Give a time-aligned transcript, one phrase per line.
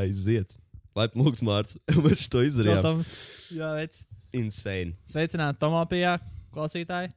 [0.00, 0.54] Aiziet.
[0.96, 1.80] Laipni lūgts, Mārcis.
[2.04, 2.80] Mēs to izdarījām.
[2.80, 3.12] Protams,
[3.52, 4.04] jā, veids.
[4.36, 4.96] Insane.
[5.10, 6.16] Sveicināti Tomāpijā,
[6.54, 7.12] klausītāji.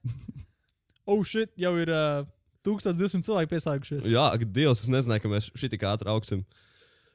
[1.10, 2.28] oh, shit, jau ir uh,
[2.68, 4.10] 1200 cilvēki pieslēgušies.
[4.12, 6.44] Jā, ak, Dievs, es nezināju, ka mēs tik ātri augsim.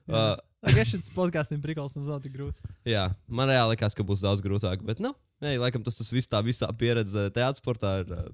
[0.05, 0.35] Uh,
[0.65, 2.65] Tagad šis podkāsts ir prikals, nav tik grūts.
[2.89, 4.85] jā, man reāli likās, ka būs daudz grūtāk.
[4.85, 5.13] Bet, nu,
[5.45, 8.29] nē, laikam tas, tas viss tā visā pieredze teātris sportā ir uh,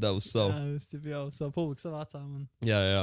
[0.00, 0.56] devusi savu.
[0.56, 2.28] Jā, es jau jau savu publiku savācām.
[2.40, 2.46] Un...
[2.64, 3.02] Jā, jā.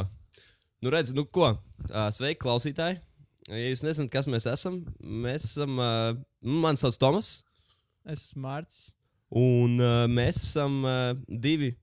[0.82, 1.54] Nu, redz, nu ko?
[1.90, 3.02] Uh, sveiki, klausītāji.
[3.46, 5.78] Ja jūs nezināt, kas mēs esam, mēs esam.
[5.78, 7.44] Uh, mani sauc Tomas,
[8.06, 8.92] Es esmu Mārcis.
[9.34, 11.76] un uh, mēs esam uh, divi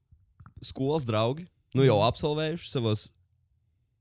[0.63, 1.47] skolas draugi.
[1.75, 3.07] Nu, jau absolvējuši savos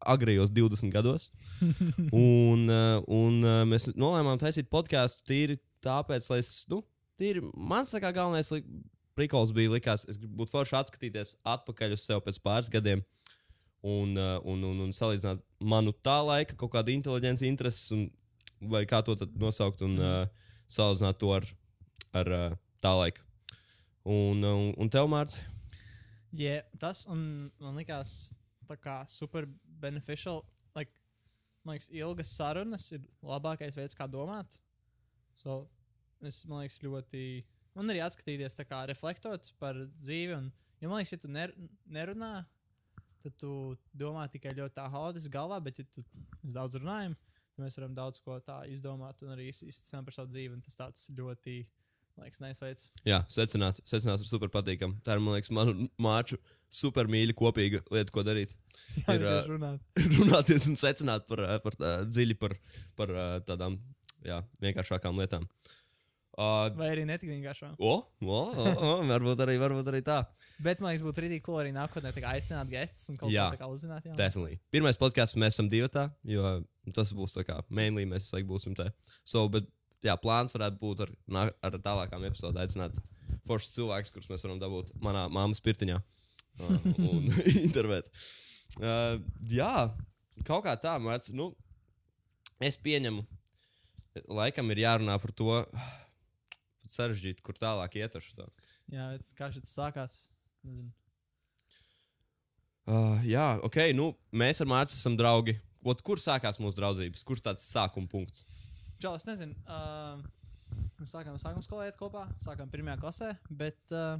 [0.01, 1.29] agrijos 20 gados.
[2.17, 6.51] un uh, un uh, mēs nolēmām taisīt podkāstu tīri tāpēc, lai es.
[6.69, 6.81] Nu,
[7.21, 8.63] tīri mans kā galvenais li
[9.17, 13.05] prikols bija likās, es gribu būt forši atskatīties atpakaļ uz sevi pēc pāris gadiem.
[13.05, 13.20] Uh,
[13.81, 18.07] un, un, un salīdzināt manu tā laika kaut kādu inteliģenci, intereses, un,
[18.71, 20.25] vai kā to nosaukt, un uh,
[20.71, 21.47] salīdzināt to ar,
[22.13, 23.25] ar uh, tā laika.
[24.01, 25.43] Un, un, un tev, Mārcis?
[26.31, 28.31] Jā, tas un man likās
[28.69, 29.45] tā kā super
[29.81, 30.45] beneficial.
[30.77, 30.93] Like,
[31.65, 34.47] man liekas, ilgas sarunas ir labākais veids, kā domāt.
[35.35, 35.65] So,
[36.23, 37.43] es man liekas, ļoti.
[37.75, 40.37] Man arī atskatīties, kā reflektot par dzīvi.
[40.37, 40.49] Un,
[40.81, 41.53] jo man liekas, ja tu ner
[41.85, 42.33] nerunā,
[43.23, 43.51] tad tu
[43.97, 46.03] domā tikai ļoti tā haotiski galvā, bet, ja tu
[46.41, 47.17] mēs daudz runājam,
[47.55, 50.59] tad mēs varam daudz ko tā izdomāt un arī izsākt par savu dzīvi.
[50.65, 51.57] Tas tāds ļoti,
[52.15, 52.89] man liekas, nesveids.
[53.07, 55.01] Jā, secināt, secināt ir super patīkami.
[55.05, 56.39] Tā ir, man liekas, manu māču
[56.71, 58.55] super mīļa kopīga lieta, ko darīt.
[59.03, 59.83] Jā, Ir, runāt.
[60.19, 62.55] Runāties un secināt par, par tā, dziļi par,
[62.99, 63.11] par
[63.47, 63.81] tādām
[64.25, 65.43] jā, vienkāršākām lietām.
[65.45, 65.80] Uh,
[66.37, 67.73] Vai arī netik vienkārši.
[67.77, 70.21] o, o, o, o, varbūt, arī, varbūt arī tā.
[70.63, 73.49] Bet man liekas, būtu rītīgi, ko arī nākotnē aicināt gestus un kaut Jā.
[73.51, 74.05] ko tādu uzzināt.
[74.05, 74.59] Jā, Definitely.
[74.71, 76.61] Pirmais podkāsts mēs esam divi tā, jo
[76.95, 78.87] tas būs tā kā mainly mēs laiku būsim te.
[79.27, 79.67] So, bet,
[80.05, 81.11] jā, plāns varētu būt ar,
[81.65, 83.01] ar tālākām epizodēm aicināt
[83.49, 87.27] foršus cilvēkus, kurus mēs varam dabūt manā māmas pirtiņā uh, un
[87.65, 88.07] intervēt.
[88.79, 89.17] Uh,
[89.51, 89.89] jā,
[90.47, 91.35] kaut kā tā, Mārcis.
[91.35, 91.51] Nu,
[92.61, 93.25] es pieņemu,
[94.29, 95.57] laikam ir jārunā par to.
[96.91, 98.47] Sarežģīti, kur tālāk iet ar šo.
[98.91, 100.17] jā bet kā šis sākās.
[100.67, 100.91] Nezinu.
[102.89, 105.55] Uh, jā, ok, nu, mēs ar Mārciņu esam draugi.
[105.87, 107.23] Ot, kur sākās mūsu draudzības?
[107.25, 108.43] Kurš tāds sākuma punkts?
[109.01, 109.55] Čau, es nezinu.
[109.65, 110.19] Uh,
[110.99, 114.19] mēs sākām sākuma skolā iet kopā, sākām pirmajā klasē, bet uh,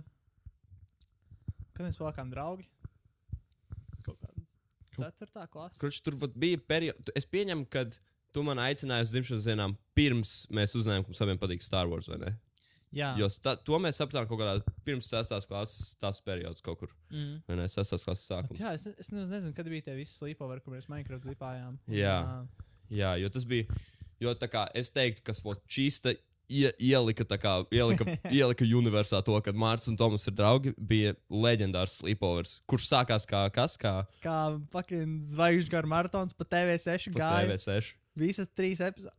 [1.75, 2.69] kad mēs palikām draugi?
[4.05, 5.81] Kaut kādā ceturtā klasē.
[5.81, 7.13] Kurš tur bija periods?
[7.17, 7.85] Es pieņemu, ka
[8.31, 12.09] tu man aicināji uz dzimšanas dienām pirms mēs uzzinājām, ka mums abiem patīk Star Wars,
[12.11, 12.33] vai ne?
[12.91, 16.89] Jā, Jo sta, to mēs sapratām kaut kādā pirms sestās klases, tas periods kaut kur.
[17.11, 17.37] mm.
[17.47, 17.67] Vai ne?
[17.71, 18.59] Sestās klases Bet sākums.
[18.59, 21.77] jā es, es nezinu, kad bija tie visi sleepover, kur mēs Minecraft zipājām.
[21.87, 22.17] Jā.
[22.19, 23.71] ā, Jā, jo tas bija.
[24.19, 26.11] Jo tā kā es teiktu, kas vot čīsta
[26.51, 28.03] ie, ielika, tā kā, ielika,
[28.41, 33.45] ielika universā to, ka Mārcis un Tomas ir draugi, bija leģendārs sleepovers, kurš sākās kā
[33.55, 34.35] kas, kā Kā
[34.75, 37.47] fucking zvaigžņu gara maratons pa TV6 pa gāja.
[37.55, 37.95] TV6.
[38.19, 39.15] Visas trīs epizodes.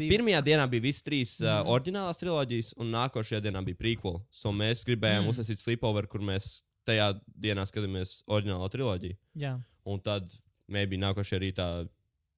[0.00, 1.68] Pirmajā dienā bija visas trīs uh, Mhm.
[1.70, 4.20] oriģinālās trilogijas, un nākošajā dienā bija prequel.
[4.30, 5.30] So mēs gribējām mm.
[5.30, 9.16] uzsākt sleepover, kur mēs tajā dienā skatāmies oriģinālo triloģiju.
[9.38, 9.54] Jā.
[9.86, 10.32] Un tad
[10.66, 11.68] maybe nākošajā rītā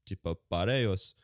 [0.09, 1.15] ķipa pārējos.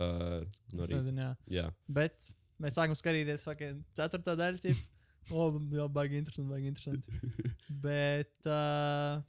[0.00, 1.32] Uh, no Es nezinu, jā.
[1.60, 4.74] Jā, Bet mēs sākam skatīties fucking ceturto daļu.
[5.30, 7.18] O, jā, baigi interesanti, baigi interesanti.
[7.84, 9.20] Bet, uh,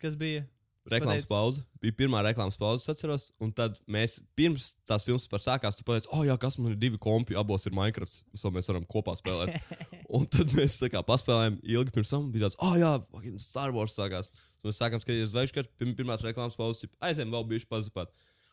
[0.00, 0.46] kas bija?
[0.90, 1.62] Reklāmas pateicu- pauze.
[1.82, 3.30] Bija pirmā reklāmas pauze, atceros.
[3.42, 6.78] Un tad mēs pirms tās filmas par sākās, tu pateici, oh, jā, kas man ir
[6.80, 8.22] divi kompi, abos ir Minecraft.
[8.34, 9.60] So mēs varam kopā spēlēt.
[10.16, 12.30] Un tad mēs tā kā paspēlējām ilgi pirms tam.
[12.34, 14.32] Bija tāds, oh, jā, fucking Star Wars sākās.
[14.58, 18.10] So mēs sākām skatīties zvaigžņu, pirm, pirmās reklāmas pauzes, aizējām vēl bijuši pazupāt.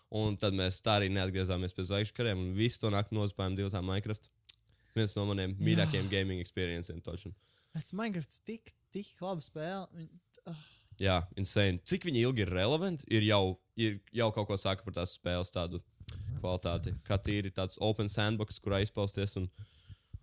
[0.10, 3.70] Un tad mēs tā arī neatgriezāmies pie zvaigžņu kariem un visu to nakti nospējām divu
[3.70, 4.30] tā Minecraft.
[4.98, 6.98] Viens no maniem mīļākajiem gaming experienciem.
[7.06, 7.30] Toču.
[7.76, 10.08] Tas Minecraft tik, tik labi spēle.
[10.50, 10.64] Ah,
[11.00, 11.80] Jā, insane.
[11.88, 15.52] Cik viņi ilgi ir relevanti, ir jau, ir jau kaut ko saka par tās spēles
[15.56, 15.80] tādu
[16.40, 16.94] kvalitāti.
[17.08, 19.38] Kā tīri tāds open sandbox, kurā izpausties.
[19.40, 19.48] Un,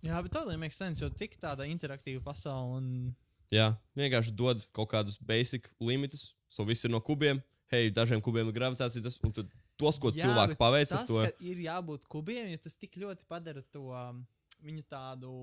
[0.05, 2.77] Jā, bet totally makes sense, jo tik tāda interaktīva pasaule.
[2.77, 2.89] Un...
[3.53, 6.31] jā, vienkārši dod kaut kādus basic limitus.
[6.47, 7.41] So viss ir no kubiem.
[7.73, 9.03] Hei, dažiem kubiem ir gravitācija.
[9.03, 11.25] Tas, un tos, ko Jā, cilvēki paveic ar Tas, to.
[11.43, 14.21] ir jābūt kubiem, jo tas tik ļoti padara to um,
[14.63, 15.33] viņu tādu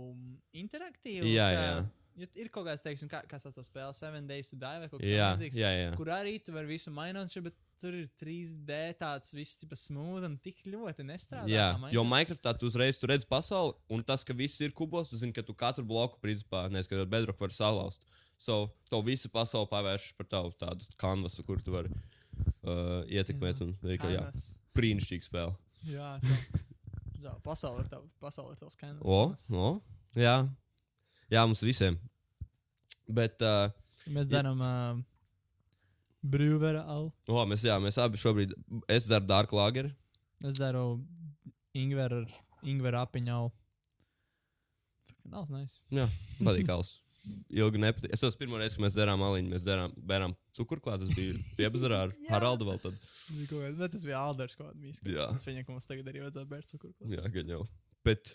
[0.57, 1.29] interaktīvu.
[1.29, 1.75] Jā, ka, jā.
[2.17, 5.01] Ja ir kaut kāds, teiksim, kā, sauc to spēle, Seven Days to Die vai kaut
[5.03, 5.87] kas Jā, tamlīdzīgs, jā, jā.
[5.99, 10.29] kur arī tu vari visu mainīt, še- bet tur ir 3D tāds viss tipa smūgi
[10.29, 11.49] un tik ļoti nestrādā.
[11.51, 12.13] Jā, jo Minecraft.
[12.13, 15.43] Minecraftā tu uzreiz tu redzi pasauli, un tas, ka viss ir kubos, tu zini, ka
[15.43, 18.07] tu katru bloku, principā, neskatot bedrock, var salauzt.
[18.39, 23.61] So, to visu pasauli pavērš par tavu tādu kanvasu, kur tu vari uh, ietekmēt.
[23.67, 24.49] Un, arī, ka, jā, Kaimas.
[24.79, 25.57] brīnišķīga spēle.
[25.91, 26.39] Jā, tā.
[27.25, 29.01] Jā, pasaule ir tavs, pasaule ir tavs kanāls.
[29.49, 29.69] O, o,
[30.21, 30.43] jā.
[31.35, 31.99] Jā, mums visiem.
[33.11, 33.69] Bet, uh,
[34.15, 35.03] Mēs dzeram uh,
[36.25, 37.11] brīvera alu.
[37.29, 38.55] o, mēs, jā, mēs abi šobrīd,
[38.93, 39.91] es dzeru Dark Lager.
[40.45, 40.87] Es dzeru
[41.77, 42.25] Ingveru
[42.65, 43.53] Ingver apiņu alu.
[45.33, 45.81] Nav nice.
[45.93, 46.05] Jā,
[46.45, 46.99] patīk alus.
[47.61, 48.13] Ilgi nepatīk.
[48.13, 51.05] Es atceros, pirmo reizi, kad mēs dzērām aliņu, mēs dzērām, bērām cukurklāt.
[51.05, 52.13] Tas bija piebazarā ar.
[52.29, 52.99] Haraldu vēl tad.
[53.33, 55.15] Bija Bet tas bija Alders kaut kāds mīskis.
[55.17, 55.31] Jā.
[55.47, 56.93] Viņam, ka mums tagad arī vajadzētu bērt cukuru.
[57.15, 57.63] Jā, gan jau.
[58.05, 58.35] Bet,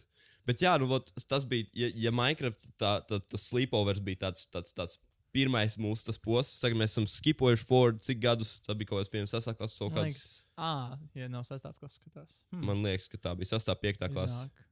[0.50, 4.48] bet jā, nu, vot, tas bija, ja, ja Minecraft tā, tā, tas sleepovers bija tāds,
[4.52, 4.98] tāds, tāds
[5.36, 9.12] pirmais mūsu tas posms, tagad mēs esam skipojuši forward, cik gadus, tas bija kaut kāds
[9.14, 10.24] pirms sasāktas, kaut kāds,
[10.58, 10.72] ā,
[11.18, 12.40] ja nav sastāsts, kas skatās.
[12.50, 12.66] Hmm.
[12.72, 14.34] man liekas, ka tā bija sastāv piektā klase.
[14.34, 14.66] Iznāk.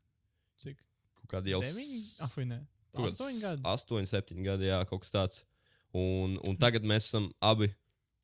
[0.63, 0.81] Cik?
[1.21, 2.01] Kaut kādi jau Deviņi?
[2.25, 2.63] Ah, ne?
[2.97, 3.65] Astoņi gadi.
[3.69, 5.43] Astoņi, septiņi gadi, jā, kaut kas tāds.
[5.97, 7.69] Un, un tagad mēs esam abi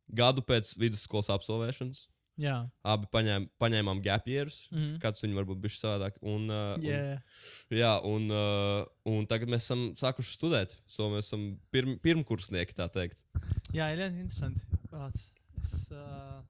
[0.10, 2.08] gadu pēc vidusskolas absolvēšanas.
[2.41, 2.56] Jā.
[2.89, 4.63] Abi paņēm, paņēmām gap years.
[4.71, 4.97] Mhm.
[5.03, 6.18] Kāds viņu varbūt bija savādāk.
[6.21, 7.19] Un, uh, un,
[7.74, 7.94] Jā.
[8.09, 10.75] Un, uh, un tagad mēs esam sākuši studēt.
[10.89, 13.21] So mēs esam pirm, pirmkursnieki, tā teikt.
[13.74, 14.81] Jā, ir ļoti interesanti.
[14.89, 15.27] Pats.
[15.63, 16.41] Es, uh...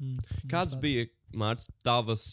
[0.00, 0.20] mm,
[0.52, 2.26] Kāds bija, Mārcis, tavas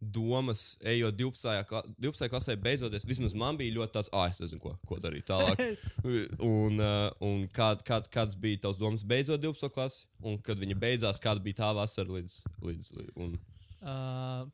[0.00, 1.64] domas, ejot 12.
[1.68, 2.30] Kla 12.
[2.32, 3.06] klasē, beidzoties?
[3.08, 5.60] Vismaz man bija ļoti tāds, ah, es nezinu, ko, ko darīt tālāk.
[6.54, 9.72] un uh, un kād, kād, kāds bija tavs domas beidzot 12.
[9.74, 12.40] klasi, un kad viņa beidzās, kāda bija tā vasara līdz.
[12.64, 13.38] līdz un,
[13.78, 14.48] Uh,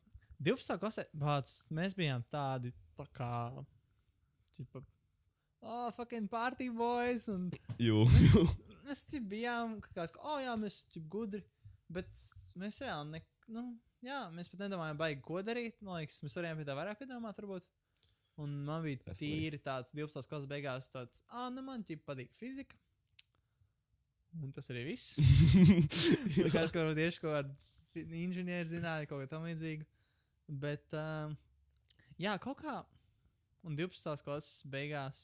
[0.45, 0.77] 12.
[0.83, 3.31] klasē bāc, mēs bijām tādi tā kā.
[4.55, 4.83] Čipa,
[5.65, 7.29] oh, fucking party boys.
[7.33, 7.49] Un
[7.81, 8.45] jū, jū.
[8.85, 11.41] mēs tik bijām, kā oh, jā, mēs esam gudri.
[11.93, 12.11] Bet
[12.59, 13.23] mēs reāli, ne,
[13.55, 13.65] nu,
[14.07, 15.81] jā, mēs pat nedomājām, baigi, ko darīt.
[15.85, 17.67] Man liekas, mēs varējām pie tā vairāk piedomāt, varbūt.
[18.43, 19.29] Un man bija Definitely.
[19.31, 20.27] tīri tāds 12.
[20.31, 22.75] klases beigās, tāds, ah, nu man ķip patīk fizika.
[24.43, 25.13] Un tas arī viss.
[26.55, 29.87] Kāds, ko tieši kaut kāda inženieru zināja, kaut ko tam līdzīgu.
[30.49, 31.37] Bet, um,
[32.21, 32.81] jā, kaut kā.
[33.65, 34.25] Un 12.
[34.27, 35.21] klases beigās.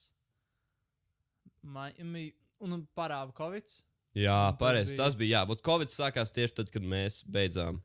[1.66, 3.66] Man, mi- un parāda Covid.
[4.14, 4.94] jā, tas pareizi.
[4.94, 5.40] bija- Tas bija.
[5.40, 7.82] Jā, Vot Covid sākās tieši tad, kad mēs beidzām.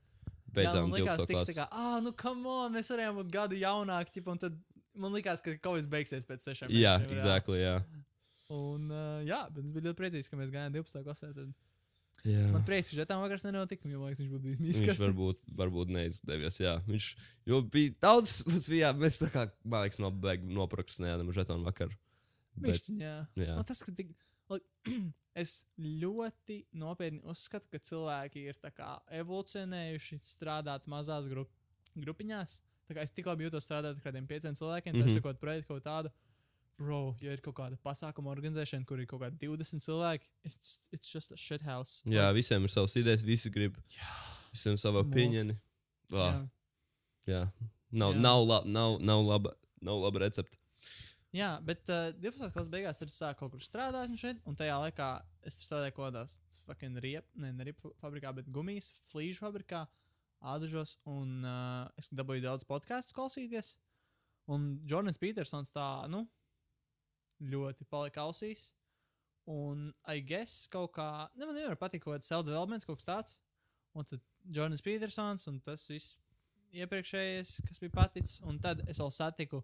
[0.55, 0.95] Beidzām 12.
[0.95, 1.57] tik, tā klasi.
[1.57, 4.23] kā, ah, nu, come on, mēs varējām būt gadu jaunāki.
[4.31, 4.57] Un tad
[4.99, 7.77] man likās, ka Covid beigsies pēc sešiem Jā, mēnešiem, exactly, jā.
[8.55, 11.01] Un, uh, jā, bet es biju ļoti priecīgs, ka mēs gājām 12.
[11.07, 11.31] klasē.
[11.33, 12.45] Tad jā.
[12.53, 13.89] man prieks, ka Žetam vakars nenotika.
[13.89, 15.01] Jo, liekas, viņš būtu bijis Viņš mīskars.
[15.01, 16.59] varbūt, varbūt neizdevies.
[16.61, 16.75] Jā.
[16.85, 17.09] Viņš
[17.51, 21.97] jo bija daudz, mums bija, mēs tā kā, man liekas, nobeig, noprakstinājām žetonu vakaru.
[22.55, 23.17] Bet, Bišķiņ, jā.
[23.41, 23.55] jā.
[23.57, 24.13] Man tas, ka tik,
[24.51, 24.65] like,
[25.41, 31.51] es ļoti nopietni uzskatu, ka cilvēki ir kā evolucionējuši strādāt mazās grup,
[31.95, 32.61] grupiņās.
[33.01, 35.01] Es tik labi jūtos strādāt ar kādiem pieciem cilvēkiem, mm.
[35.01, 35.23] -hmm.
[35.23, 36.13] tas ir projekts kaut tādu.
[36.75, 41.13] Bro, ja ir kaut kāda pasākuma organizēšana, kur ir kaut kādi 20 cilvēki, it's, it's
[41.13, 42.01] just a shit house.
[42.03, 43.77] jā, visiem ir savas idejas, visi grib.
[43.95, 44.11] Jā.
[44.51, 45.55] Visiem sava opinioni.
[46.11, 46.41] Vā, jā.
[47.31, 47.41] jā.
[47.95, 48.19] Nav, Jā.
[48.19, 50.57] nav, lab, nav, nav, laba, nav laba recepte.
[51.35, 52.53] Jā, bet uh, 12.
[52.53, 55.09] klases beigās es sāku kaut kur strādāt, un, šeit, un tajā laikā
[55.49, 59.83] es strādāju kaut kādās fucking riepu, ne, ne riepu fabrikā, bet gumijas, flīžu fabrikā,
[60.53, 63.73] ādažos, un uh, es dabūju daudz podkāstu klausīties.
[64.47, 66.23] Un Jordans Petersons tā, nu,
[67.41, 68.69] ļoti palika ausīs.
[69.51, 73.39] Un, I guess, kaut kā, ne, man nevar patikt kaut kāds self-development, kaut kas tāds.
[73.95, 74.23] Un tad
[74.55, 76.15] Jordans Petersons un tas viss
[76.75, 78.39] iepriekšējais, kas bija paticis.
[78.47, 79.61] Un tad es vēl satiku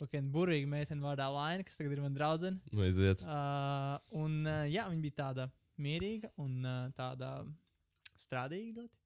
[0.00, 2.60] Kaut burvīga meitene vārdā Laina, kas tagad ir mana draudzene.
[2.72, 3.20] Aiziet.
[3.20, 5.44] Uh, un uh, jā, viņa bija tāda
[5.76, 7.34] mierīga un uh, tāda
[8.16, 8.96] strādīga ļoti.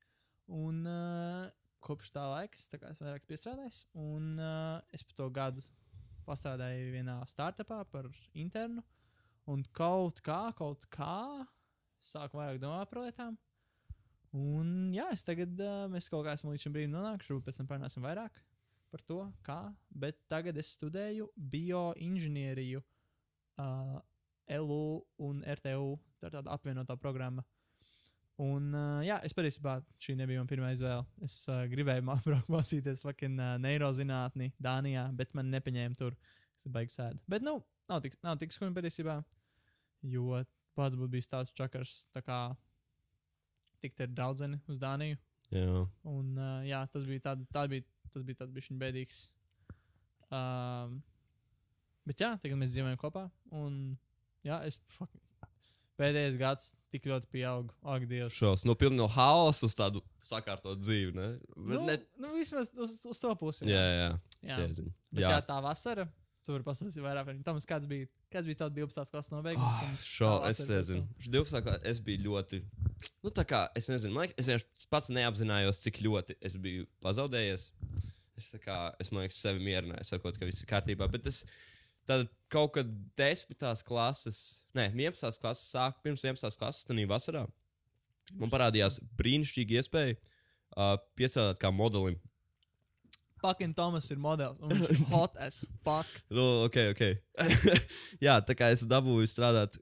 [0.54, 1.48] Un uh,
[1.82, 3.80] kopš tā laika es, tā kā, esmu vairāk piestrādājis.
[3.98, 5.66] Un uh, es par to gadu
[6.28, 8.84] pastrādāju vienā startupā par internu.
[9.50, 11.42] Un kaut kā, kaut kā
[12.04, 13.34] sāku vairāk domāt par lietām.
[14.34, 17.74] Un jā, es tagad, uh, mēs kaut kā esam līdz šim brīdim nonākuši, pēc tam
[17.74, 18.44] parunāsim vairāk
[18.94, 19.58] par to, kā.
[19.90, 22.82] Bet tagad es studēju bioinženieriju
[23.58, 23.98] uh,
[24.54, 25.96] LU un RTU.
[26.20, 27.42] Tā ir tāda apvienotā programma.
[28.42, 31.04] Un, uh, jā, es patiesībā šī nebija mana pirmā izvēle.
[31.26, 32.06] Es uh, gribēju
[32.54, 36.16] mācīties fucking uh, neirozinātni Dānijā, bet man nepaņēma tur.
[36.58, 37.22] Es baigi sēdu.
[37.30, 37.58] Bet, nu,
[37.90, 39.20] nav tik, nav tik skumji patiesībā.
[40.06, 40.42] Jo
[40.74, 42.38] pats būtu bijis tāds čakars, tā kā
[43.82, 45.18] tikt ar draugu uz Dāniju.
[45.54, 45.84] Jā.
[46.08, 47.84] Un, uh, jā, tas bija tāds, tā bija,
[48.14, 49.24] tas bija tāds bišķiņ bēdīgs.
[50.34, 51.00] Um,
[52.08, 53.26] bet jā, tagad mēs dzīvojam kopā.
[53.54, 53.96] Un
[54.46, 55.22] jā, es fucking,
[56.00, 57.74] pēdējais gads tik ļoti pieaugu.
[57.82, 58.34] Ak, Dievs.
[58.36, 61.14] Šos, no pilna no haosa uz tādu sakārtotu dzīvi.
[61.16, 61.30] Ne?
[61.54, 61.96] Bet Nu, ne...
[62.22, 63.66] nu, vismaz uz, uz to pusi.
[63.70, 64.10] Jā, jā.
[64.44, 64.60] jā.
[64.62, 64.92] Jēziņ.
[65.14, 65.26] Bet jā.
[65.28, 65.32] jā.
[65.36, 66.06] jā, tā vasara.
[66.44, 67.44] Tu vari pastāstīt vairāk par viņu.
[67.46, 69.12] Toms, kāds bija, Kāds bija tāds 12.
[69.14, 69.82] klases nobeigums?
[69.86, 71.04] Oh, šo, es nezinu.
[71.06, 71.28] tam?
[71.36, 71.60] 12.
[71.66, 72.60] klasē es biju ļoti.
[73.22, 76.88] Nu, tā kā es nezinu, man liekas, es vienkārši pats neapzinājos, cik ļoti es biju
[77.04, 77.68] pazaudējies.
[78.34, 81.06] Es, tā kā, es man liekas, sevi mierināju, sakot, ka viss ir kārtībā.
[81.12, 81.44] Bet es
[82.10, 83.54] tad kaut kad 10.
[83.86, 84.40] klases,
[84.74, 85.38] ne, 11.
[85.40, 86.58] klases sāk, pirms 11.
[86.58, 87.46] klases, tad vasarā
[88.32, 92.16] man parādījās brīnišķīga iespēja uh, piestrādāt kā modelim.
[93.44, 94.56] Fucking Tomas ir modelis.
[94.62, 96.08] un Viņš ir hot as fuck.
[96.32, 97.04] Nu, ok, ok.
[98.26, 99.76] Jā, tā kā es dabūju strādāt,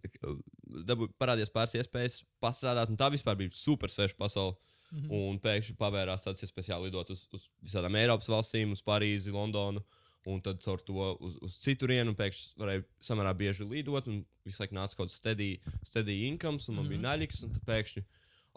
[0.91, 4.59] dabūju parādījās pāris iespējas pastrādāt, un tā vispār bija super sveša pasaule.
[4.93, 5.09] Mhm.
[5.17, 9.81] Un pēkšņi pavērās tāds iespējas jālidot uz, uz visām Eiropas valstīm, uz Parīzi, Londonu.
[10.29, 14.61] Un tad caur to uz, uz citurienu, un pēkšņi varēja samērā bieži lidot, un visu
[14.63, 15.49] laiku nāca kaut kāds steady,
[15.83, 16.93] steady income, un man mm -hmm.
[16.93, 18.03] bija naļīgs, un tad pēkšņi,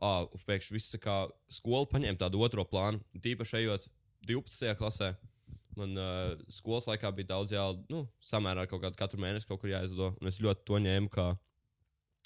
[0.06, 1.16] ah, pēkšņi viss tā kā
[1.50, 3.02] skola paņēma tādu otro plānu.
[3.18, 3.88] Tīpaši ejot
[4.28, 4.76] 12.
[4.80, 5.14] klasē,
[5.80, 9.72] man uh, skolas laikā bija daudz jā, nu, samērā kaut kādu katru mēnesi kaut kur
[9.72, 11.34] jāizdod, un es ļoti to ņēmu kā.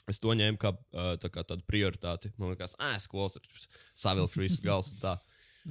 [0.09, 2.31] Es to ņēmu kā, uh, tā kā tādu prioritāti.
[2.41, 3.45] Man liekas, ah, skola tur
[3.99, 5.19] savilkšu visus galus un tā.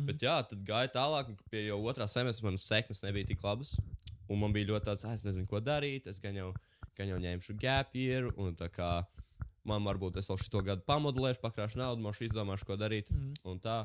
[0.06, 3.74] Bet jā, tad gāja tālāk, un pie jau otrā semestra manas sekmes nebija tik labas.
[4.28, 6.06] Un man bija ļoti tāds, ah, es nezinu, ko darīt.
[6.10, 6.52] Es gan jau,
[6.98, 8.90] gan jau ņemšu gap year, un tā kā
[9.68, 13.10] man varbūt es vēl šo gadu pamodelēšu, pakrāšu naudu, man šī izdomāšu, ko darīt.
[13.12, 13.40] Mhm.
[13.48, 13.80] Un tā.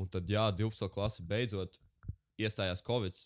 [0.00, 0.88] Un tad, jā, 12.
[0.92, 1.78] klase beidzot
[2.40, 3.18] iestājās Covid.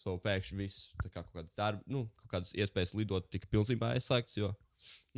[0.00, 4.38] So pēkšņi viss, kā kaut kādas, darba, nu, kaut kādas iespējas lidot, tika pilnībā aizslēgts.
[4.38, 4.54] Jo,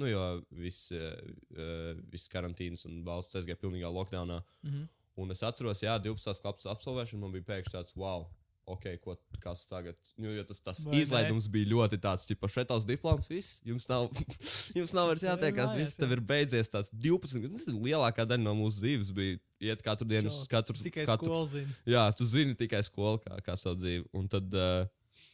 [0.01, 0.25] nu, jo
[0.59, 1.13] viss, uh,
[1.55, 4.41] uh, viss karantīnas un valsts aizgāja pilnīgā lockdownā.
[4.67, 4.91] Mhm.
[5.23, 6.41] Un es atceros, jā, 12.
[6.41, 8.25] klases absolvēšana man bija pēkšņi tāds, wow,
[8.65, 9.99] ok, ko, kas tagad.
[10.17, 11.03] Nu, jo tas, tas Vai ne?
[11.03, 14.09] izlaidums bija ļoti tāds, ka šeit tavs diploms, viss, jums nav,
[14.79, 16.71] jums nav vairs jātiekās, viss tev ir beidzies.
[16.73, 19.41] Tas 12, nu, tas ir lielākā daļa no mūsu dzīves bija
[19.73, 20.77] iet katru dienu uz katru.
[20.79, 21.77] Tikai katru skola zina.
[21.89, 24.07] Jā, tu zini tikai skolu, kā, kā savu dzīvi.
[24.19, 25.27] Un tad, uh,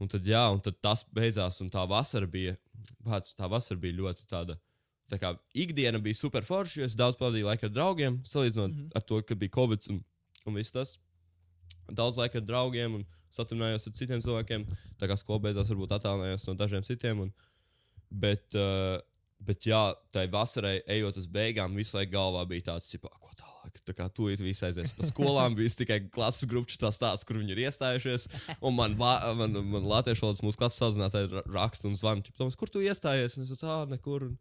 [0.00, 2.56] un tad, jā, un tad tas beidzās, un tā vasara bija,
[3.04, 4.56] pats, tā vasara bija ļoti tāda.
[5.10, 8.82] Tā kā ikdiena bija super forša, jo es daudz pavadīju laiku ar draugiem, salīdzinot mm.
[8.82, 8.90] -hmm.
[8.94, 10.04] ar to, ka bija Covid un,
[10.46, 10.98] un viss tas.
[11.96, 14.64] Daudz laika ar draugiem un satunājos ar citiem cilvēkiem.
[15.00, 17.20] Tā kā skola beidzās, varbūt attālinājos no dažiem citiem.
[17.26, 17.32] Un,
[18.10, 18.98] bet, uh,
[19.46, 19.82] bet, jā,
[20.14, 23.78] tai vasarai, ejot uz beigām, visu laiku galvā bija tāds, cipā, ko tālāk.
[23.86, 27.54] Tā kā tu visi aizies pa skolām, bija tikai klases grupas tas stāsts, kur viņi
[27.54, 28.26] ir iestājušies.
[28.66, 32.24] Un man, vā- man, man latviešu valodas mūsu klases sazinātāji ra- raksta un zvana,
[32.58, 33.38] kur tu iestājies?
[33.38, 34.26] Un es teicu, ah, nekur.
[34.32, 34.38] Un,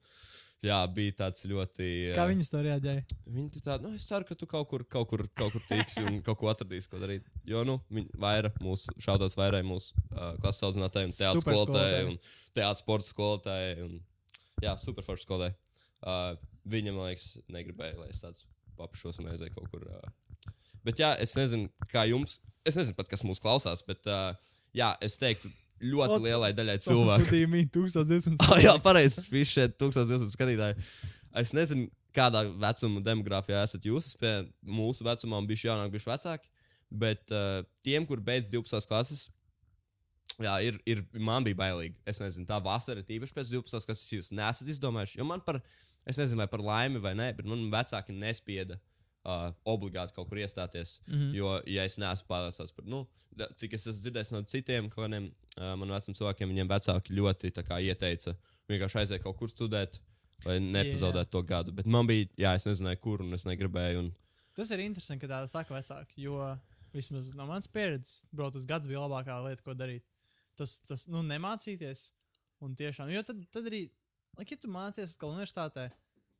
[0.66, 1.88] jā, bija tāds ļoti.
[2.18, 3.18] Kā uh, viņas to reaģēja?
[3.38, 6.20] Viņi tā, nu, es ceru, ka tu kaut kur, kaut kur, kaut kur tiksi un
[6.25, 7.28] kaut ko atradīsi, ko darīt.
[7.48, 11.98] Jo, nu, viņi vairāk mūsu, šādos vairāk mūsu uh, klases audzinātāji un teātris Super skolotāji
[11.98, 12.13] skolotāji.
[12.13, 13.75] un teātris sporta skolotāji.
[13.88, 13.98] Un,
[14.63, 15.58] jā, superforši skolotāji.
[16.00, 16.34] Uh,
[16.70, 18.46] viņa, man liekas, negribēja, lai es tāds
[18.80, 19.88] papušos un aizēju kaut kur.
[19.88, 20.54] Uh.
[20.86, 24.36] Bet, jā, es nezinu, kā jums, es nezinu pat, kas mūs klausās, bet, uh,
[24.75, 27.25] jā, es teiktu, ļoti Ot, lielai daļai cilvēku.
[27.25, 28.45] Sūtīja mīnu 1200.
[28.45, 29.24] Ah, jā, pareizi.
[29.31, 30.88] Visi šie 1200 skatītāji.
[31.39, 34.13] Es nezinu, kādā vecuma demogrāfijā esat jūs.
[34.19, 34.33] Pie
[34.65, 36.51] mūsu vecumā bija jaunāki, bija vecāki.
[36.89, 38.88] Bet uh, tiem, kur beidz 12.
[38.89, 39.27] klases,
[40.41, 42.00] jā, ir, ir, man bija bailīgi.
[42.09, 43.86] Es nezinu, tā vasara, tīpaši pēc 12.
[43.91, 45.19] klases, jūs nesat izdomājuši.
[45.21, 45.62] Jo man par,
[46.09, 48.79] es nezinu, vai par laimi vai nē, bet man vecāki nespieda.
[49.20, 51.02] Uh, obligāti kaut kur iestāties.
[51.06, 51.16] Mm.
[51.16, 51.34] -hmm.
[51.36, 53.02] Jo, ja es neesmu pārliecināts par, nu,
[53.60, 57.82] cik es esmu dzirdējis no citiem kādiem uh, maniem veciem cilvēkiem, viņiem vecāki ļoti kā,
[57.84, 58.36] ieteica
[58.70, 60.00] vienkārši aiziet kaut kur studēt,
[60.46, 61.32] lai nepazaudētu yeah.
[61.36, 61.76] to gadu.
[61.76, 64.06] Bet man bija, jā, es nezināju, kur, un es negribēju.
[64.06, 64.12] Un,
[64.56, 66.40] Tas ir interesanti, ka tā saka vecāki, jo
[66.94, 70.06] vismaz no manas pieredzes, braukt uz gads bija labākā lieta, ko darīt.
[70.60, 72.10] Tas, tas nu, nemācīties.
[72.60, 73.86] Un tiešām, jo tad, tad arī,
[74.36, 75.86] lai ja tu mācies universitātē,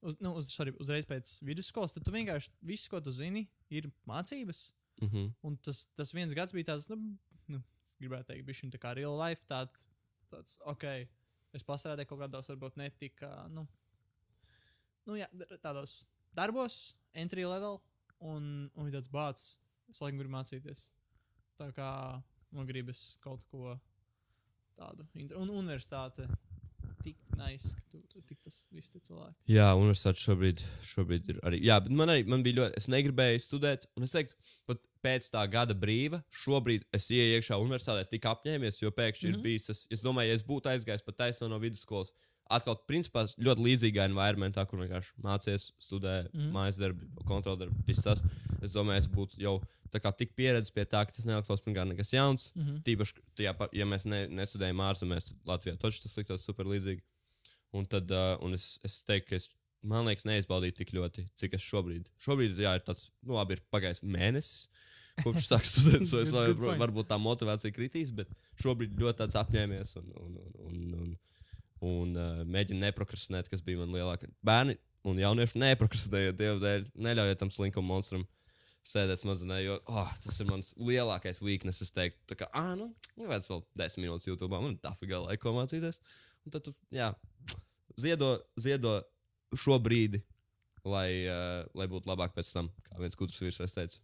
[0.01, 3.89] uz, nu, uz, sorry, uzreiz pēc vidusskolas, tad tu vienkārši viss, ko tu zini, ir
[4.08, 4.74] mācības.
[5.01, 5.34] mm -hmm.
[5.41, 7.63] Un tas, tas viens gads bija tāds, nu, nu
[8.00, 9.86] gribētu teikt, bija šī tā kā real life, tāds,
[10.29, 10.84] tāds ok,
[11.53, 13.68] es pastrādāju kaut kādos, varbūt netika, nu,
[15.06, 15.27] nu jā,
[15.62, 17.82] tādos darbos, entry level,
[18.20, 19.58] un, un tāds bācis,
[19.89, 20.89] es laikam gribu mācīties.
[21.58, 23.79] Tā kā man gribas kaut ko
[24.77, 26.27] tādu, un universitāte
[27.03, 29.36] tik nice, ka tu, tik tas viss tie cilvēki.
[29.48, 31.60] Jā, universitāte šobrīd, šobrīd ir arī.
[31.65, 32.77] Jā, bet man arī man bija ļoti.
[32.77, 34.36] Es negribēju studēt, un es teiktu,
[34.70, 39.32] pat pēc tā gada brīva, šobrīd es ieeju iekšā universitātē tik apņēmies, jo pēkšņi mm
[39.32, 39.36] Mhm.
[39.36, 39.39] -hmm.
[39.39, 39.70] ir bijis.
[39.70, 42.12] Es, es domāju, ja es būtu aizgājis pat taisno no vidusskolas,
[42.50, 46.46] atkal, principā, ļoti līdzīgā environmentā, kur vienkārši mācies, studē, mm Mhm.
[46.48, 46.51] -hmm.
[46.51, 48.24] mājas darbi, kontrola darbi, viss tas.
[48.62, 49.62] Es domāju, es būtu jau
[49.93, 52.50] tā kā tik pieredzējis pie tā, ka tas neatklās pirmkārt nekas jauns.
[52.55, 52.81] Mm -hmm.
[52.88, 57.01] Tīpaši, tajā ja mēs ne, nestudējam ārzemēs, tad Latvijā taču tas liktos super līdzīgi.
[57.72, 59.50] Un tad uh, un es, es teiktu, ka es,
[59.86, 62.10] man liekas, neizbaudīju tik ļoti, cik es šobrīd.
[62.17, 64.69] Šobrīd, jā, ir tāds, nu, labi, ir pagājis mēnesis.
[65.24, 68.31] Kopš sāku studēt, so es vēl, varbūt tā motivācija kritīs, bet
[68.63, 71.15] šobrīd ļoti tāds apņēmies un, un, un, un, un,
[71.89, 74.31] un uh, mēģinu neprokrastinēt, kas bija man lielākā.
[74.46, 74.77] Bērni
[75.08, 78.25] un jaunieši neprokrastinējiet, dievu dēļ, neļaujiet tam slinkam monstram
[78.88, 81.84] sēdēt smadzenē, jo oh, tas ir mans lielākais weakness.
[81.86, 85.54] Es teiktu, tā kā, ah, nu, vajag vēl 10 minūtes YouTube, man ir dafīga laika,
[85.56, 86.00] mācīties.
[86.46, 87.12] Un tad, tu, jā,
[88.00, 89.00] ziedo, ziedo
[89.58, 90.22] šo brīdi,
[90.88, 94.00] lai, uh, lai būtu labāk pēc tam, kā viens kutrs virsmas teica.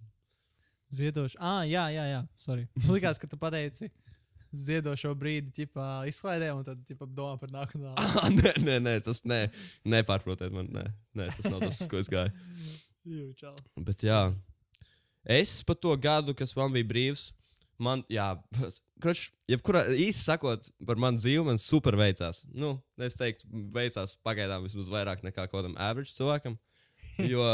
[0.95, 1.39] Ziedošu.
[1.41, 2.19] Ah, jā, jā, jā.
[2.39, 2.67] Sorry.
[2.87, 3.89] Likās, ka tu pateici.
[4.55, 7.95] Ziedo šo brīdi, tipā izklaidē, un tad tipā domā par nākamo.
[7.99, 9.41] Ah, nē, nē, nē, tas nē,
[9.91, 10.69] nepārprotiet man.
[10.71, 10.85] Nē,
[11.19, 12.31] nē, tas nav tas, ko es gāju.
[13.15, 13.53] Jū, čau.
[13.85, 14.21] Bet jā,
[15.25, 17.29] es pa to gadu, kas man bija brīvs,
[17.81, 18.29] man, jā,
[19.03, 22.43] kroč, jebkurā īsi sakot, par manu dzīvi man super veicās.
[22.53, 26.57] Nu, es teiktu, veicās pagaidām vismaz vairāk nekā kaut kādam average cilvēkam.
[27.23, 27.47] Jo,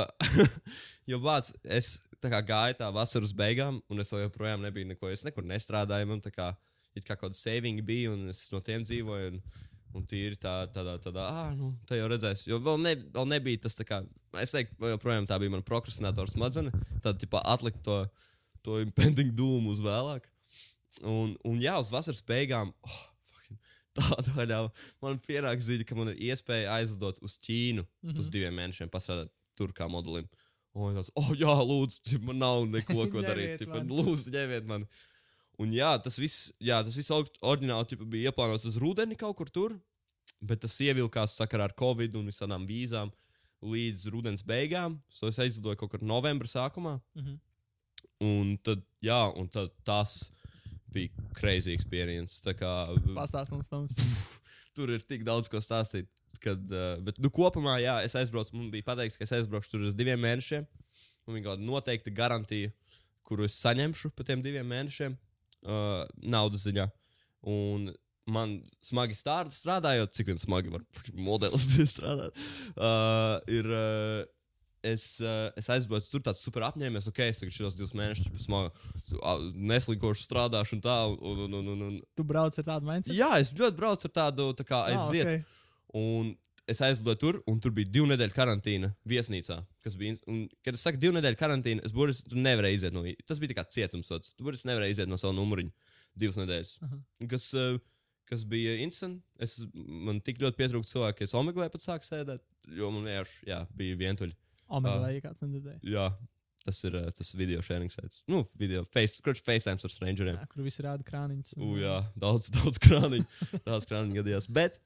[1.10, 5.26] jo vārds, es tā kā gāju tā vasaras beigām, un es joprojām nebiju neko, es
[5.26, 6.10] nekur nestrādāju.
[6.10, 6.52] Man tā kā,
[7.02, 9.36] kā kaut kāda saving bija, un es no tiem dzīvoju.
[9.36, 12.46] Un, Un tīri tā, tādā, tādā, ah, nu, tā jau redzēs.
[12.48, 14.02] Jo vēl, ne, vēl nebija tas, tā kā,
[14.40, 16.76] es teiktu, joprojām tā bija mana prokrastinātora smadzenes.
[17.04, 17.98] Tad, tipā, atlikt to,
[18.64, 20.30] to impending dūmu uz vēlāk.
[21.08, 23.02] Un, un jā, uz vasaras beigām, oh,
[23.34, 23.60] fucking,
[24.00, 24.62] tāda vaļā.
[25.04, 28.24] Man pienāk ziņa, ka man ir iespēja aizlidot uz Ķīnu mm -hmm.
[28.24, 30.28] uz diviem mēnešiem, pastrādāt tur kā modelim.
[30.72, 33.58] Un es oh, jā, lūdzu, man nav neko, ko darīt.
[33.58, 33.98] Ņemiet Tip, mani.
[33.98, 34.88] lūdzu, ņemiet mani.
[35.60, 39.50] Un jā, tas viss, jā, tas viss or- oriģināli bija ieplānots uz rudeni kaut kur
[39.50, 39.80] tur,
[40.42, 43.12] bet tas ievilkās sakarā ar Covid un visādām vīzām
[43.62, 45.00] līdz rudens beigām.
[45.10, 47.00] So es aizlidoju kaut kur novembra sākumā.
[47.16, 47.40] Mhm.
[48.22, 50.32] Un tad, jā, un tad tas
[50.94, 52.42] bija crazy experience.
[52.58, 53.88] Kā, Pastāst mums tam.
[54.76, 56.08] tur ir tik daudz ko stāstīt.
[56.42, 58.56] Kad, uh, bet, nu, kopumā, jā, es aizbraucu.
[58.58, 60.66] Man bija pateikts, ka es aizbraukšu tur uz diviem mēnešiem.
[61.28, 62.72] Man bija kāda noteikta garantija,
[63.28, 65.18] kuru es saņemšu pa tiem diviem mēnešiem,
[65.66, 66.88] uh, naudas ziņā.
[67.52, 67.90] Un
[68.32, 70.86] man smagi stār, strādājot, cik vien smagi var
[71.18, 72.46] modelis bija strādāt,
[72.78, 73.72] uh, ir.
[73.72, 74.30] Uh,
[74.82, 78.72] Es, uh, es aizbraucu tur, tāds super apņēmies, ok, es tagad šos divus mēnešus smagi,
[79.70, 80.96] neslīkošu strādāšu un tā.
[81.06, 82.00] Un, un, un, un, un.
[82.18, 83.14] Tu brauc ar tādu mindset?
[83.14, 85.30] Jā, es ļoti braucu ar tādu tā kā aiziet.
[85.30, 86.02] Ah, ok.
[86.02, 86.34] Un
[86.72, 89.60] es aizlidoju tur, un tur bija divu nedēļu karantīna viesnīcā.
[90.00, 93.58] Bija, un, kad es saku, divu nedēļu karantīna, es burbuļs nevarēju iziet no tas bija
[93.60, 94.36] kā cietumsots.
[94.36, 95.74] Tu burbuļs nevarēji iziet no sava numuriņa
[96.22, 96.76] divas nedēļas.
[96.88, 97.00] Aha.
[97.32, 97.80] Kas, uh,
[98.32, 99.24] kas bija interesanti.
[99.44, 102.44] Es, man tik ļoti pietrūka cilvēki, ka es omeglē pat sāku sēdēt,
[102.78, 104.38] jo man vienkārši jā, bija vientuļi.
[104.72, 105.82] Omega, ja kāds nedzirdēja.
[105.92, 106.06] Jā,
[106.66, 108.22] tas ir uh, tas video sharing sites.
[108.32, 110.40] Nu, video, face, kurš FaceTime ar strangeriem.
[110.40, 111.58] Jā, kur visi rāda krāniņus.
[111.60, 113.28] U, jā, daudz, daudz krāniņu.
[113.68, 114.48] daudz krāniņu gadījās.
[114.54, 114.80] Bet,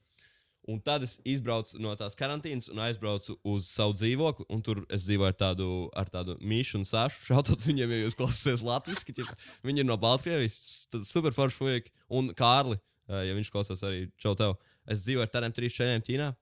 [0.66, 4.46] un tad es izbraucu no tās karantīnas un aizbraucu uz savu dzīvokli.
[4.66, 7.22] Tur es dzīvoju ar tādu, ar tādu mīšu un sāšu.
[7.28, 10.86] Šautot viņiem, ja jūs klausāties latviešu, tad viņi ir no Baltkrievijas.
[10.92, 11.92] Tad super forši fuck.
[12.18, 14.56] Un Kārli, eh, ja viņš klausās arī čau tev.
[14.90, 16.32] Es dzīvoju ar tādiem trīs četriem Ķīnā.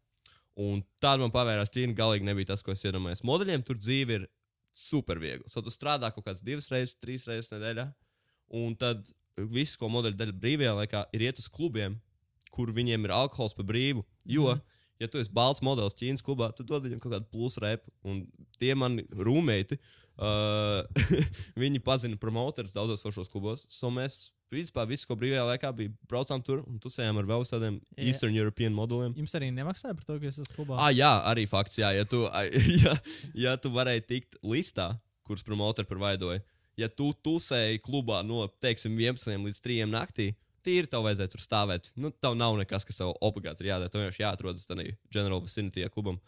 [0.64, 1.96] Un tad man pavērās Ķīna.
[1.98, 3.24] Galīgi nebija tas, ko es iedomājos.
[3.26, 4.26] Modeļiem tur dzīve ir
[4.74, 5.46] super viegli.
[5.50, 7.88] So, tu strādā kaut kādas divas reizes, trīs reizes nedēļā.
[8.54, 9.06] Un tad
[9.36, 11.96] viss, ko modeļi dara brīvajā laikā, ir iet uz klubiem,
[12.54, 14.04] kur viņiem ir alkohols par brīvu.
[14.28, 14.62] Jo, mm.
[15.02, 17.90] ja tu esi balts modelis Ķīnas klubā, tad dod viņam kaut kādu plus repu.
[18.06, 18.22] Un
[18.62, 19.78] tie mani rūmēti,
[20.22, 20.86] uh,
[21.62, 23.66] viņi pazina promotorus daudzos šos klubos.
[23.72, 27.80] So mēs, principā, visu, ko brīvajā laikā bija, braucām tur un tusējām ar vēl tādiem
[27.96, 28.06] Jā.
[28.10, 29.16] Eastern European modeliem.
[29.18, 30.78] Jums arī nemaksāja par to, ka es esmu klubā.
[30.78, 32.24] Ah, jā, arī fakts, jā, ja tu,
[32.84, 32.96] ja,
[33.46, 34.92] ja tu varēji tikt listā,
[35.24, 36.42] kuras promotori provaidoja,
[36.80, 40.32] ja tu tusēji klubā no, teiksim, 11 līdz 3 naktī,
[40.64, 41.90] tīri tev vajadzēja tur stāvēt.
[42.00, 43.92] Nu, tev nav nekas, kas tev obligāti ir jādara.
[43.92, 46.20] Tev vienkārši jāatrodas tādā general vicinity klubam.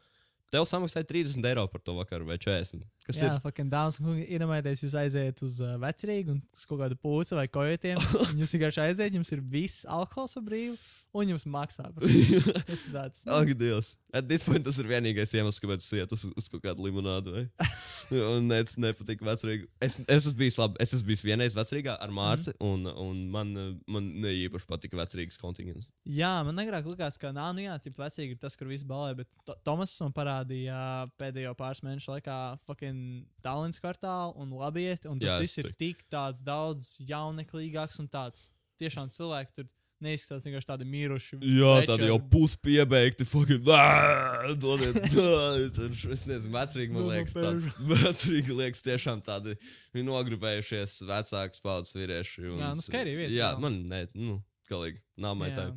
[0.55, 2.85] Tev samaksāja 30 eiro par to vakaru vai 40.
[3.06, 3.42] Kas Jā, ir?
[3.44, 7.36] fucking dāmas un kungi, iedomājieties, jūs aiziet uz uh, vecrīgu un uz kaut kādu pūci
[7.38, 8.00] vai kojotiem.
[8.40, 10.74] jūs vienkārši aiziet, jums ir viss alkohols par brīvu,
[11.14, 12.10] un jums maksā par to.
[12.70, 13.22] Tas ir tāds.
[13.28, 13.92] nu, Ak, Dievs.
[14.16, 17.36] At this point tas ir vienīgais iemesls, kāpēc es ietu uz, uz kaut kādu limonādu.
[17.36, 17.68] vai?
[18.36, 19.66] Un ne, nepatīk vecrīgi.
[19.82, 20.78] Es, es esmu bijis labi.
[20.82, 22.66] Es esmu bijis vienreiz vecrīgā ar Mārci, mm.
[22.66, 23.52] un, un man,
[23.90, 25.90] man neīpaši patika vecrīgas kontingents.
[26.08, 29.12] Jā, man agrāk likās, ka nā, nu jā, tipo, vecīgi ir tas, kur viss balē,
[29.20, 30.78] bet to, Tomas man parādīja
[31.20, 32.95] pēdējo pāris mēnešu laikā fucking
[33.44, 38.11] Tallinas kvartālu un labiet, un tas Jā, es viss ir tik tāds daudz jauneklīgāks un
[38.12, 39.68] tāds tiešām cilvēki tur
[40.04, 41.38] neizskatās vienkārši tādi miruši.
[41.40, 43.26] Jā, veči tādi jau puspiebeigti.
[43.28, 49.22] Fucking, ā, dodiet, ā, tur, es nezinu, vecrīgi man Nu, liekas, tāds, vecrīgi liekas tiešām
[49.26, 49.56] tādi
[49.96, 52.44] nogribējušies vecāks paudzes vīrieši.
[52.52, 53.62] un Jā, nu, skaidri vieta, Jā, jā.
[53.62, 54.38] man, ne, nu,
[54.70, 55.70] galīgi, nav mai tā.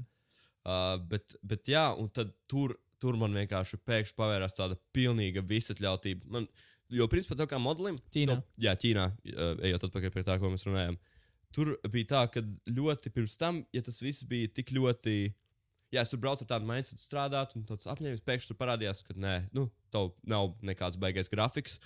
[0.68, 6.28] Uh, bet, bet jā, un tad tur, tur man vienkārši pēkšņi pavērās tāda pilnīga visatļautība.
[6.36, 6.50] Man,
[6.92, 8.36] jo, principā, tā kā modelim, Ķīnā.
[8.40, 10.98] to- jā, Ķīnā, uh, ejot atpakaļ pie tā, ko mēs runājām.
[11.52, 15.34] Tur bija tā, ka ļoti pirms tam, ja tas viss bija tik ļoti
[15.92, 19.14] jā, es tur braucu ar tādu mindset strādāt, un tāds apņēmis pēkšņi tur parādījās, ka
[19.18, 21.80] nē, nu, tev nav nekāds baigais grafiks.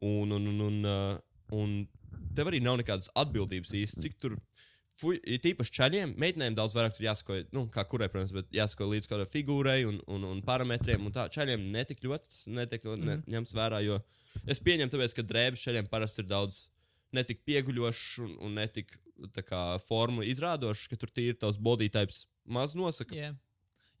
[0.00, 1.18] Un, un, un, un, uh,
[1.52, 1.88] un
[2.36, 4.32] tev arī nav nekādas atbildības īsti, cik tur.
[4.32, 4.40] Ir
[5.00, 9.26] tīpaši čaļiem, meitenēm daudz vairāk tur jāsako, nu, kā kurai, protams, bet jāsako līdz kādai
[9.32, 11.06] figūrai un, un, un parametriem.
[11.06, 13.10] Un tā čaļiem netik ļoti, tas netik ļoti mm.
[13.10, 14.00] ne, ņemts vērā, jo
[14.46, 16.64] es pieņemu, tāpēc, ka drēbes čaļiem parasti ir daudz
[17.16, 18.94] netik pieguļošs un, un netik
[19.46, 23.16] kā formu izrādošs, ka tur tīri tavs body types maz nosaka.
[23.16, 23.32] Jā.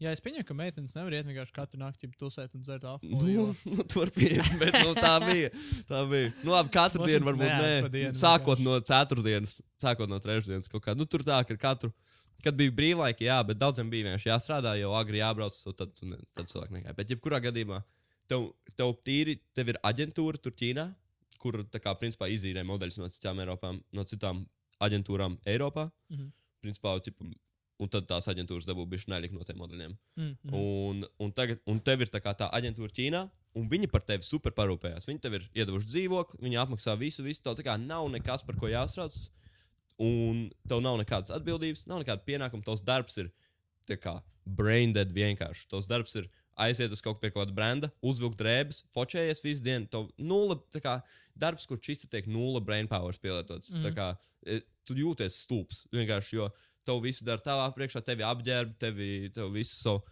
[0.00, 3.50] Jā, es pieņemu, ka meitenes nevar iet vienkārši katru nakti tusēt un dzert Nu, jo-
[3.74, 5.50] nu, tur bija, bet nu, tā bija.
[5.90, 6.30] Tā bija.
[6.40, 7.90] Nu, labi, katru Mums dienu varbūt ne.
[7.92, 10.94] dienu Sākot no ceturtdienas, sākot no trešdienas kaut kā.
[10.96, 11.92] Nu, tur tā, ka katru,
[12.40, 16.78] kad bija brīvlaika, jā, bet daudziem bija vienkārši jāstrādā, jau agri jābrauc, tad, tad cilvēki
[16.78, 16.96] negāja.
[16.96, 17.82] Bet jebkurā gadījumā
[18.30, 18.48] tev,
[18.80, 20.86] tev tīri, tev ir aģentūra tur Ķīnā,
[21.40, 24.46] kur, tā kā, principā, izīrē modeļus no citām Eiropām, no citām
[24.80, 25.90] aģentūrām Eiropā.
[26.12, 26.32] Mhm.
[26.64, 27.24] Principā, tipu,
[27.80, 29.96] un tad tās aģentūras dabū bišķi naļīgi no tiem modeļiem.
[30.18, 30.54] Mm, mm.
[30.56, 33.22] Un, un, tagad, un tev ir tā, kā tā aģentūra Ķīnā,
[33.56, 35.08] un viņi par tevi super parūpējās.
[35.08, 37.42] Viņi tev ir iedavuši dzīvokli, viņi apmaksā visu, visu.
[37.46, 39.16] Tev tā kā nav nekas, par ko jāuztrauc.
[40.00, 42.64] Un tev nav nekādas atbildības, nav nekāda pienākuma.
[42.66, 43.32] Tavs darbs ir
[44.00, 45.66] kā brain dead vienkārši.
[45.70, 46.28] Tavs darbs ir
[46.60, 49.88] aiziet uz kaut pie kāda brenda, uzvilkt drēbes, focējies visu dienu.
[49.90, 50.98] Tev nulle, tā kā
[51.38, 53.72] darbs, kur čista tiek nulle brain power pielietots.
[53.72, 53.86] Mm.
[53.86, 54.08] Tā kā
[54.44, 56.50] e, tu jūties stulbs vienkārši, jo
[56.86, 60.02] tev visu dara tavā priekšā, tevi apģērb, tevi, tev visu savu.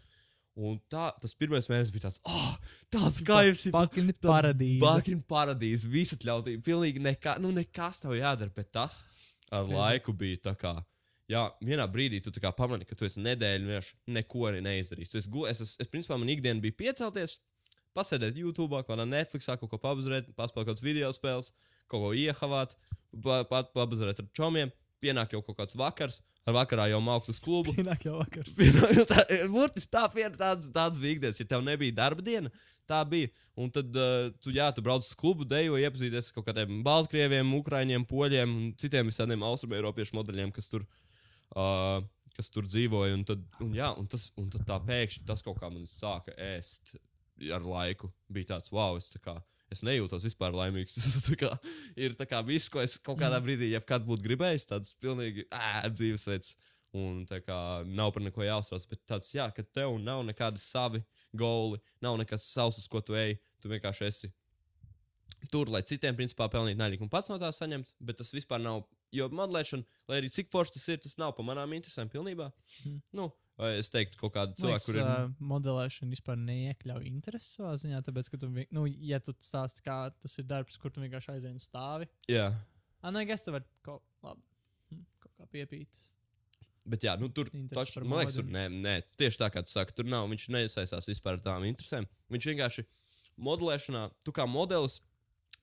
[0.59, 2.55] Un tā, tas pirmais mēnesis bija tāds, ah, oh,
[2.91, 3.73] tāds jūs esat.
[3.77, 4.81] Fucking paradīze.
[4.83, 6.65] Fucking paradīze, visatļautība.
[6.67, 9.05] Pilnīgi nekā, nu, nekas tev jādara, bet tas
[9.53, 9.77] ar Mhm.
[9.79, 10.75] laiku bija tā kā.
[11.31, 15.29] Jā, vienā brīdī tu pamani, ka tu esi nedēļu vienkārši neko arī neizdarījis.
[15.29, 17.37] Gu- Es, es, es, principā, man ikdiena bija piecelties,
[17.95, 21.53] pasēdēt YouTube, kaut kādā Netflixā, kaut ko pabazarēt, paspēlēt kaut kādas video spēles,
[21.87, 22.75] kaut ko iehavāt,
[23.23, 24.73] pa- pat pabazarēt ar čomiem.
[25.03, 27.75] Pienāk jau kaut kāds vakars, ar vakarā jau mākslinieks uz klubu.
[27.77, 28.49] Pienāk jau vakar.
[29.53, 32.53] Burtiski tā bija tāds, tāds vīgdienas, ja tev nebija darba diena.
[32.89, 33.29] Tā bija.
[33.59, 37.51] Un tad uh, tu, jā, tu brauc uz klubu, dejo, iepazīties ar kaut kādiem baltkrieviem,
[37.59, 40.87] ukrāņiem, poļiem un citiem visādiem austrumēropiešu modeļiem, kas tur,
[41.53, 41.99] uh,
[42.39, 43.19] kas tur dzīvoja.
[43.19, 46.33] Un tad, un, jā, un tas, un tad tā pēkšņi tas kaut kā man sāka
[46.55, 46.95] ēst
[47.53, 48.13] ar laiku.
[48.33, 49.37] Bija tāds, wow, es, tā kā,
[49.75, 50.97] es nejūtos vispār laimīgs.
[51.03, 51.53] Tas kā,
[51.99, 55.47] ir tā kā viss, ko es kaut kādā brīdī, ja kāds būtu gribējis, tāds pilnīgi
[55.53, 56.57] ā, dzīvesveids.
[56.97, 57.55] Un tā kā
[57.85, 61.03] nav par neko jāuztrauc, bet tāds, jā, ka tev nav nekādi savi
[61.37, 63.37] goli, nav nekas savs, uz ko tu ej.
[63.61, 64.31] Tu vienkārši esi
[65.53, 67.93] tur, lai citiem, principā, pelnītu naļīgi un pats no tā saņemt.
[68.05, 68.83] Bet tas vispār nav,
[69.15, 72.51] jo modelēšana, lai arī cik forši tas ir, tas nav pa manām interesēm pilnībā.
[72.85, 72.99] Mhm.
[73.19, 75.05] Nu, vai es teiktu, kaut kāda Man cilvēka, liekas, kur ir.
[75.05, 79.99] uh, modelēšana vispār neiekļauj intereses savā ziņā, tāpēc, ka tu, nu, ja tu stāsti, kā
[80.23, 82.09] tas ir darbs, kur tu vienkārši aizēji un stāvi.
[82.31, 82.51] Jā,
[82.99, 84.41] Ah, nu, es tu vari kaut, labi,
[84.91, 86.01] hm, kaut kā piepīt.
[86.89, 89.71] bet jā, nu, tur Interesi taču, man liekas, tur nē, nē, tieši tā kā tu
[89.71, 90.25] saki, tur nav.
[90.33, 92.07] Viņš neiesaistās vispār ar tām interesēm.
[92.33, 92.85] Viņš vienkārši
[93.39, 94.99] modelēšanā, tu kā modelis.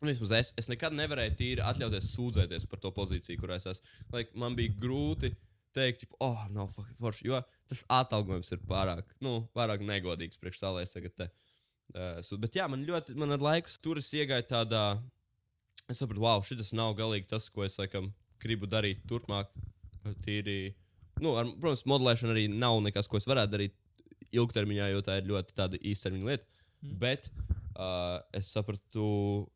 [0.05, 3.85] Vismaz es, es nekad nevarēju tīri atļauties sūdzēties par to pozīciju, kurā es esmu.
[4.13, 5.31] Like, man bija grūti
[5.75, 10.95] teikt, ka, oh, nav forši, jo tas atalgojums ir pārāk, nu, pārāk negodīgs priekš salēs
[10.95, 11.15] tagad.
[11.17, 11.29] Te.
[11.93, 14.83] Uh, su- bet jā, man ļoti, man ar laiku tur es iegāju tādā,
[15.89, 18.11] es sapratu, wow, šis nav galīgi tas, ko es, laikam,
[18.41, 19.51] gribu darīt turpmāk.
[20.25, 20.75] Tīri,
[21.23, 23.77] nu, ar, protams, modelēšana arī nav nekas, ko es varētu darīt
[24.35, 26.45] ilgtermiņā, jo tā ir ļoti tāda īstermiņa lieta.
[26.85, 26.97] Mm.
[27.01, 29.07] Bet uh, es sapratu,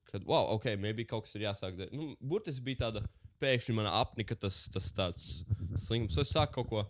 [0.10, 1.94] ka, wow, ok, maybe kaut kas ir jāsāk darīt.
[1.94, 3.04] Nu, burtiski bija tāda,
[3.42, 5.44] pēkšņi man apnika tas, tas tāds
[5.78, 6.18] slinkums.
[6.18, 6.84] Es sāku kaut ko,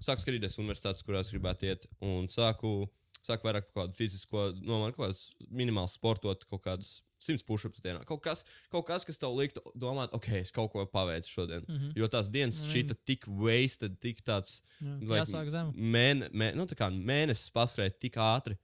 [0.00, 2.88] sāku skatīties universitātes, kurās gribētu iet, un sāku,
[3.26, 7.80] sāku vairāk par kādu fizisko, no man kaut kādas minimāli sportot, kaut kādas simts pušups
[7.82, 8.04] dienā.
[8.06, 11.64] Kaut kas, kaut kas, kas tev liktu domāt, ok, es kaut ko paveicu šodien.
[11.66, 11.92] Mm -hmm.
[11.96, 12.70] Jo tās dienas Mm.
[12.70, 15.30] šķita tik wasted, tik tāds Jā, Like,
[15.74, 18.56] mēne, mē, nu, tā kā mēnesis paskrēja tik ātri.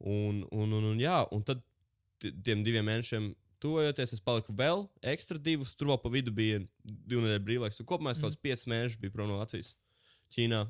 [0.00, 1.62] Un, un, un, un, jā, un tad
[2.18, 5.74] ti- tiem diviem mēnešiem tuvojoties, es paliku vēl ekstra divus.
[5.76, 7.80] Tur vēl pa vidu bija divu nedēļu brīvlaiks.
[7.80, 8.36] Un Kopumā es kaut Mhm.
[8.36, 9.74] kādus piecus mēnešus biju prom no Latvijas,
[10.34, 10.64] Ķīnā.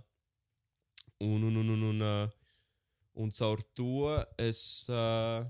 [1.21, 2.29] Un, un, un, un, un, uh,
[3.17, 4.87] un caur to es.
[4.91, 5.45] Uh,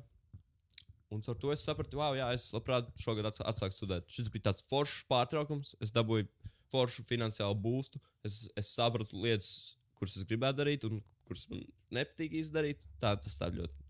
[1.08, 4.08] Un caur to es sapratu, wow, jā, es labprāt šogad ats- atsāku studēt.
[4.10, 5.76] Šis bija tāds foršs pārtraukums.
[5.80, 6.26] Es dabūju
[6.74, 8.00] foršu finansiālu būstu.
[8.26, 11.62] Es, es sapratu lietas, kuras es gribētu darīt, un kuras man
[11.94, 12.82] nepatīk izdarīt.
[12.98, 13.86] Tā tas tā ļoti,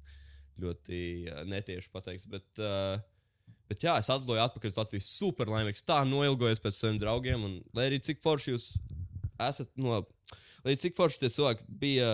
[0.61, 1.01] ļoti
[1.33, 2.29] uh, netieši pateiks.
[2.29, 3.01] Bet, uh,
[3.71, 5.85] bet jā, es atlidoju atpakaļ uz Latviju super laimīgs.
[5.87, 7.47] Tā noilgojos pēc saviem draugiem.
[7.49, 8.69] Un, lai arī cik forši jūs
[9.49, 10.03] esat, no,
[10.65, 12.11] lai cik forši tie cilvēki bija,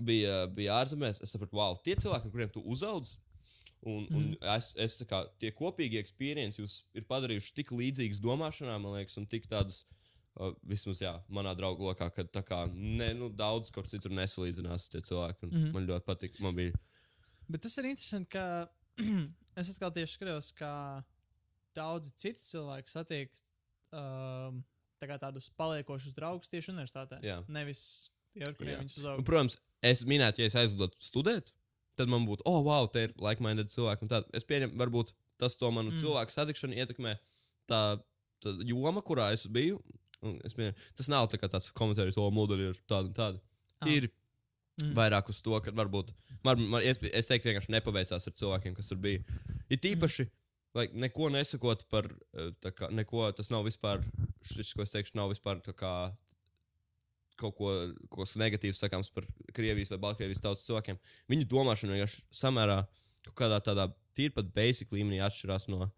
[0.00, 3.18] bija, bija ārzemēs, es sapratu, wow, tie cilvēki, ar kuriem tu uzaudzi.
[3.82, 4.14] Un, mm.
[4.14, 9.00] un es, es tā kā tie kopīgie pieredzi jūs ir padarījuši tik līdzīgas domāšanā, man
[9.00, 9.82] liekas, un tik tādas
[10.32, 14.88] Uh, vismaz, jā, manā draugu lokā, kad tā kā ne, nu, daudz kur citur nesalīdzinās
[14.88, 15.44] tie cilvēki.
[15.44, 15.64] Mm Mhm.
[15.64, 15.72] -hmm.
[15.72, 16.40] Man ļoti patīk.
[16.40, 16.72] Man bija.
[17.48, 18.68] Bet tas ir interesanti, ka
[19.60, 20.72] es atkal tieši skatos, kā
[21.76, 23.32] daudzi citi cilvēki satiek
[23.96, 24.60] um,
[25.02, 27.18] tā tādus paliekošus draugus tieši universitātē.
[27.26, 27.40] Jā.
[27.52, 27.82] Nevis
[28.34, 29.24] tie, ar kuriem Un, uzauga.
[29.26, 31.50] protams, es minēju, ja es aizlidotu studēt,
[31.98, 34.08] tad man būtu, oh, wow, te ir like-minded cilvēki.
[34.36, 36.00] Es pieņemu, varbūt tas to manu Mm.
[36.04, 37.16] cilvēku satikšanu ietekmē
[37.68, 37.98] tā,
[38.40, 39.82] tā joma, kurā es biju.
[40.46, 43.40] Es pieņemu, tas nav tā tāds komentārs, o, modeļi ir tādi un tādi.
[43.80, 43.86] Ah.
[43.88, 44.12] Tīri
[44.80, 44.94] Mm.
[44.96, 46.14] vairāk uz to, ka varbūt
[46.46, 49.20] man, man, es, es teiktu, vienkārši nepaveicās ar cilvēkiem, kas tur bija.
[49.68, 50.24] Ir tīpaši,
[50.78, 54.00] like, neko nesakot par, eh, kā, neko, tas nav vispār,
[54.48, 55.92] šis, ko es teikšu, nav vispār kā
[57.42, 57.74] kaut ko,
[58.12, 60.98] ko negatīvs sakāms par Krievijas vai Baltkrievijas tautas cilvēkiem.
[61.32, 62.82] Viņu domāšana vienkārši samērā
[63.26, 65.90] kaut kādā tādā tīri pat basic līmenī atšķirās no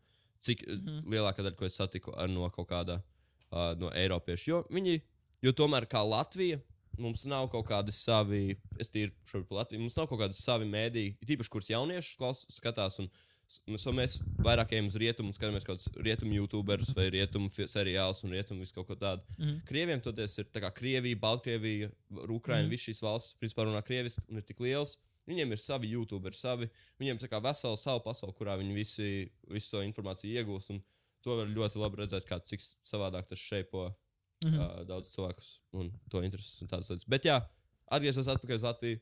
[0.44, 0.78] cik mm.
[0.84, 1.10] -hmm.
[1.14, 4.50] lielākā daļa, ko es satiku ar no kaut kāda uh, no Eiropiešu.
[4.50, 5.00] Jo viņi,
[5.42, 6.60] jo tomēr kā Latvija,
[6.98, 11.16] mums nav kaut kādi savi, es tīri šobrīd Latviju, mums nav kaut kādi savi mēdīji,
[11.26, 12.98] tīpaši, kurus jaunieši klaus, skatās.
[13.02, 13.08] Un,
[13.48, 18.22] s- Mēs, mēs vairāk ejam uz rietumu, skatāmies kaut kādus rietumu youtuberus vai rietumu seriālus
[18.24, 19.22] un rietumu visu kaut ko tādu.
[19.38, 19.58] Mhm.
[19.68, 21.90] Krieviem toties ir tā kā Krievija, Baltkrievija,
[22.28, 22.70] Ukraina, mm.
[22.72, 24.96] visas šīs valstis, principā runā krieviski un ir tik liels.
[25.28, 29.82] Viņiem ir savi youtuberi, savi, viņiem ir vesela savu pasauli, kurā viņi visi, visu to
[29.84, 30.70] informāciju iegūs.
[30.70, 30.82] un
[31.24, 33.94] To var ļoti labi redzēt, kā cik savādāk tas šeipo
[34.44, 34.58] Mhm.
[34.60, 37.06] uh, daudz cilvēkus un to intereses un tādas lietas.
[37.08, 37.38] Bet jā,
[37.92, 38.98] atgriezos atpakaļ uz Latviju.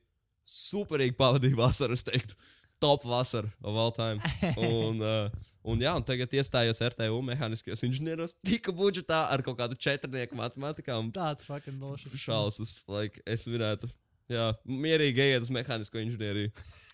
[0.46, 2.34] Superīgi pavadīju vasaru, es teiktu.
[2.82, 4.18] Top vasara of all time.
[4.58, 5.30] Un, uh,
[5.62, 8.34] un, jā, un tagad iestājos RTU mehāniskajos inženieros.
[8.46, 10.96] Tika budžetā ar kaut kādu četrnieku matemātikā.
[10.98, 12.10] Un Tāds fucking bullshit.
[12.18, 13.90] šausmas, like, es varētu.
[14.30, 16.50] Jā, mierīgi ejiet uz mehānisko inženieriju.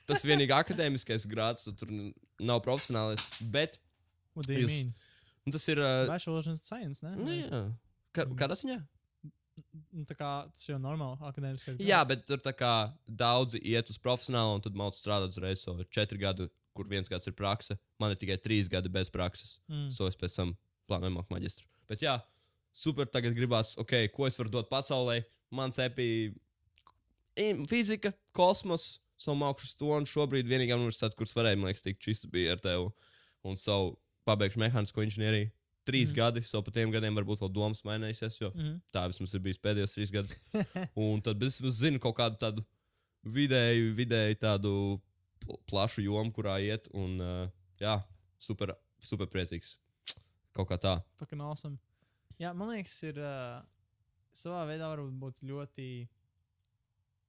[0.09, 1.89] Tas vienīgi akadēmiskais grāds, tur
[2.41, 3.21] nav profesionālais.
[3.41, 3.79] Bet
[4.35, 5.81] What do you Jūs- tas ir.
[5.81, 7.17] Uh, Bachelor's in science, ne?
[7.17, 7.63] nu, jā.
[8.17, 8.79] Ka, kādā ziņā?
[9.91, 11.77] Nu, tā kā tas jau normāli akadēmiski.
[11.83, 12.73] Jā, bet tur tā kā
[13.07, 15.65] daudzi iet uz profesionālu un tad mācās strādāt uzreiz.
[15.65, 16.47] So, ir četri gadi,
[16.79, 17.77] kur viens gads ir praksa.
[17.99, 19.57] Man ir tikai trīs gadi bez prakses.
[19.67, 19.89] Mm.
[19.95, 20.55] So es pēc tam
[20.91, 21.67] plānoju mākt maģistru.
[21.91, 22.15] Bet jā,
[22.77, 23.09] super.
[23.11, 25.21] Tagad gribās, ok, ko es varu dot pasaulē.
[25.55, 26.09] Man sepī
[27.71, 30.11] fizika, kosmos, savu mākslas stundu.
[30.11, 32.91] Šobrīd vienīgā universitāte, kuras varēja, man liekas, tikt čista bija ar tevi.
[33.47, 33.97] Un savu
[34.29, 35.51] pabeigšu mehānisko inženieriju.
[35.89, 36.17] Trīs mm.
[36.19, 38.75] gadi, so pa tiem gadiem varbūt vēl domas mainīsies, jo Mhm.
[38.93, 40.37] tā vismaz ir bijis pēdējos trīs gadus.
[41.09, 42.65] Un tad es zinu kaut kādu tādu
[43.25, 44.73] vidēju, vidēju tādu
[45.45, 46.89] pl- plašu jomu, kurā iet.
[46.93, 47.49] Un uh,
[47.81, 47.97] jā,
[48.39, 49.77] super, super priecīgs.
[50.53, 50.97] Kaut kā tā.
[51.23, 51.79] Fucking awesome.
[52.39, 53.63] Jā, man liekas, ir uh,
[54.35, 55.89] savā veidā varbūt būt ļoti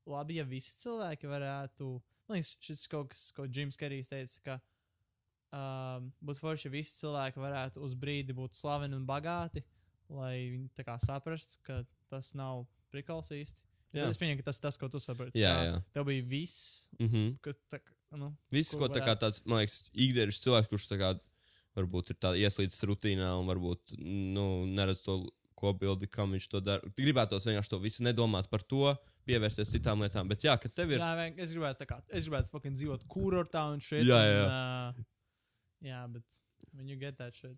[0.09, 1.89] labi, ja visi cilvēki varētu.
[2.29, 4.59] Man liekas, šis kaut kas, ko Džims Kerijs teica, ka
[5.55, 9.63] um, būtu forši, ja visi cilvēki varētu uz brīdi būt slaveni un bagāti,
[10.09, 13.65] lai viņi saprastu, ka tas nav prikals īsti.
[13.93, 14.05] Jā.
[14.05, 15.39] Es pieņemu, ka tas ir tas, ko tu saproti.
[15.41, 15.77] Jā, jā.
[15.95, 17.39] Tev bija viss, Mm -hmm.
[17.41, 17.79] ka tā,
[18.17, 21.19] nu, Viss, Ko ko tā kā tāds, man liekas, ikdienas cilvēks, kurš kā
[21.75, 26.81] varbūt ir ieslīdis rutīnā un varbūt nu, neredz to kopbildi, kam viņš to dara.
[26.97, 28.95] Gribētos vienkārši to visu nedomāt par to,
[29.27, 30.27] pievērsties citām lietām.
[30.27, 30.99] Bet jā, ka tev ir.
[30.99, 34.05] Jā, vien- es gribētu, kā, es gribētu fucking dzīvot kurortā un šeit.
[34.07, 34.45] Jā, un, jā.
[34.47, 35.03] Uh,
[35.85, 36.39] jā, bet
[36.73, 37.57] when you get that shit.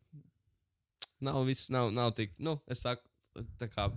[1.22, 3.06] Nav viss, nav, nav tik, nu, es saku,
[3.62, 3.90] tā kā.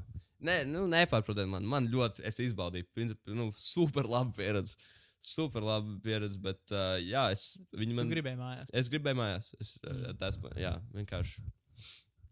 [0.44, 1.64] Nē, nu, nepārprotiet man.
[1.68, 4.76] Man ļoti, es izbaudīju, principā, nu, super labi pieredze.
[5.24, 7.54] Super labi pieredze, bet, uh, jā, es.
[7.72, 8.10] Viņi Man...
[8.10, 8.72] Tu gribēji mājās.
[8.76, 9.48] Es gribēju mājās.
[9.56, 10.18] Es, Mm.
[10.20, 11.44] tas, jā, vienkārši.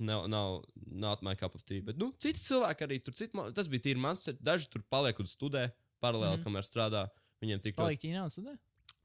[0.03, 1.81] Nav, nav, not my cup of tea.
[1.81, 4.27] Bet, nu, citi cilvēki arī tur, citi, tas bija tīri mans.
[4.45, 5.71] Daži tur paliek un studē
[6.05, 6.45] paralēli, mm.
[6.45, 7.07] kamēr strādā.
[7.43, 8.57] Viņiem tik ļoti Palikt Ķīnā un studē?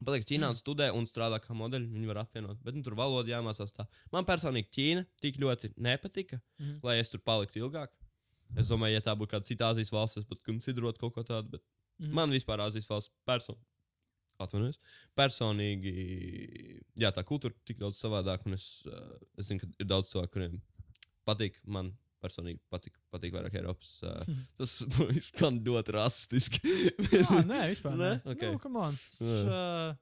[0.04, 0.50] Paliek Ķīnā Mm.
[0.50, 1.88] un studē un strādā kā modeļi.
[1.92, 2.62] Viņi var apvienot.
[2.62, 3.86] Bet nu, tur valoda jāmācās tā.
[4.12, 6.80] Man personīgi Ķīna tik ļoti nepatika, Mhm.
[6.82, 7.88] lai es tur paliktu ilgāk.
[8.56, 11.50] Es domāju, ja tā būtu kāda cita Azijas valsts, es pat konsiderot kaut ko tādu.
[11.50, 11.60] Bet
[12.00, 12.12] Mhm.
[12.12, 13.64] man vispār Azijas valsts personīgi.
[14.40, 14.78] Atvainojos.
[15.16, 19.86] Personīgi, jā, tā kultūra ir tik daudz savādāka, un es, uh, es zinu, ka ir
[19.86, 20.60] daudz cilvēku, kuriem
[21.26, 21.54] patīk.
[21.66, 23.94] Man personīgi patīk, patīk vairāk Eiropas.
[24.02, 24.42] Uh, Mhm.
[24.58, 24.74] tas
[25.30, 26.60] skan ļoti rasistiski.
[27.12, 27.96] Jā, nē, vispār.
[27.96, 28.10] Nē?
[28.24, 28.44] Nē, Ok.
[28.52, 28.98] Nu, come on.
[29.18, 29.96] Tas, uh,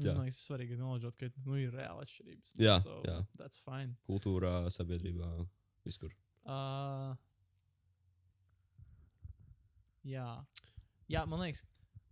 [0.00, 0.14] Jā.
[0.16, 2.52] Man liekas, svarīgi nolādēt, ka nu, ir reāla atšķirības.
[2.62, 3.18] Jā, so, jā.
[3.36, 3.96] That's fine.
[4.08, 5.26] Kultūrā, sabiedrībā,
[5.84, 6.12] visur.
[6.46, 7.12] Uh,
[10.08, 10.28] jā.
[11.10, 11.64] jā, man liekas,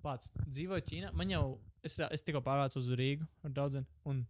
[0.05, 1.12] pats dzīvoju Ķīnā.
[1.17, 1.45] Man jau,
[1.87, 4.25] es, es tikko pārvācos uz Rīgu ar daudziem, un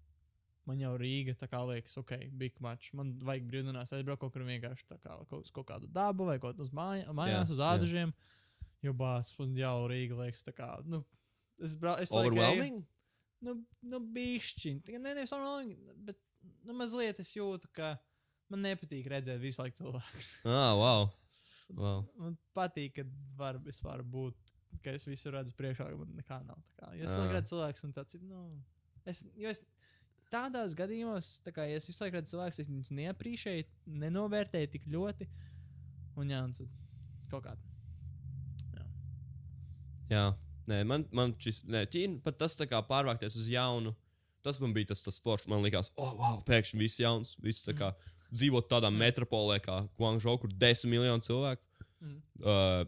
[0.68, 2.92] man jau Rīga tā kā liekas, ok, big match.
[2.98, 6.70] Man vajag brīvdienās aizbraukt kaut kur vienkārši kā kaut, kaut kādu dabu vai kaut uz
[6.76, 7.70] māja, mājās, Jā, uz jā.
[7.76, 8.12] ādažiem.
[8.86, 11.00] Jo bācis, man jau Rīga liekas tā kā, nu,
[11.58, 12.84] es braucu, es Overwhelming?
[13.42, 13.54] Nu,
[13.86, 14.80] nu bišķiņ.
[14.86, 15.78] Tikai Ne, nevis overwhelming,
[16.08, 16.18] bet
[16.66, 17.92] nu, mazliet es jūtu, ka
[18.50, 20.30] man nepatīk redzēt visu laiku cilvēkus.
[20.46, 21.08] Ah, wow.
[21.78, 22.04] wow.
[22.18, 23.04] Man patīk, ka
[23.38, 24.54] var, es varu būt,
[24.84, 26.58] ka es visu redzu priekšā, ka man nekā nav.
[26.78, 26.90] Kā.
[26.98, 27.30] Jo es Ah.
[27.34, 28.18] redzu cilvēkus, un tāds.
[28.22, 28.42] Nu,
[29.06, 29.62] es, jo es
[30.32, 33.66] tādos gadījumos, tā kā ja es visu laiku redzu cilvēkus, es viņus neaprīšēju,
[34.04, 35.28] nenovērtēju tik ļoti.
[36.18, 36.54] Un jā, un
[37.30, 37.56] kaut kā.
[40.08, 40.24] Jā,
[40.68, 43.92] nē, man, man šis, nē, Ķīna pat tas tā kā pārvākties uz jaunu.
[44.44, 45.48] Tas man bija tas, tas foršs.
[45.50, 47.34] Man liekas, oh, wow, pēkšņi viss jauns.
[47.44, 47.90] Viss tā kā
[48.30, 51.64] dzīvot tādā metropolē kā Guangzhou, kur desmit miljonu cilvēku.
[52.00, 52.20] Mm.
[52.40, 52.86] Uh,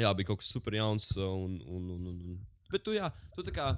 [0.00, 1.10] jā, bija kaut kas super jauns.
[1.18, 2.38] Un, un, un, un, un.
[2.72, 3.68] Bet tu, jā, tu tā kā.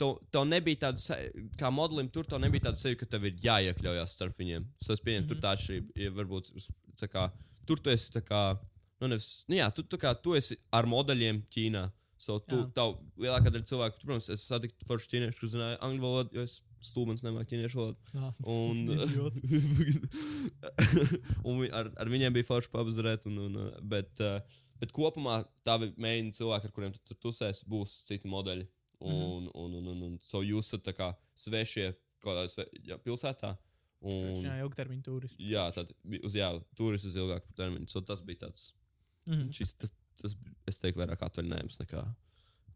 [0.00, 1.18] Tev, tev nebija tāda,
[1.60, 4.64] kā modelim, tur tev nebija tāda seja, ka tev ir jāiekļaujas starp viņiem.
[4.80, 5.44] Es pieņemu, tur Mhm.
[5.44, 6.10] tā atšķirība ir.
[6.16, 6.50] Varbūt
[7.00, 7.26] tā kā,
[7.68, 8.42] tur tu esi tā kā.
[9.00, 11.90] Nu, nevis, nu jā, tu, tā kā, tu esi ar modeļiem Ķīnā.
[12.20, 12.72] So, tu, Jā.
[12.76, 16.42] tav, lielākā daļa cilvēku, tu, protams, es satiku foršu ķīniešu, kurš zināja angļu valodu, jo
[16.44, 17.96] es stulbens nemāku ķīniešu valodu.
[18.44, 18.76] Un,
[21.48, 23.24] un ar, ar viņiem bija forši pabazarēt.
[23.30, 23.56] Un, un,
[23.92, 24.40] bet, uh,
[24.82, 28.68] bet kopumā tavi mēģini cilvēki, ar kuriem tu tur tusēsi, būs citi modeļi.
[29.00, 29.50] Un, Mhm.
[29.54, 33.54] un, un, un, un so jūs esat kā svešie kaut kādā sve, jā, pilsētā.
[34.02, 35.44] Un, Jā, ilgtermiņa turisti.
[35.50, 35.90] jā, tad
[36.24, 37.88] uz jā, turis uz ilgāku termiņu.
[37.88, 38.72] So tas bija tāds,
[39.26, 39.50] Mhm.
[39.52, 40.34] šis, tas, tas,
[40.66, 42.04] es teiktu, vairāk atvaļinājums nekā,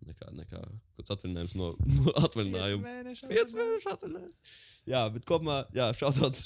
[0.05, 0.61] nekā, nekā
[0.97, 2.95] kāds atvaļinājums no, no atvaļinājuma.
[3.29, 4.41] Pieci mēneši atvaļinājums.
[4.87, 5.63] Jā, bet kopumā,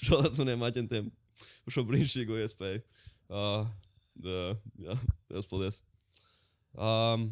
[0.06, 1.10] šādāds maniem aģentiem
[1.64, 2.82] par šo brīnišķīgo iespēju.
[3.28, 3.66] Uh,
[4.24, 4.94] uh, jā,
[5.30, 5.82] liels paldies.
[6.78, 7.30] Um,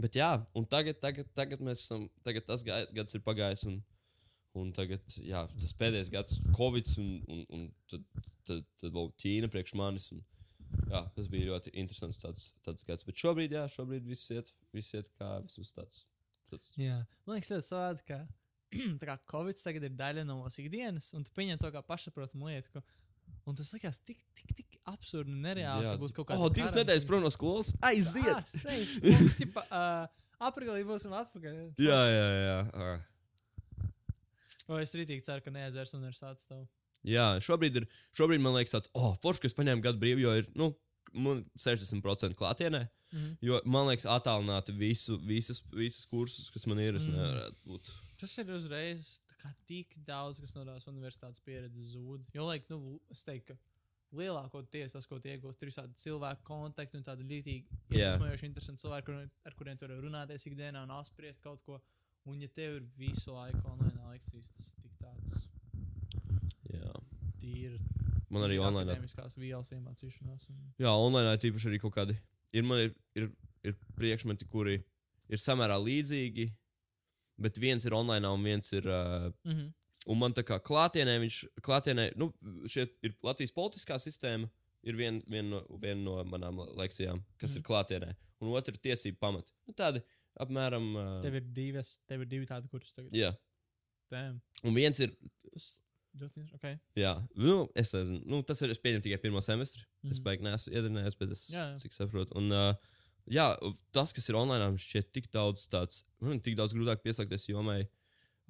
[0.00, 3.80] bet jā, un tagad, tagad, tagad mēs esam, tagad tas gads ir pagājis, un,
[4.58, 8.04] un tagad, jā, tas pēdējais gads, Covid, un, un, un tad,
[8.48, 10.10] tad, tad vēl Ķīna priekš manis.
[10.14, 10.22] Un,
[10.90, 13.06] jā, tas bija ļoti interesants tāds, tāds gads.
[13.08, 16.04] Bet šobrīd, jā, šobrīd viss iet, viss iet kā vismaz tāds.
[16.52, 18.22] tāds Jā, man liekas, ļoti savādi, ka
[19.00, 22.50] tā kā Covid tagad ir daļa no mūsu ikdienas, un tu pieņem to kā pašsaprotamu
[22.50, 22.72] lietu.
[22.76, 22.84] Ka,
[23.46, 25.86] un tas likās tik, tik, tik absurdi un nereāli.
[25.86, 26.50] Jā, būs kaut o, kāda.
[26.58, 27.72] divas nedēļas prom no skolas.
[27.82, 28.28] Aiziet!
[28.66, 28.76] Ah.
[29.02, 31.58] Un, tipa, uh, Aprīlī būsim atpakaļ.
[31.78, 32.56] Jā, jā, jā.
[32.74, 33.90] Uh.
[34.70, 36.64] O, es rītīgi ceru, ka neaizvērs universitātes tev.
[37.06, 40.34] Jā, šobrīd, ir, šobrīd man liekas, tāds, oh, forši, ka es paņēmu gadu brīvu, jo
[40.38, 40.68] ir nu,
[41.14, 42.84] man 60% klātienē.
[43.12, 43.32] Mhm.
[43.44, 46.96] Jo man liekas, attālināti visu, visus, visus kursus, kas man ir.
[46.96, 47.18] Es Mm.
[47.18, 47.90] nevaru būt.
[48.22, 52.24] Tas ir uzreiz kā tik daudz, kas no tās universitātes pieredzes zūd.
[52.36, 56.98] Jo, laik, nu, es teiktu, ka lielākoties tas, ko tu iegūsi, ir visādi cilvēku kontakti
[56.98, 61.42] un tādi līdzīgi iedvesmojoši, interesanti cilvēki, kur, ar kuriem tu vari runāties ikdienā un apspriest
[61.44, 61.80] kaut ko.
[62.28, 65.40] Un, ja tev ir visu laiku online lekcijas, tas ir tik tāds
[66.70, 66.92] Jā.
[67.42, 67.80] tīri.
[68.32, 68.94] Man arī online.
[68.94, 70.46] Akademiskās vielas iemācīšanās.
[70.52, 70.60] Un...
[70.80, 72.14] Jā, online tīpaši arī kaut kādi.
[72.54, 73.26] Ir, man ir, ir,
[73.66, 74.78] ir priekšmeti, kuri
[75.32, 76.46] ir samērā līdzīgi,
[77.40, 78.86] bet viens ir online un viens ir.
[78.86, 79.72] Uh, Mm -hmm.
[80.06, 82.32] Un man tā kā klātienē, viņš klātienē, nu,
[82.66, 84.48] šeit ir Latvijas politiskā sistēma,
[84.82, 87.54] ir viena vien no, vien no manām lekcijām, kas mm.
[87.54, 87.58] Mhm.
[87.58, 89.52] ir klātienē, un otra ir tiesība pamati.
[89.66, 90.02] Nu, tādi
[90.40, 90.96] apmēram.
[90.96, 93.12] Uh, Tev ir divas, tev ir divi tādi, kurus tagad.
[93.12, 93.36] jā,
[94.10, 94.40] Damn.
[94.64, 95.14] un viens ir.
[95.52, 95.78] Tas.
[96.54, 96.78] Okay.
[96.96, 98.70] Jā, nu, es nezinu, nu, tas ir.
[98.70, 99.82] Es pieņemu tikai pirmo semestri.
[100.04, 100.10] Mm.
[100.10, 100.24] Es Mhm.
[100.26, 101.78] beigās neesmu iezinājies, bet es Jā, jā.
[101.78, 102.36] cik saprotu.
[102.36, 102.74] Un, uh,
[103.30, 103.48] jā,
[103.94, 107.82] tas, kas ir online, šķiet tik daudz tāds, ir tik daudz grūtāk pieslēgties jomai,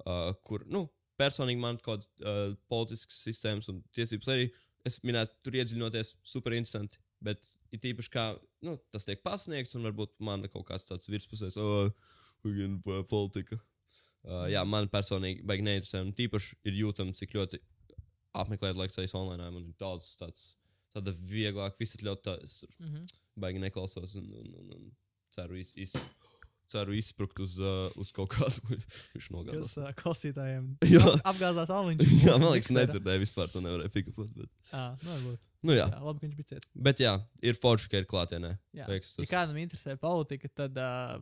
[0.05, 0.87] uh, kur, nu,
[1.19, 4.47] personīgi man kaut kādas uh, politiskas sistēmas un tiesības arī,
[4.87, 6.99] es minētu, tur iedziļinoties super interesanti.
[7.23, 8.25] Bet ir tīpaši, kā
[8.67, 11.93] nu, tas tiek pasniegts, un varbūt man kaut kāds tāds virspusējs, oh,
[13.07, 13.59] politika.
[14.23, 16.01] Uh, jā, man personīgi baigi neinteresē.
[16.03, 17.59] Un tīpaši ir jūtams, cik ļoti
[18.39, 19.49] apmeklēt lekcijas online.
[19.55, 20.53] Man ir daudz tāds,
[20.95, 23.22] tāda vieglāk, visatļaut, tā, es Mm -hmm.
[23.39, 24.91] Baigi neklausos un, un, un, un
[25.33, 25.93] ceru, iz, iz,
[26.73, 28.77] ceru izsprukt uz, uh, uz kaut kādu.
[29.33, 29.73] Nogādās.
[29.73, 30.69] Kas uh, klausītājiem
[31.29, 32.13] apgāzās aliņš.
[32.27, 34.31] Jā, man liekas, nedzirdēju vispār to nevarēju pikapot.
[34.37, 35.43] Bet, Jā, nu, varbūt.
[35.69, 35.89] nu, jā.
[35.91, 36.65] Jā, labi, viņš bija ciet.
[36.89, 38.55] bet jā, ir forši, ka ir klātienē.
[38.77, 38.87] Jā.
[38.93, 41.17] Liekas, Ja tas- kādam interesē politika, tad uh,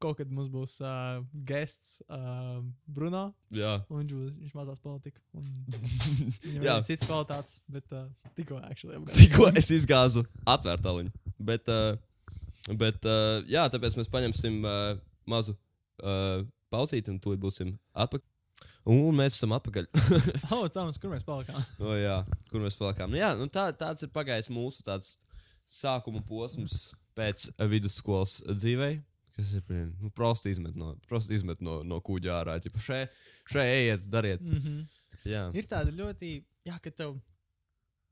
[0.00, 3.30] kaut kad mums būs uh, gests uh, Bruno.
[3.56, 5.20] Jā, viņš, būs, viņš mācās politiku.
[5.40, 5.48] un
[6.44, 9.20] Viņam ir cits kvalitātes, bet uh, tikko actually apgājās.
[9.24, 11.14] tikko es izgāzu atvērtu aliņu.
[11.40, 11.96] Bet, uh,
[12.76, 14.98] bet uh, jā, tāpēc mēs paņemsim uh,
[15.30, 18.26] mazu uh, pauzīti un tūlīt būsim atpakaļ.
[18.90, 19.88] Un mēs esam atpakaļ.
[20.56, 21.60] O, Toms, kur mēs palikām?
[21.84, 23.12] O, jā, kur mēs palikām?
[23.12, 25.14] Nu, jā, nu, tā, tāds ir pagājis mūsu tāds
[25.68, 28.94] sākuma posms pēc uh, vidusskolas dzīvē.
[29.36, 29.64] Kas ir
[30.00, 32.56] nu, prosti izmet no, prosti izmet no, no kuģa ārā.
[32.60, 33.02] Ķipa, še,
[33.48, 34.42] še, ejiet, dariet.
[34.44, 34.80] Mm -hmm.
[35.28, 37.18] Jā, Ir tāda ļoti, jā, ka tev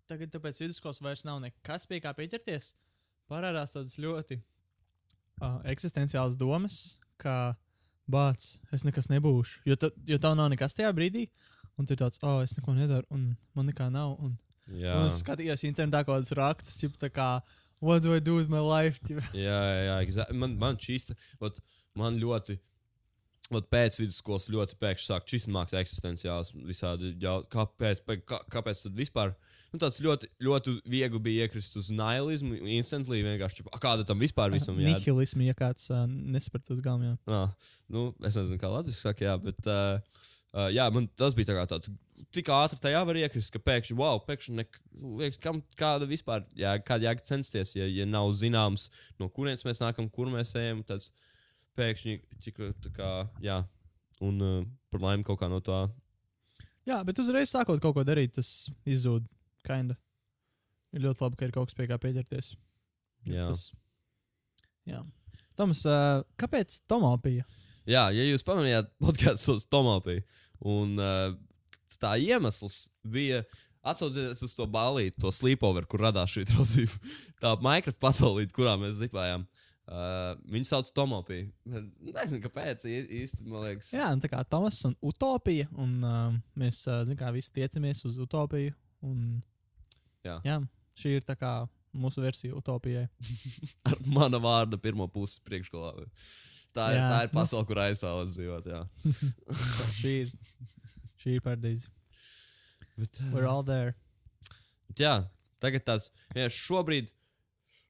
[0.08, 2.72] tagad, tāpēc vidusskolas vairs nav nekas pie kā pieķerties.
[3.28, 4.38] Parādās tādas ļoti
[5.42, 7.54] uh, eksistenciālas domas, ka
[8.08, 9.62] bācis, es nekas nebūšu.
[9.68, 11.28] Jo, ta, jo tev nav nekas tajā brīdī.
[11.78, 14.16] Un tu tāds, oh, es neko nedaru, un man nekā nav.
[14.24, 14.32] Un,
[14.68, 17.28] Jā, un es skatījos internetā kaut kādus rakstus, tipo, tā kā,
[17.80, 18.98] what do I do with my life?
[19.06, 19.22] Tipo.
[19.46, 20.36] jā, jā, exactly.
[20.40, 21.60] man, man šīs, ot,
[21.98, 22.58] man ļoti.
[23.48, 28.98] Ot, pēc vidusskolas ļoti pēkšņi sāk čismākt eksistenciāls visādi jau, kāpēc, pē- kā, kāpēc tad
[28.98, 29.32] vispār,
[29.72, 34.20] nu tas ļoti, ļoti viegli bija iekrist uz nihilismu, instantly vienkārši, čipa, "A, kāda tam
[34.22, 35.04] vispār visam jābūt.
[35.04, 37.12] Nihilismu, ja kāds uh, nesaprata uz galvām.
[37.12, 37.16] jā.
[37.26, 37.52] Ah,
[37.88, 40.00] nu, es nezinu, kā Latvijas saka, jā, bet uh,
[40.54, 41.92] uh, jā, man tas bija tā tāds,
[42.34, 44.80] cik ātri tajā var iekrist, ka pēkšņi, wow, pēkšņi, nek,
[45.22, 48.88] liekas, kam, kāda vispār, jā, kāda jēga censties, ja, ja nav zināms,
[49.20, 51.12] no kurienes mēs nākam, kur mēs ejam, tas
[51.78, 53.14] pēkšņi, cik, tā kā,
[53.44, 53.62] jā,
[54.20, 54.60] un uh,
[54.90, 55.86] par laimi kaut kā no tā,
[56.88, 58.48] Jā, bet uzreiz sākot kaut ko darīt, tas
[58.88, 59.26] izzūd.
[59.68, 59.96] Kinda.
[60.96, 62.54] Ir ļoti labi, ka ir kaut kas pie kā pieķerties.
[63.28, 63.48] jā.
[63.50, 63.66] Tas,
[64.88, 65.02] jā.
[65.58, 67.44] Toms, uh, kāpēc tomopija?
[67.88, 70.22] Jā, ja jūs pamanījāt podkāstu uz Tomopiju,
[70.68, 71.32] un uh,
[71.98, 73.42] tā iemesls bija
[73.88, 76.98] atsaucieties uz to balīti, to sleepover, kur radās šī trosība.
[77.42, 79.46] Tā Minecraft pasaulīte, kurā mēs zipājām.
[79.88, 81.48] Uh, viņu sauc par Tomopiju.
[82.12, 83.88] Nezinu, kāpēc ī- īsti, man liekas.
[83.96, 88.04] Jā, un tā kā Tomas un Utopija, un uh, mēs, uh, zinām, kā visi tiecamies
[88.04, 88.74] uz Utopiju.
[89.08, 89.38] Un,
[90.26, 90.38] Jā.
[90.44, 90.58] jā,
[90.98, 91.52] šī ir tā kā
[91.98, 93.06] mūsu versija Utopijai.
[93.88, 95.94] Ar mana vārda pirmo pusi priekšgalā.
[96.76, 97.06] Tā ir, Jā.
[97.10, 98.68] tā ir pasaule, kur aizvēlas dzīvot.
[98.70, 98.82] Jā.
[99.48, 100.34] Tā šī ir,
[101.22, 101.92] šī ir paradīze.
[102.98, 103.94] Bet, uh, We're all there.
[104.98, 105.22] Jā,
[105.62, 107.10] tagad tāds vienkārši šobrīd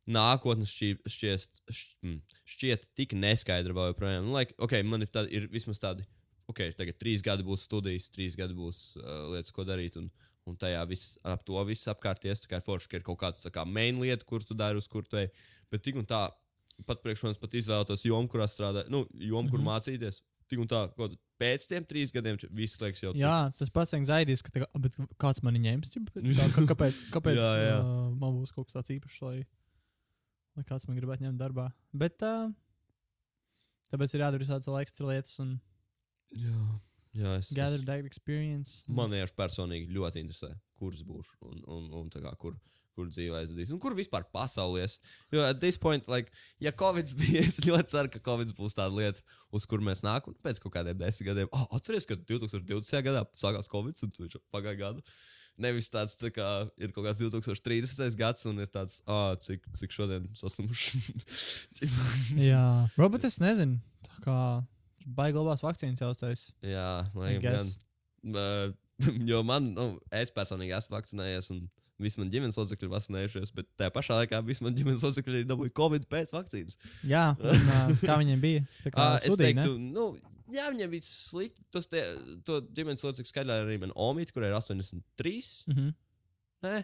[0.08, 4.28] nākotnes šķī, šķiest, šķ, mm, šķiet tik neskaidra vēl joprojām.
[4.28, 6.06] Nu, like, okay, man ir, tādi, ir vismaz tādi,
[6.48, 9.98] ok, tagad trīs gadi būs studijas, trīs gadi būs uh, lietas, ko darīt.
[10.00, 10.08] Un,
[10.48, 12.42] un tajā viss, ap to viss apkārties.
[12.44, 14.78] Tā kā ir forši, ka ir kaut kāds tā kā main lieta, kur tu dari,
[14.80, 15.28] uz kur tu ej.
[15.70, 16.28] Bet tik un tā,
[16.88, 19.50] pat priekš manis pat izvēlētos jomu, kurā strādā, nu, jomu, mm -hmm.
[19.50, 19.68] kur Mhm.
[19.68, 20.20] mācīties.
[20.48, 23.92] Tik un tā, kaut kā pēc tiem trīs gadiem viss liekas jau Jā, tas pats
[23.94, 25.90] anxiety, ka tā, kā, bet kāds man ņems.
[25.92, 27.78] ķip, Tā, ka, kāpēc kāpēc Jā, jā.
[27.80, 29.44] Uh, man būs kaut kas tāds īpašs, lai,
[30.56, 31.72] lai kāds man gribētu ņemt darbā.
[31.92, 32.50] Bet uh,
[33.92, 35.60] tāpēc ir jādara visādas ekstra lietas un
[36.36, 36.80] Jā,
[37.16, 38.82] jā es, gather es, that experience.
[38.88, 42.58] Man vienkārši personīgi ļoti interesē, kurš būšu un, un, un tā kā, kur,
[42.98, 43.72] kur dzīvē aizvadīs.
[43.74, 44.98] Un kur vispār pasaulies.
[45.34, 48.94] Jo at this point, like, ja Covid bija, es ļoti ceru, ka Covid būs tāda
[48.94, 51.50] lieta, uz kur mēs nākam pēc kaut kādiem desmit gadiem.
[51.52, 53.02] Oh, atceries, ka 2020.
[53.06, 55.04] gadā sākās Covid un viņš pagāja gadu.
[55.58, 56.46] Nevis tāds, tā kā
[56.78, 58.14] ir kaut kāds 2030.
[58.18, 61.00] gads, un ir tāds, ah, cik, cik šodien saslimuši.
[62.50, 63.80] Jā, varbūt es nezinu.
[64.06, 64.36] Tā kā
[65.16, 66.46] baiglabās vakcīnas jautājums.
[66.66, 67.72] Jā, laikam, gan.
[68.28, 68.72] Uh,
[69.30, 71.68] jo man, nu, es personīgi esmu vakcinējies, un
[72.02, 75.46] visi mani ģimenes locekļi ir vakcinējušies, bet tajā pašā laikā visi mani ģimenes locekļi ir
[75.50, 76.76] dabūjuši Covid pēc vakcīnas.
[77.06, 78.64] Jā, un, uh, kā viņiem bija?
[78.84, 79.64] Tā kā Uh, es sudīja, ne?
[79.64, 80.04] teiktu, nu,
[80.54, 81.62] jā, viņiem bija slikti.
[81.74, 82.02] Tas te,
[82.46, 85.90] to ģimenes locekļu skaidrā arī man Omīte, kur ir 83, Mhm.
[86.66, 86.76] nē,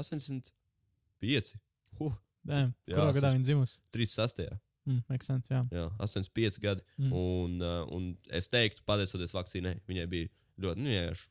[0.00, 1.54] 85.
[2.00, 2.12] Huh,
[2.44, 3.78] Damn, Jā, Kurā gadā viņa dzimusi?
[3.94, 4.50] 36.
[4.84, 5.62] Mm, makes sense, jā.
[5.72, 6.84] Jā, 85 gadi.
[7.00, 7.12] Mm.
[7.16, 10.28] Un, uh, un es teiktu, pateicoties vakcīnai, viņai bija
[10.60, 11.30] ļoti, nu, vienkārši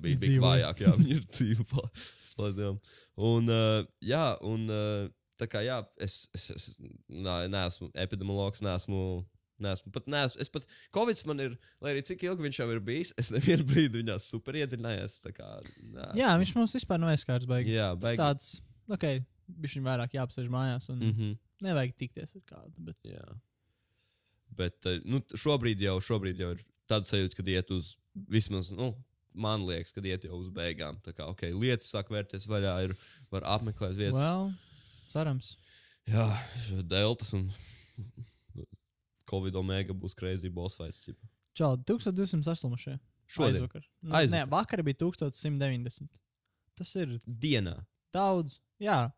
[0.00, 2.70] bija, bija vājāk, jā, viņa ir dzīva.
[3.22, 6.68] Un, uh, jā, un uh, tā kā, jā, es, es, es
[7.10, 9.22] nā, neesmu epidemiologs, neesmu.
[9.62, 10.64] Neesmu, pat, neesmu, es pat,
[10.96, 11.52] Covid man ir,
[11.84, 15.20] lai arī cik ilgi viņš jau ir bijis, es nevienu brīdi viņā super iedziļinājos.
[15.22, 16.16] tā kā, neesmu.
[16.18, 17.76] Jā, viņš mums vispār nav aizskārs baigi.
[17.76, 18.18] Jā, baigi.
[18.18, 18.56] tāds,
[18.90, 19.06] ok,
[19.46, 21.08] viņam vairāk jāapsēž mājās un mm.
[21.08, 21.38] Mm -hmm,
[21.68, 22.74] nevajag tikties ar kādu.
[22.78, 22.98] Bet...
[23.06, 23.24] jā.
[24.56, 27.94] Bet uh, nu, šobrīd, jau, šobrīd jau ir tāds sajūta, kad iet uz
[28.28, 28.92] vismaz, nu,
[29.32, 30.98] man liekas, kad iet jau uz beigām.
[31.04, 32.96] Tā kā, ok, lietas sāk vērties vaļā, ir,
[33.32, 34.18] var apmeklēt vietas.
[34.18, 34.52] Well,
[35.08, 35.56] cerams.
[36.10, 36.26] Jā,
[36.82, 37.48] deltas un
[39.30, 41.06] Covid omega būs crazy boss fights.
[41.06, 41.28] tipa.
[41.56, 42.98] Čau, 1200 saslimušie.
[43.32, 43.84] Šodien, Aizvakar.
[44.02, 44.34] Nu, Aizvakar.
[44.34, 46.20] Nē, vakar bija 1190.
[46.76, 47.78] Tas ir dienā.
[48.12, 48.58] daudz.
[48.80, 49.12] Jā,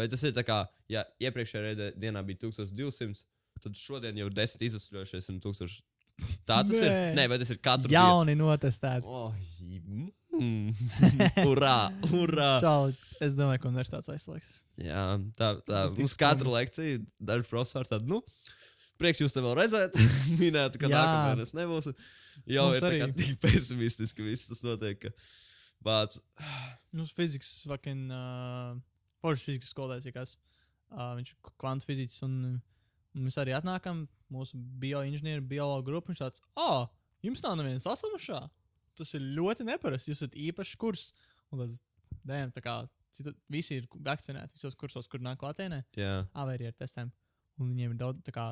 [0.00, 3.24] Vai tas ir tā kā, ja iepriekšējā dienā bija 1200,
[3.60, 5.80] tad šodien jau ir 10 izsmeļojušies un 1000.
[6.48, 6.88] Tā tas ir.
[6.88, 7.12] Nē.
[7.16, 9.04] Nē, vai tas ir katru jauni notestēti.
[9.60, 10.08] dienu?
[10.32, 11.76] Oh, mm, urā,
[12.16, 12.50] urā!
[12.62, 12.90] Čau,
[13.24, 14.50] es domāju, ka universitātes aizslēgs.
[14.80, 15.04] Jā,
[15.36, 18.20] tā, tā mums katru lekciju daži profesori tādu, nu,
[19.00, 19.96] prieks jūs te vēl redzēt,
[20.42, 20.94] minētu, ka Jā.
[20.96, 21.90] nākamā mēnesī nebūs.
[22.48, 25.12] Jau Mums ir tā tik pesimistiski viss tas notiek, ka
[25.84, 26.16] vāc.
[26.96, 28.78] Mums fizikas, fucking, uh,
[29.22, 30.36] foršs fizikas skolotājs, ja kas.
[30.90, 32.38] Uh, viņš ir kvantu fizikas, un,
[33.14, 36.10] un mēs arī atnākam, mūsu bioinženieru, biologu grupu.
[36.10, 36.88] Viņš tāds, oh,
[37.26, 38.40] jums nav nevienas saslimušā.
[38.98, 40.10] Tas ir ļoti neparasti.
[40.10, 41.10] Jūs esat īpašs kurs.
[41.50, 41.80] Un tāds,
[42.26, 42.80] dēm, tā kā
[43.16, 45.82] citu, visi ir vakcinēti visos kursos, kur nāk klātienē.
[45.98, 47.12] Jā, vai arī ar testiem.
[47.60, 48.46] Un viņiem ir daudz, tā kā,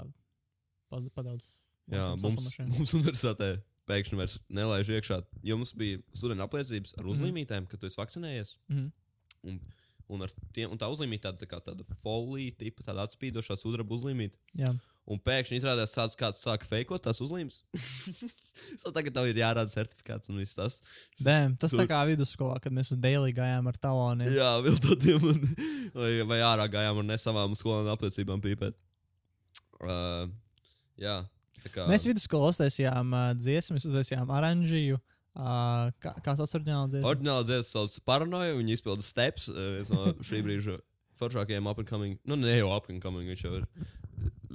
[1.16, 1.48] padaudz.
[1.92, 3.56] jā mums, mums universitātē
[3.88, 5.20] pēkšņi vairs nelaiž iekšā.
[5.46, 8.56] Jums bija studenta apliecības ar uzlīmītēm, ka tu esi vakcinējies.
[8.68, 8.90] Mhm.
[9.48, 9.60] Un,
[10.08, 10.24] un,
[10.56, 14.38] tiem, un tā uzlīmīta tāda, tā tāda folija, tipa tāda atspīdošā sudraba uzlīmīta.
[14.58, 14.72] Jā.
[15.08, 17.62] Un pēkšņi izrādās, ka kāds sāka fejkot tās uzlīmes.
[18.82, 20.80] so tagad tev ir jārāda certifikāts un viss tas.
[21.24, 24.32] Dēm, tas Tur- tā kā vidusskolā, kad mēs uz daily gājām ar taloniem.
[24.36, 25.28] Jā, viltotiem.
[25.32, 25.46] un-
[25.98, 28.76] Vai, vai ārā gājām ar nesavām skolēnu apliecībām pīpēt.
[29.80, 30.28] Uh,
[31.00, 31.22] jā,
[31.62, 31.86] tā kā.
[31.88, 34.98] Mēs vidusskolā uztaisījām uh, dziesmu, uztaisījām oranžiju.
[35.00, 35.17] Uh,
[36.02, 37.10] kā, kā sauc oriģināla dziesma?
[37.12, 39.48] Ordināli dziesmas sauc Paranoja, viņi izpilda steps.
[39.52, 40.78] uh, viens no šī brīža
[41.20, 42.18] foršākajiem up and coming.
[42.26, 43.66] Nu, ne jau up and coming, viņš jau ir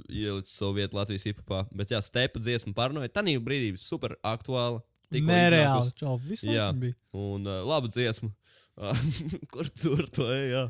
[0.08, 1.64] ielicis savu vietu Latvijas hipopā.
[1.74, 3.12] Bet jā, stepa dziesma Paranoja.
[3.12, 4.82] Tā brīdī super aktuāla.
[5.14, 5.92] Nereāli.
[5.98, 6.98] Čau, visu laiku bija.
[7.14, 8.32] Un uh, laba dziesma.
[8.74, 8.98] Uh,
[9.52, 10.48] Kur tur to ej?
[10.50, 10.64] Jā.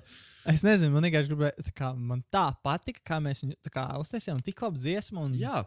[0.53, 3.57] Es nezinu, man vienkārši gribēja, tā kā man tā patika, kā mēs viņu
[4.03, 5.23] uztaisījām tik labu dziesmu.
[5.25, 5.39] Un...
[5.41, 5.63] Jā.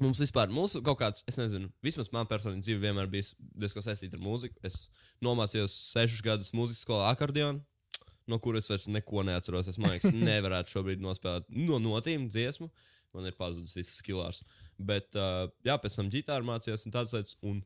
[0.00, 4.18] Mums vispār, mūsu kaut kāds, es nezinu, vismaz man personīgi dzīve vienmēr bijis diezgan saistīta
[4.18, 4.56] ar mūziku.
[4.66, 4.86] Es
[5.24, 7.62] nomācījos sešus gadus mūzikas skolā akordionu,
[8.30, 9.68] no kuras vairs neko neatceros.
[9.70, 12.70] Es domāju, ka nevarētu šobrīd nospēlēt no notīm dziesmu.
[13.12, 14.40] Man ir pazudis viss skilārs.
[14.80, 17.34] Bet, uh, jā, pēc tam ģitāru mācījos un tādas lietas.
[17.44, 17.58] Un,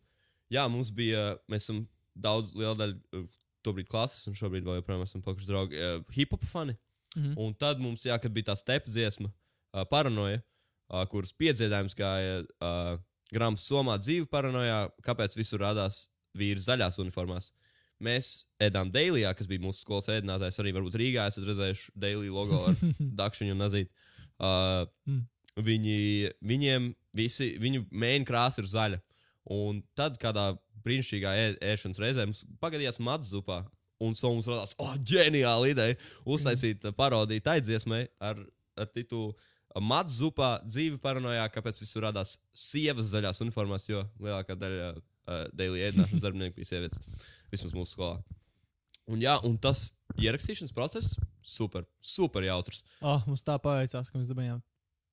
[0.50, 1.84] jā, mums bija, mēs esam
[2.18, 3.22] daudz, liela daļa
[3.66, 6.74] tobrīd klases, un šobrīd vēl joprojām esam palikuši draugi, uh, hip hop fani.
[7.14, 7.36] Mhm.
[7.38, 10.55] Un tad mums, jā, kad bija tā stepa dziesma, uh, paranoja, uh,
[11.10, 12.96] kuras piedziedājums gāja uh,
[13.34, 16.06] grāmatas somā dzīve paranojā, kāpēc visur rādās
[16.36, 17.50] vīri zaļās uniformās.
[18.02, 22.60] Mēs ēdām Dailijā, kas bija mūsu skolas ēdinātājs, arī varbūt Rīgā esat redzējuši Daily logo
[22.68, 22.76] ar
[23.22, 23.90] dakšiņu un nazīt.
[24.36, 25.22] Uh, Mm.
[25.64, 25.98] viņi,
[26.44, 28.98] viņiem visi, viņu mēģina krāsa ir zaļa.
[29.56, 30.50] Un tad kādā
[30.84, 33.62] brīnišķīgā ē, ēšanas reizē mums pagadījās matu zupā.
[34.04, 35.96] Un so mums radās, oh, ģeniāla ideja
[36.28, 38.42] uztaisīt parodiju tai dziesmai ar,
[38.76, 39.55] ar titulu Matu
[40.12, 46.22] zupā dzīve paranojā, kāpēc visur radās sievas zaļās uniformās, jo lielākā daļa uh, daily ēdināšanas
[46.26, 46.98] darbinieku bija sievietes.
[47.52, 48.22] Vismaz mūsu skolā.
[49.06, 51.12] Un, jā, un tas ierakstīšanas process
[51.44, 52.82] super, super jautrs.
[53.00, 54.62] Oh, mums tā paveicās, ka mēs dabūjām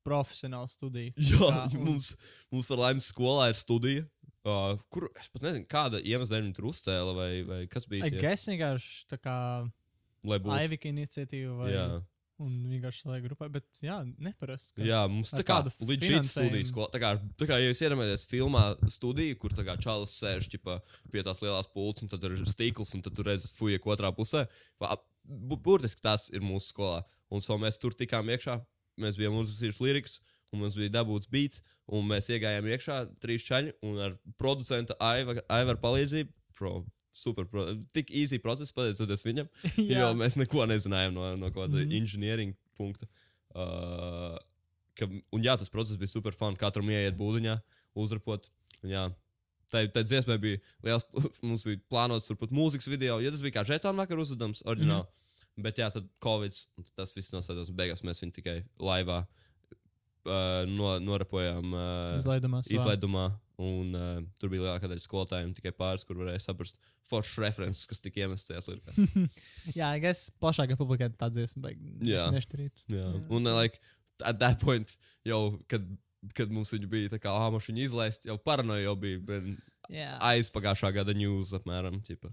[0.03, 1.13] profesionālu studiju.
[1.31, 2.13] Jā, Tā, un- mums,
[2.51, 4.07] mums par laimi skolā ir studija.
[4.43, 8.09] Uh, kur es pat nezinu, kāda iemesla dēļ viņi tur uzcēla, vai, vai kas bija.
[8.11, 9.35] Guess vienkārši tā kā
[10.27, 10.51] lai būtu.
[10.57, 11.85] Aivika iniciatīva vai Jā,
[12.41, 14.81] un vienkārši savai grupai, bet jā, neparasti.
[14.87, 16.49] jā, mums tā kā kādu līdz finansējumu.
[16.49, 16.87] studijas skolā.
[16.93, 20.79] Tā kā, tā kā ja jūs iedomājaties filmā studiju, kur tā kā čalis sēž ķipa,
[21.13, 24.47] pie tās lielās pults, un tad ir stīkls, un tad tur redzat fujiek otrā pusē.
[25.23, 27.03] Burtiski tas ir mūsu skolā.
[27.33, 28.59] Un so mēs tur tikām iekšā,
[29.01, 30.19] mēs bijām uzrakstījuši lirikas,
[30.53, 35.41] un mums bija dabūts beats, un mēs iegājām iekšā trīs čaļi, un ar producenta Aiva-
[35.49, 36.83] Aivaru palīdzību, pro,
[37.13, 39.49] super, pro, tik easy process, pateicoties viņam,
[39.93, 41.83] jo mēs neko nezinājām no, no kāda mm.
[41.83, 41.97] -hmm.
[42.01, 43.09] inženieringa punkta.
[43.53, 44.37] Uh,
[44.97, 46.57] ka, un jā, tas process bija super fun.
[46.57, 47.59] Katram ieiet būdiņā,
[47.95, 48.49] uzrapot.
[48.83, 49.11] Jā,
[49.73, 51.05] Tā, tā dziesmai bija liels,
[51.47, 55.05] mums bija plānots turpat mūzikas video, jo tas bija kā žetona vakar uzvedams, oriģināli.
[55.07, 55.63] Mm -hmm.
[55.65, 56.57] Bet jā, tad Covid,
[56.97, 57.69] tas viss noslēdzās.
[57.69, 62.61] un Beigās mēs viņu tikai laivā uh, no, norapojām uh, Izlaidumā.
[62.69, 63.31] izlaidumā.
[63.57, 66.79] Un uh, tur bija lielākā daļa skolotājiem, tikai pāris, kur varēja saprast
[67.09, 69.35] foršas references, kas tika iemestas tajās lirikās.
[69.79, 71.75] Jā, es plašākai publikai tā dziesma Jā.
[71.75, 72.85] beigās nešķirīt.
[72.91, 73.21] Jā, Jā.
[73.29, 73.81] un uh, like,
[74.23, 74.89] at that point,
[75.27, 75.41] jau,
[75.71, 75.85] kad,
[76.37, 79.55] kad mums viņa bija tā kā āmaša izlaist, jau paranoja jau bija ben,
[79.91, 80.15] Jā.
[80.31, 81.99] aiz pagājušā gada news apmēram.
[82.05, 82.31] Ķipa,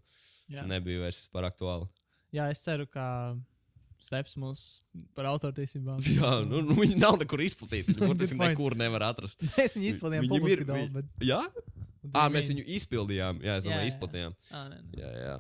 [0.51, 0.67] Jā.
[0.71, 1.91] nebija vairs vispār aktuāli.
[2.35, 3.05] Jā, es ceru, ka
[4.01, 4.65] steps mūs
[5.17, 6.01] par autortiesībām.
[6.19, 7.93] Jā, nu, nu viņi nav nekur izplatīti.
[7.97, 9.43] Viņi burtiski nekur nevar atrast.
[9.57, 11.11] Mēs viņu izplatījām publiski daudz, bet...
[11.27, 11.43] Jā,
[12.13, 13.43] ah, mēs viņu izpildījām.
[13.45, 13.93] Jā, es Jā, domāju, jā.
[13.95, 14.39] izplatījām.
[14.51, 15.03] Ā, nē, nē.
[15.03, 15.37] Jā, jā.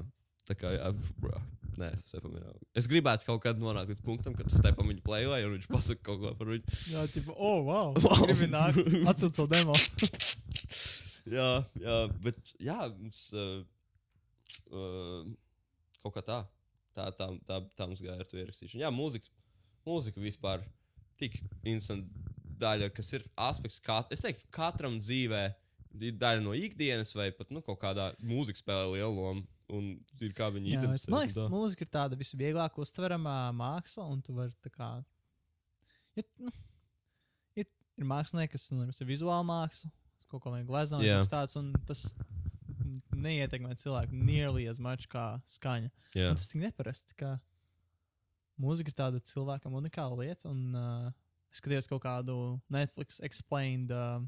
[0.50, 0.92] Tā kā, jā,
[1.22, 1.40] bro.
[1.80, 2.46] Nē, Stepam ir.
[2.76, 6.20] Es gribētu kaut kad nonākt līdz punktam, kad Stepam viņu plējoja un viņš pasaka kaut
[6.20, 6.78] ko par viņu.
[6.92, 7.94] Jā, tipo, oh, wow.
[8.04, 8.24] Wow.
[8.26, 8.80] Gribu nākt,
[9.12, 9.76] atsūt savu demo.
[11.30, 11.46] Jā,
[11.78, 13.60] jā, bet jā, mums uh,
[14.72, 15.26] uh,
[16.02, 16.38] kaut kā tā.
[16.96, 18.80] Tā, tā, tā, tā mums gāja ar to ierakstīšanu.
[18.82, 19.30] Jā, mūzika,
[19.86, 20.64] mūzika vispār
[21.20, 22.08] tik interesanta
[22.60, 25.44] daļa, kas ir aspekts, kā es teiktu, katram dzīvē
[25.98, 29.46] ir daļa no ikdienas, vai pat nu, kaut kādā mūzika spēlē lielu lomu.
[29.70, 31.12] Un ir kā viņi identificējas.
[31.12, 31.44] man liekas, tā.
[31.52, 34.88] mūzika ir tāda visvieglāk uztveramā māksla, un tu vari tā kā.
[36.18, 36.50] Ir, nu,
[37.54, 39.92] ir, ir mākslinieki, kas nu, ir vizuāla māksla,
[40.26, 42.02] kaut ko vajag gleznot, kas tāds, un tas
[43.14, 45.92] neietekmē cilvēku nearly as much kā skaņa.
[46.16, 47.36] Jā, Un tas tik neparasti, ka
[48.60, 51.08] mūzika ir tāda cilvēkam unikāla lieta, un uh,
[51.52, 52.36] es skatījos kaut kādu
[52.72, 54.18] Netflix explained uh,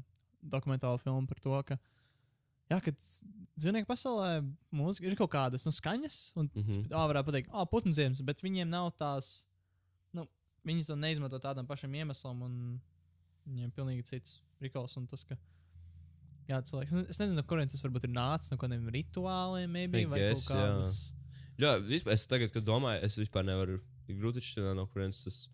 [0.43, 1.77] dokumentālu filmu par to, ka,
[2.71, 2.93] jā, ka
[3.59, 4.43] dzīvnieku pasaulē
[4.75, 6.85] mūzika ir kaut kādas nu, skaņas, un mm -hmm.
[6.91, 9.43] tā varētu pateikt, ah, putnu ziemas, bet viņiem nav tās,
[10.13, 10.27] nu,
[10.65, 12.81] viņi to neizmanto tādam pašam iemeslam, un
[13.47, 15.37] viņiem ir pilnīgi cits rīkals, un tas, ka
[16.49, 16.91] Jā, cilvēks.
[16.91, 20.19] Es ne- Es nezinu, no kurienes tas varbūt ir nācis, no kādiem rituāliem, maybe, vai
[20.19, 20.65] guess, kaut jā.
[20.67, 21.13] kādas.
[21.57, 23.79] Jā, vispār, es tagad, kad domāju, es vispār nevaru
[24.09, 25.49] grūti izšķirt, no kurienes tas.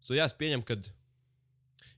[0.00, 0.76] So, jā, es pieņemu, ka.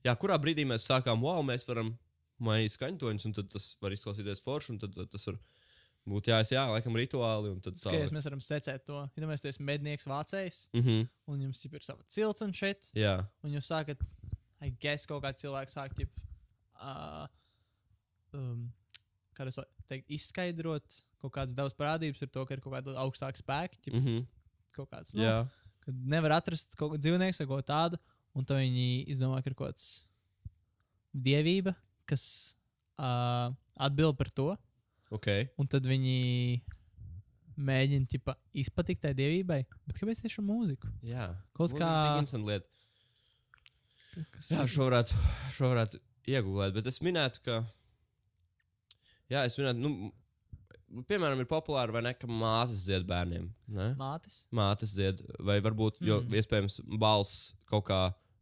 [0.05, 1.99] Jā, kurā brīdī mēs sākām, wow, mēs varam
[2.45, 5.39] mainīt skaņtoņus, un tas var izklausīties forši, un tad tad tas var
[6.11, 9.03] būt jā, es, jā, laikam rituāli, Skaties, mēs varam secēt to.
[9.21, 13.55] Ja mēs esam mednieks vācējs, Mhm, un jums ir sava cilts un šeit, jā, un
[13.57, 14.01] jūs sākat,
[14.61, 16.11] I guess, kaut kā cilvēks sāk, ģip,
[16.81, 17.27] uh,
[18.37, 18.67] um,
[19.37, 23.41] kā es teiktu, izskaidrot kaut kādas daudz parādības ar to, ka ir kaut kāda augstāka
[23.41, 24.25] spēka, ģip, mhm,
[24.77, 25.37] kaut kāds, nu, jā,
[25.85, 28.01] kad nevar atrast kaut kādu dzīvnieku vai ko tādu,
[28.37, 29.89] un tad viņi izdomā, ka ir kaut kāds
[31.13, 31.75] dievība,
[32.11, 32.25] kas
[32.99, 33.49] uh,
[33.81, 34.49] atbild par to,
[35.15, 35.29] ok.
[35.59, 36.17] un tad viņi
[37.61, 39.61] mēģina ķipa, izpatikt tai dievībai.
[39.89, 40.91] Bet kāpēc tieši ar mūziku?
[41.05, 41.91] Jā, Kaut kā-
[42.49, 42.67] lieta.
[44.35, 45.19] Kas Jā, šo varētu,
[45.55, 46.01] šo varētu
[46.31, 47.61] iegūt, bet es minētu, ka.
[49.31, 53.47] Jā, es minētu, nu, piemēram, ir populāri vai ne, ka mātes dzied bērniem.
[53.71, 53.93] Ne?
[54.01, 54.41] Mātes?
[54.57, 56.35] Mātes dzied, vai varbūt, jo Mm.
[56.41, 58.01] iespējams, balss kaut kā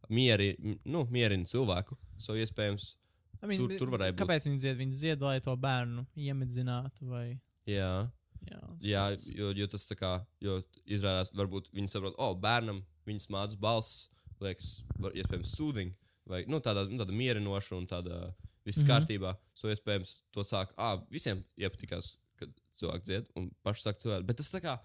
[0.09, 0.55] mieri,
[0.85, 1.97] nu, mierina cilvēku.
[2.17, 2.95] So, iespējams,
[3.41, 4.21] I mean, Tur- tur varēja būt.
[4.23, 4.77] Kāpēc viņi dzied?
[4.79, 7.27] Viņi dzied, lai to bērnu iemidzinātu vai.
[7.69, 8.09] jā,
[8.47, 9.03] Jā, jā
[9.35, 10.13] jo, jo tas tā kā,
[10.43, 14.07] jo izrādās, varbūt viņi saprot, o, oh, bērnam viņas mācas balss,
[14.43, 18.21] liekas, var, iespējams, sūdiņa, vai nu, tāda, nu, tāda mierinoša un tāda
[18.67, 18.85] viss mm.
[18.85, 18.89] -hmm.
[18.91, 19.35] kārtībā.
[19.57, 24.27] So, iespējams, to sāk, ah, visiem iepatikās, kad cilvēki dzied, un paši sāk cilvēki.
[24.29, 24.77] Bet tas tā kā,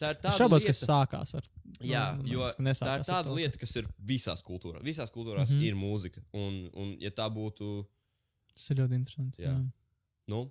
[0.00, 1.48] tā ir šaubos, lieta, kas sākās ar.
[1.84, 4.84] Jā, nu, man jo tā ir tāda lieta, kas ir visās kultūrās.
[4.86, 5.58] Visās kultūrās mm.
[5.58, 5.66] -hmm.
[5.68, 6.22] ir mūzika.
[6.32, 7.84] Un, un ja tā būtu,
[8.56, 9.42] Tas ir ļoti interesanti.
[9.44, 9.52] Jā.
[10.32, 10.46] nu,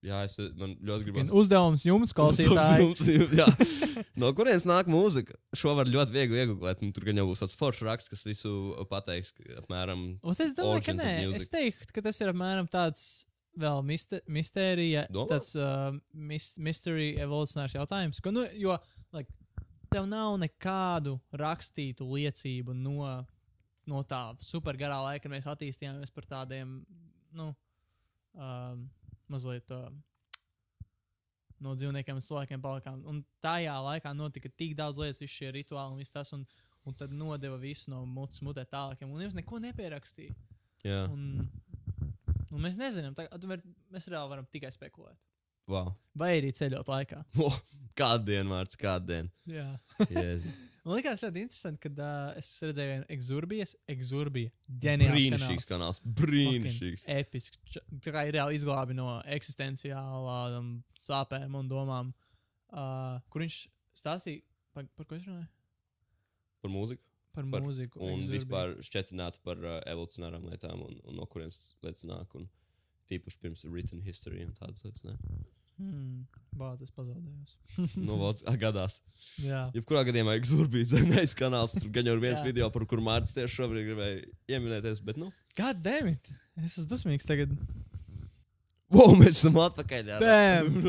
[0.00, 1.34] jā, es man ļoti gribētu.
[1.36, 3.28] Uzdevums jums, klausītāji.
[3.36, 3.48] Jā.
[4.18, 5.34] No kurienes nāk mūzika?
[5.58, 6.82] Šo var ļoti viegli iegūt.
[6.84, 8.52] Nu, tur gan jau būs tāds foršs raksts, kas visu
[8.90, 10.04] pateiks, apmēram.
[10.22, 11.12] Un es domāju, ka nē.
[11.34, 13.26] Es teiktu, ka tas ir apmēram tāds
[13.58, 15.34] vēl miste, mistērija, Domā?
[15.34, 18.22] tāds uh, mis, mystery evolucionārs jautājums.
[18.24, 18.76] Ko, nu, jo,
[19.16, 19.32] like,
[19.92, 23.14] tev nav nekādu rakstītu liecību no,
[23.88, 26.80] no tā supergarā laika, kad mēs attīstījāmies par tādiem,
[27.36, 27.52] nu,
[28.36, 28.86] um,
[29.32, 29.74] mazliet.
[29.74, 29.90] Uh,
[31.58, 33.00] No dzīvniekiem un cilvēkiem palikām.
[33.10, 36.44] Un tajā laikā notika tik daudz lietas, visi šie rituāli un viss tas, un,
[36.86, 39.10] un tad nodeva visu no mutes mutē tālākiem.
[39.10, 40.36] Un neviens neko nepierakstīja.
[40.86, 41.48] Jā, Un,
[42.52, 45.18] un mēs nezinām, tā, var, mēs reāli varam tikai spekulēt.
[45.68, 45.92] wow.
[46.18, 47.22] Vai arī ceļot laikā.
[47.44, 47.58] Oh,
[47.98, 49.30] kādu dienu vārds, kādu dienu.
[49.52, 49.68] Jā.
[50.88, 54.52] Man liekas, ļoti interesanti, kad uh, es redzēju vienu exurbijas, exurbija.
[54.84, 55.98] Ģeniāls Brīnišķīgs kanāls.
[56.20, 57.04] Brīnišķīgs.
[57.12, 57.80] Episks.
[58.06, 62.14] Tā kā ir reāli izglābi no eksistenciālām sāpēm un domām,
[62.72, 63.58] uh, kur viņš
[64.00, 64.40] stāstīja,
[64.72, 65.50] par, par ko viņš runāja?
[66.64, 67.04] Par mūziku.
[67.46, 68.00] Par, mūziku.
[68.02, 68.38] Un Exurbia.
[68.38, 72.34] vispār šķetinātu par uh, evolucionārām lietām un, un no kurienes lietas nāk.
[72.38, 72.48] Un
[73.08, 75.04] tīpaši pirms written history un tādas lietas.
[75.06, 75.14] Ne?
[75.78, 76.24] Hmm,
[76.58, 77.52] Bāzes pazaudējos.
[78.06, 78.98] Nu, vēl gadās.
[79.44, 79.68] Jā.
[79.76, 81.76] Jebkurā gadījumā Exurbijas zemēs kanāls.
[81.78, 82.46] Tur gan jau ir viens Jā.
[82.50, 84.24] video, par kuru Mārcis tieši šobrīd gribēja
[84.56, 85.04] ieminēties.
[85.06, 86.32] Bet, nu, God damn it!
[86.58, 87.54] Es esmu dusmīgs tagad.
[88.94, 90.12] Wow, mēs esam atpakaļ.
[90.16, 90.28] ar-!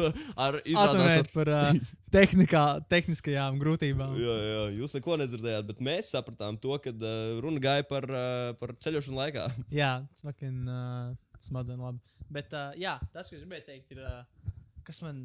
[0.45, 0.83] Ar izrādās.
[0.83, 1.71] Atvainojiet par uh,
[2.15, 4.15] tehnikā, tehniskajām grūtībām.
[4.19, 8.51] Jā, jā, jūs neko nedzirdējāt, bet mēs sapratām to, ka uh, runa gāja par, uh,
[8.61, 9.47] par ceļošanu laikā.
[9.81, 9.91] Jā,
[10.23, 11.11] fucking uh,
[11.43, 12.01] smadzen labi.
[12.29, 14.53] Bet uh, jā, tas, ko es gribēju teikt, ir, uh,
[14.85, 15.23] kas man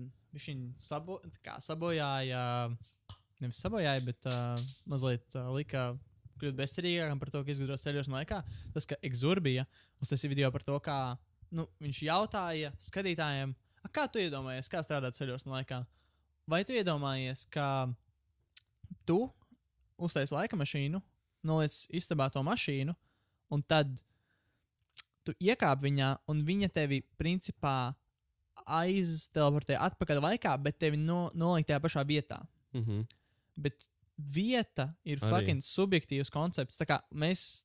[0.83, 2.41] sabo, kā sabojāja,
[3.43, 4.55] nevis sabojāja, bet uh,
[4.89, 5.93] mazliet uh, lika
[6.41, 8.41] kļūt bezcerīgākam par to, ka izgudros ceļošanu laikā.
[8.75, 9.67] Tas, ka Exurbija
[10.03, 10.99] uztaisīja video par to, kā
[11.55, 15.87] nu, viņš jautāja skatītājiem, "A, kā tu iedomājies, kā strādāt ceļošanas laikā?
[16.47, 17.95] Vai tu iedomājies, ka
[19.07, 19.33] tu
[19.99, 21.01] uztaisīji laika mašīnu,
[21.45, 22.95] noliec istabā to mašīnu,
[23.51, 24.01] un tad
[25.25, 27.95] tu iekāp viņā, un viņa tevi principā
[28.65, 32.41] aizteleportē atpakaļ laikā, bet tevi no, noliek tajā pašā vietā.
[32.73, 33.07] Mm -hmm.
[33.57, 35.31] Bet vieta ir Arī.
[35.31, 36.79] fucking subjektīvs koncepts.
[36.79, 37.65] Tā kā mēs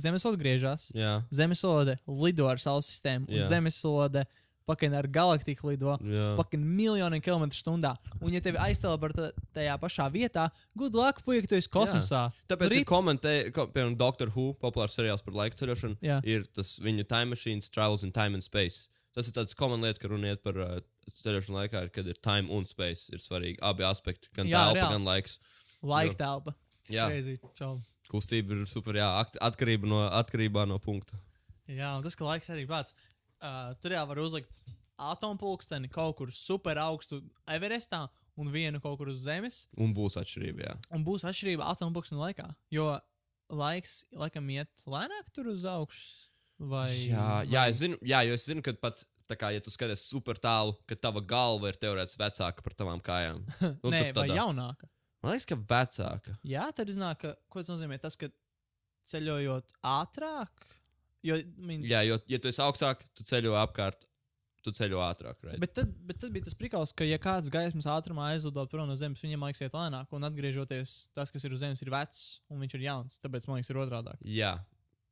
[0.00, 3.48] zemeslode griežās, Jā, zemeslode lido ar saules sistēmu, un Jā.
[3.50, 4.24] zemeslode
[4.68, 5.94] fucking ar galaktiku lido.
[6.04, 6.34] jā.
[6.36, 7.94] Fucking miljoniem kilometru stundā.
[8.20, 12.26] Un, ja tevi aizteleportē tajā pašā vietā, good luck, fuck, tu esi kosmosā.
[12.52, 12.82] Tāpēc Rip.
[12.82, 16.20] ir komentēji, ko, piemēram, Doctor Who, populārs seriāls par laika ceļošanu, Jā.
[16.24, 18.88] ir tas viņu time machines, trials in time and space.
[19.16, 22.52] Tas ir tāds common lieta, ka runiet par uh, ceļošanu laikā, ir, kad ir time
[22.52, 23.08] un space.
[23.08, 24.92] Ir svarīgi abi aspekti, gan Jā, telpa, reāli.
[24.98, 25.38] gan laiks.
[25.82, 26.54] Laika telpa.
[26.92, 27.38] Jā, Crazy.
[27.56, 27.78] Čau.
[28.10, 29.08] Kustība ir super, jā,
[29.44, 31.18] atkarība no, atkarībā no punkta.
[31.68, 32.94] Jā, un tas, ka laiks arī pats.
[33.38, 34.62] Uh, tur jau var uzlikt
[34.98, 38.06] atompulksteni kaut kur super augstu Everestā
[38.38, 39.66] un vienu kaut kur uz Zemes.
[39.78, 40.74] Un būs atšķirība, jā.
[40.96, 42.48] Un būs atšķirība atompulksteni laikā.
[42.74, 42.88] Jo
[43.48, 46.08] laiks, laikam, iet lēnāk tur uz augšu.
[46.58, 47.70] Vai, Jā, jā, vai...
[47.70, 50.72] es zinu, jā, jo es zinu, ka pats, tā kā, ja tu skaties super tālu,
[50.90, 53.44] ka tava galva ir teorētiski vecāka par tavām kājām.
[53.84, 54.88] Nu, Nē, tad vai tādā- jaunāka.
[55.22, 56.34] Man liekas, ka vecāka.
[56.46, 57.98] Jā, tad iznāk, ka, ko tas nozīmē?
[58.02, 58.30] Tas, ka
[59.10, 60.68] ceļojot ātrāk,
[61.26, 64.06] jo, min, Jā, jo, ja tu esi augstāk, tu ceļo apkārt,
[64.62, 65.38] tu ceļo ātrāk.
[65.42, 65.60] Right?
[65.62, 68.96] bet, tad, bet tad bija tas prikals, ka, ja kāds gaismas ātrumā aizlido prom no
[69.00, 72.62] Zemes, viņam liekas, iet lēnāk, un atgriežoties, tas, kas ir uz Zemes, ir vecs, un
[72.62, 73.18] viņš ir jauns.
[73.24, 74.18] Tāpēc man liekas, ir otrādi.
[74.38, 74.54] Jā,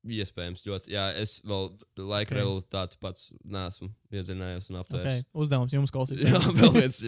[0.06, 0.92] iespējams, ļoti.
[0.94, 2.30] Jā, es vēl laika Ok.
[2.30, 2.38] okay.
[2.38, 5.06] realitāti pats nesmu iedzinājies un aptvērs.
[5.06, 5.24] Okay.
[5.42, 6.22] Uzdevums jums, klausīt.
[6.26, 7.02] Jā, vēl viens.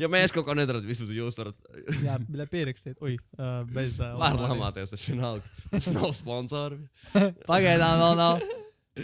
[0.00, 1.70] ja mēs kaut ko nedarām, vismaz jūs varat.
[2.06, 3.02] Jā, bet pierakstiet.
[3.04, 4.00] Ui, uh, bez.
[4.00, 5.54] Uh, Var lamāties ar šī naudu.
[5.72, 6.80] Tas nav sponsori.
[7.50, 8.42] Pagaidām vēl nav.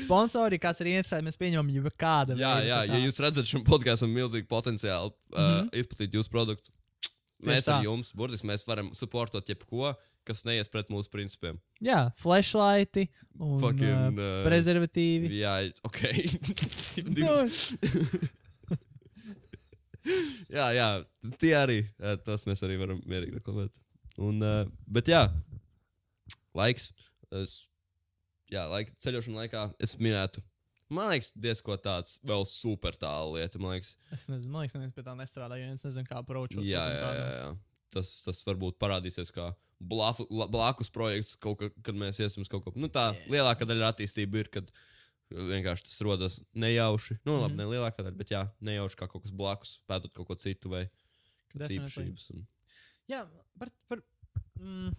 [0.03, 2.37] Sponsori, kāds ir interesēts, mēs pieņemam jau kādu.
[2.37, 5.47] Jā, jā, ja jūs redzat šim podkāstam milzīgu potenciālu uh, mm.
[5.47, 5.71] -hmm.
[5.81, 6.75] izplatīt jūsu produktu,
[7.45, 9.95] mēs ar jums, burtiski mēs varam supportot jebko,
[10.29, 11.59] kas neies pret mūsu principiem.
[11.85, 13.09] Jā, flashlighti
[13.39, 15.33] un Fucking, uh, uh, prezervatīvi.
[15.41, 15.57] Jā,
[15.89, 16.03] ok.
[20.49, 20.87] Jā, jā,
[21.41, 21.79] tie arī.
[22.01, 23.75] eh, Tos mēs arī varam mierīgi reklamēt.
[24.25, 25.27] Un, uh, bet jā,
[26.57, 26.87] laiks.
[27.37, 27.59] Es,
[28.51, 30.41] jā, laika, ceļošana laikā es minētu.
[30.89, 33.61] Man liekas, diezko tāds vēl super tālu lieta.
[33.61, 36.65] Man liekas, Es nezinu, man liekas, neviens pie tā nestrādā, jo es nezinu, kā approachot.
[36.65, 37.51] jā, jā, jā, jā.
[37.93, 42.49] Tas, tas varbūt parādīsies kā blafu, la- blakus projekts, kaut ka, kad mēs iesim uz
[42.49, 42.73] kaut ko.
[42.77, 43.27] Nu, tā Jā.
[43.31, 44.71] lielākā daļa attīstība ir, kad
[45.31, 47.19] vienkārši tas rodas nejauši.
[47.25, 47.57] Nu, labi, Mhm.
[47.57, 50.89] ne lielākā daļa, bet jā, nejauši kā kaut kas blakus, pētot kaut ko citu vai
[51.57, 52.31] īpašības.
[52.35, 52.47] Un...
[53.09, 53.27] Jā,
[53.59, 54.03] par, par,
[54.61, 54.95] mm,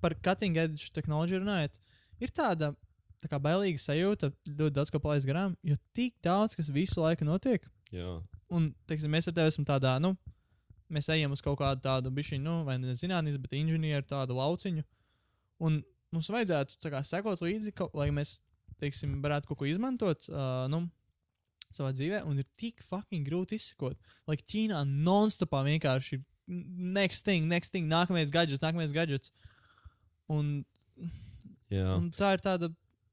[0.00, 1.78] par cutting edge tehnoloģiju runājot,
[2.20, 2.74] ir tāda
[3.22, 7.24] tā kā bailīga sajūta, ļoti daudz ko palaist garām, jo tik daudz, kas visu laiku
[7.24, 7.64] notiek.
[7.92, 10.16] Jā, Un, teiksim, mēs ar tevi esam tādā, nu,
[10.92, 14.84] mēs ejam uz kaut kādu tādu bišķiņu, nu, vai ne zinātnīs, bet inženieru tādu lauciņu.
[15.66, 15.80] Un
[16.14, 18.38] mums vajadzētu kā sekot līdzi, kaut, lai mēs,
[18.82, 20.84] teiksim, varētu kaut ko izmantot, uh, nu,
[21.74, 23.98] savā dzīvē, un ir tik fucking grūti izsekot.
[24.28, 29.32] Lai Ķīnā non-stopā vienkārši ir next thing, next thing, nākamais gadgets, nākamais gadgets.
[30.30, 30.60] Un,
[31.72, 31.86] jā.
[31.96, 32.70] un tā ir tāda,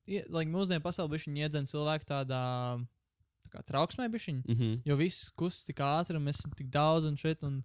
[0.10, 2.44] ie- lai mūsdienu pasaulē bišķiņi iedzen cilvēku tādā,
[2.78, 2.93] tā
[3.54, 4.41] kā trauksmē bišķiņi.
[4.47, 4.82] Mm -hmm.
[4.89, 7.43] Jo viss kustas tik ātri, un mēs esam tik daudz un šeit.
[7.43, 7.62] Un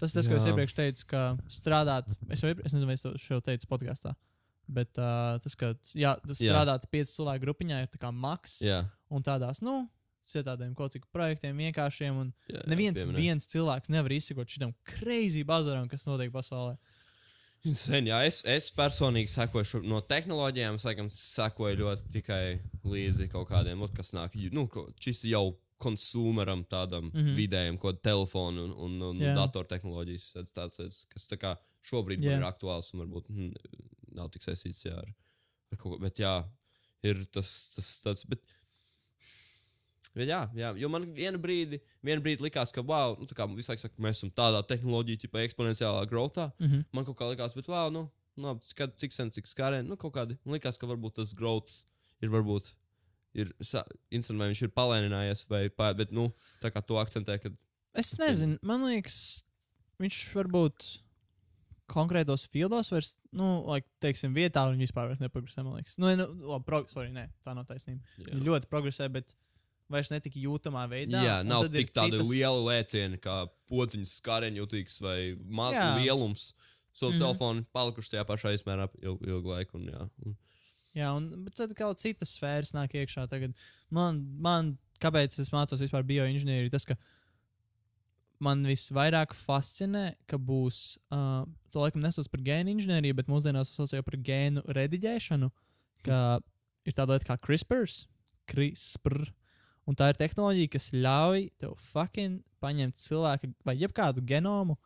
[0.00, 0.50] tas, tas ko es Jā.
[0.50, 4.14] iepriekš teicu, ka strādāt, es, jau, es nezinu, vai es to šo teicu podkāstā,
[4.68, 6.52] bet uh, tas, ka jā, tas Jā.
[6.52, 8.60] strādāt piecu cilvēku grupiņā, ir tā kā maks.
[8.62, 9.88] Jā, Un tādās, nu,
[10.28, 12.16] tādiem kaut cik projektiem vienkāršiem.
[12.20, 16.76] Un jā, jā, neviens viens cilvēks nevar izsekot šitam crazy bazaram, kas notiek pasaulē.
[17.66, 22.42] Sen, jā, es, es personīgi sekoju no tehnoloģijām, es laikam sekoju ļoti tikai
[22.86, 24.68] līdzi kaut kādiem, ot, kas nāk, nu,
[25.02, 27.18] šis jau konsumeram, tādam mm.
[27.18, 27.34] -hmm.
[27.34, 29.34] vidējam, ko telefonu un, un, un Jā.
[29.38, 31.54] datortehnoloģijas, tāds, tāds, tāds, kas tā kā
[31.86, 33.52] šobrīd man ir aktuāls un varbūt hm,
[34.18, 35.12] nav tik saistīts jā, ar,
[35.72, 36.34] ar kaut ko, bet jā,
[37.06, 38.42] ir tas, tas tāds, bet.
[40.26, 43.70] Jā, jā, jo man vienu brīdi, vienu brīdi likās, ka, wow, nu, tā kā visu
[43.70, 46.50] laiku saka, mēs esam tādā tehnoloģija, tipā eksponenciālā growthā.
[46.58, 46.84] Mm -hmm.
[46.92, 50.14] Man kaut kā likās, bet, wow, nu, nu skat, cik sen, cik skārēni, nu, kaut
[50.14, 50.38] kādi.
[50.44, 51.84] Man likās, ka varbūt tas growths
[52.20, 52.74] ir, varbūt,
[53.34, 57.38] ir, sa- instant, vai viņš ir palēninājies, vai, pā, bet, nu, tā kā to akcentē,
[57.38, 57.50] ka,
[57.94, 59.44] Es nezinu, man liekas,
[59.98, 61.00] viņš varbūt
[61.88, 65.96] konkrētos fieldos vairs, nu, like, teiksim, vietā viņi vispār neprogresē, man liekas.
[66.00, 68.04] Nu, nu labi, prog sorry, nē, tā nav taisnība.
[68.18, 69.32] Viņi ļoti progresē, bet
[69.90, 71.22] vairs netik jūtamā veidā.
[71.24, 75.86] jā nav tik tādi citas- lieli lēcieni, kā podziņas skārēņjutīgs vai ma- Jā.
[76.00, 76.52] lielums.
[76.92, 77.12] So, mm.
[77.12, 77.18] -hmm.
[77.18, 80.10] telefoni palikuši tajā pašā izmērā ilgu, ilgu laiku, un jā.
[80.26, 80.36] Un,
[80.96, 83.28] Jā, un tad kaut citas sfēras nāk iekšā.
[83.30, 83.54] Tagad
[83.90, 86.96] man, man kāpēc es mācos vispār bioinženieriju, tas, ka
[88.40, 94.02] man visvairāk fascinē, ka būs, uh, to laikam nesauc par gēnu inženieriju, bet mūsdienās jau
[94.06, 95.50] par gēnu rediģēšanu,
[96.06, 96.40] ka
[96.88, 97.84] ir tāda lieta kā CRISPR,
[98.50, 99.28] CRISPR,
[99.88, 104.76] un tā ir tehnoloģija, kas ļauj tev fucking paņemt cilvēka vai jebkādu genomu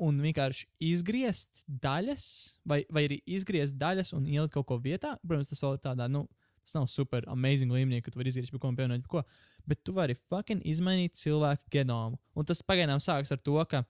[0.00, 2.26] un vienkārši izgriezt daļas,
[2.64, 5.14] vai, vai arī izgriezt daļas un ielikt kaut ko vietā.
[5.26, 6.24] Protams, tas vēl ir tādā, nu,
[6.64, 9.22] tas nav super amazing līmenī, ka tu vari izgriezt kaut ko un pievienot ko,
[9.68, 12.18] bet tu vari fucking izmainīt cilvēku genomu.
[12.34, 13.84] Un tas pagaidām sākas ar to, ka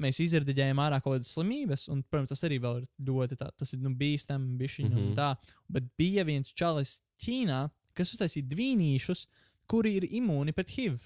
[0.00, 3.74] mēs izrediģējam ārā kaut kādas slimības, un, protams, tas arī vēl ir ļoti tā, tas
[3.76, 5.06] ir nu, bīstami, bišķiņi mm -hmm.
[5.06, 5.18] un Mhm.
[5.18, 5.56] tā.
[5.68, 9.26] Bet bija viens čalis Ķīnā, kas uztaisīja dvīnīšus,
[9.70, 10.98] kuri ir imūni pret HIV.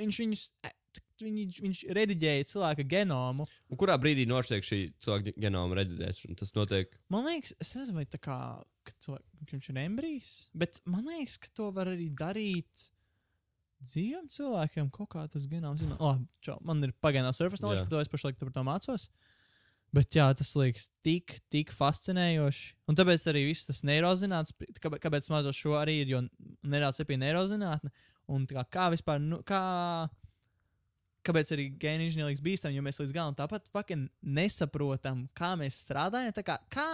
[0.00, 0.48] Viņš viņus.
[0.64, 0.72] e,
[1.16, 3.46] Viņš, viņš rediģēja cilvēka genomu.
[3.72, 6.36] un kurā brīdī notiek šī cilvēka genoma reģistrēšana?
[6.36, 6.92] Tas notiek.
[7.12, 8.36] Man liekas, es nezinu, vai tā kā
[8.84, 12.84] ka cilvēk, ka viņš ir embrijs, bet man liekas, ka to var arī darīt
[13.86, 14.90] dzīviem cilvēkiem.
[14.92, 15.94] Kaut kā tas genoms ir.
[16.00, 19.08] Oh, čau, man ir pagaidām surface knowledge, par to es pašlaik par to mācos.
[19.96, 22.72] Bet jā, tas liekas tik, tik fascinējoši.
[22.90, 24.52] Un tāpēc arī viss tas neirozinātnes,
[24.82, 26.20] kāpēc, kāpēc es mācos šo arī ir, jo
[26.72, 27.92] nedaudz ir neirozinātne.
[28.32, 29.60] Un kā, kā vispār, nu, kā,
[31.26, 36.34] kāpēc arī gēnu inženierija bīstami, jo mēs līdz galam tāpat fucking nesaprotam, kā mēs strādājam.
[36.34, 36.88] Tā kā, kā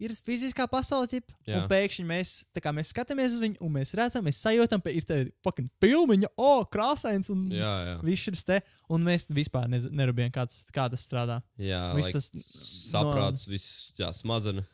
[0.00, 2.32] ir fiziskā pasaule, ķip, un pēkšņi mēs,
[2.64, 6.32] kā mēs skatāmies uz viņu, un mēs redzam, mēs sajūtam, ka ir tāda fucking pilniņa,
[6.40, 7.94] o, oh, krāsains, un Jā, jā.
[8.06, 8.60] viss šis te,
[8.92, 11.40] un mēs vispār nerūpējam, kā, tas- strādā.
[11.60, 14.64] jā Viss like, tas saprāts, viss, jā, smadzena.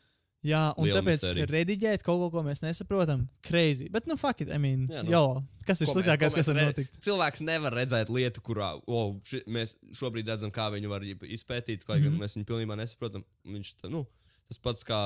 [0.46, 1.46] Jā, un Liela tāpēc misterija.
[1.50, 3.88] rediģēt kaut ko, ko mēs nesaprotam, crazy.
[3.90, 5.10] Bet, nu, fuck it, I mean, Jā, nu.
[5.10, 5.16] no.
[5.16, 6.98] jo, kas ir Ko mēs- sliktākais, ko kas mēs var notikt?
[7.02, 11.98] Cilvēks nevar redzēt lietu, kurā oh, ši, mēs šobrīd redzam, kā viņu var izpētīt, lai
[11.98, 12.20] gan Mhm.
[12.22, 13.24] mēs viņu pilnībā nesaprotam.
[13.44, 14.06] Viņš tā, nu,
[14.48, 15.00] tas pats kā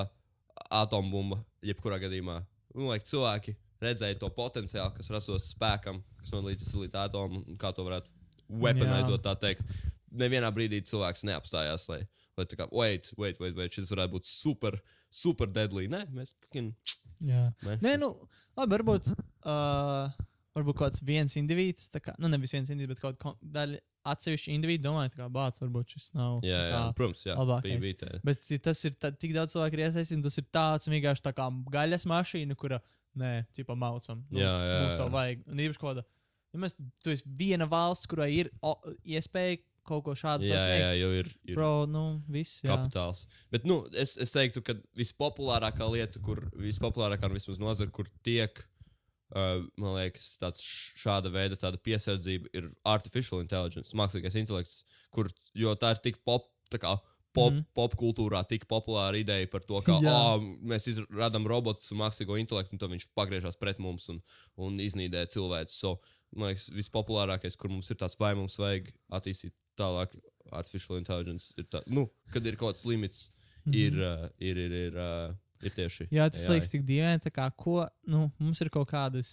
[0.71, 2.41] atombumba, jebkurā gadījumā.
[2.75, 7.73] Nu, like, cilvēki redzēja to potenciālu, kas rastos spēkam, kas nolīdzas līdz atomam, un kā
[7.75, 8.11] to varētu
[8.51, 9.65] weaponizot, tā teikt.
[10.13, 12.01] Nevienā brīdī cilvēks neapstājās, lai,
[12.37, 14.81] lai tā kā, wait, wait, wait, wait, šis varētu būt super,
[15.11, 15.87] super deadly.
[15.91, 16.73] Nē, mēs fucking.
[17.27, 17.51] Jā.
[17.67, 17.77] Ne?
[17.85, 18.15] Nē, nu,
[18.57, 19.11] labi, varbūt,
[19.45, 20.11] uh,
[20.57, 23.81] varbūt kaut kāds viens indivīds, kā, nu, nevis viens indivīds, bet kaut kāda daļa
[24.11, 26.39] atsevišķa indivīda domāja, tā kā bācis, varbūt šis nav.
[26.47, 27.35] Jā, jā, kā- protams, jā.
[27.37, 27.83] labākais.
[27.83, 28.21] Bija, bija.
[28.25, 29.83] Bet tas ir tā, tik daudz cilvēku
[30.17, 32.81] un tas ir tāds vienkārši tā kā gaļas mašīna, kura,
[33.21, 34.25] nē, tipā maucam.
[34.31, 35.13] Nu, Jā, jā, Mums to jā.
[35.19, 35.45] vajag.
[35.51, 36.07] Un īpaši kaut kāda,
[36.55, 38.73] ja mēs, tu esi viena valsts, kurai ir o,
[39.05, 40.83] iespēja kaut ko šādu Jā, sasniegt.
[40.83, 41.31] jā, jau ir.
[41.49, 42.73] ir Bro, nu, viss, jā.
[42.73, 43.25] kapitāls.
[43.53, 48.63] Bet nu, es, es teiktu, ka vispopulārākā lieta, kur vispopulārākā un vismaz nozara, kur tiek,
[49.35, 50.65] uh, man liekas, tāds
[51.01, 54.83] šāda veida piesardzība, ir artificial intelligence, mākslīgais intelekts,
[55.15, 56.51] kur, jo tā ir tik pop.
[56.71, 57.63] Pop, mm.
[57.75, 62.83] Popkultūrā tik populāra ideja par to, ka oh, mēs radām robotu un mākslīgo intelektu, un
[62.83, 64.19] tad viņš pagriežās pret mums un,
[64.59, 65.71] un iznīdē cilvēku.
[65.71, 65.93] So,
[66.35, 70.17] man liekas, vispopulārākais, kur mums ir tāds, vai mums vajag attīstīt tālāk
[70.53, 73.29] artificial intelligence, ir tā, nu, kad ir kaut kāds limits,
[73.67, 73.75] Mhm.
[73.77, 76.07] ir, uh, ir, ir, ir, uh, ir tieši.
[76.11, 76.55] Jā, tas AI.
[76.57, 77.21] liekas tik dīvaini.
[77.27, 79.29] tā Kā, ko, nu, mums ir kaut kādas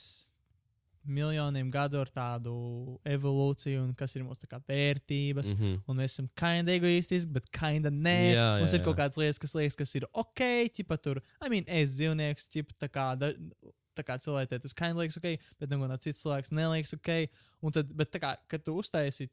[1.08, 2.54] miljoniem gadu ar tādu
[3.08, 5.54] evolūciju, un kas ir mūsu vērtības.
[5.54, 5.56] Mm.
[5.56, 5.78] Mm -hmm.
[5.88, 8.34] Un mēs esam kinda egoistiski, bet kinda nē.
[8.36, 9.00] Jā, Mums jā, ir kaut jā.
[9.06, 10.42] kādas lietas, kas liekas, kas ir ok,
[10.74, 13.18] tipa tur, I mean, es dzīvnieks, tipa tā kā.
[13.18, 13.34] Da,
[13.98, 17.28] Tā kā cilvēkiem tas kind of liekas ok, bet no kāda cits cilvēks neliekas ok.
[17.64, 19.28] Un tad, bet tā kā, kad tu uztaisi,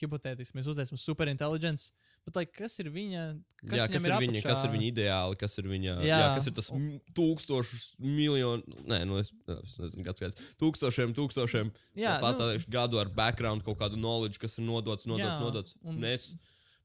[0.00, 1.84] hipotētiski mēs uztaisām superinteliģents,
[2.26, 3.22] bet, like, kas ir viņa,
[3.62, 4.48] kas, jā, kas, ir viņa, apakšā?
[4.50, 5.94] kas ir viņa ideāli, kas ir viņa.
[6.04, 6.28] Jā, Jā.
[6.36, 6.70] kas ir tas
[7.16, 10.50] tūkstošus, miljonu, nē, nu es, es nezinu, kāds skaits.
[10.60, 11.72] Tūkstošiem, tūkstošiem
[12.02, 15.76] Jā, pat, nu, gadu ar background, kaut kādu knowledge, kas ir nodots, nodots, Jā, nodots.
[15.84, 16.34] un- Mēs,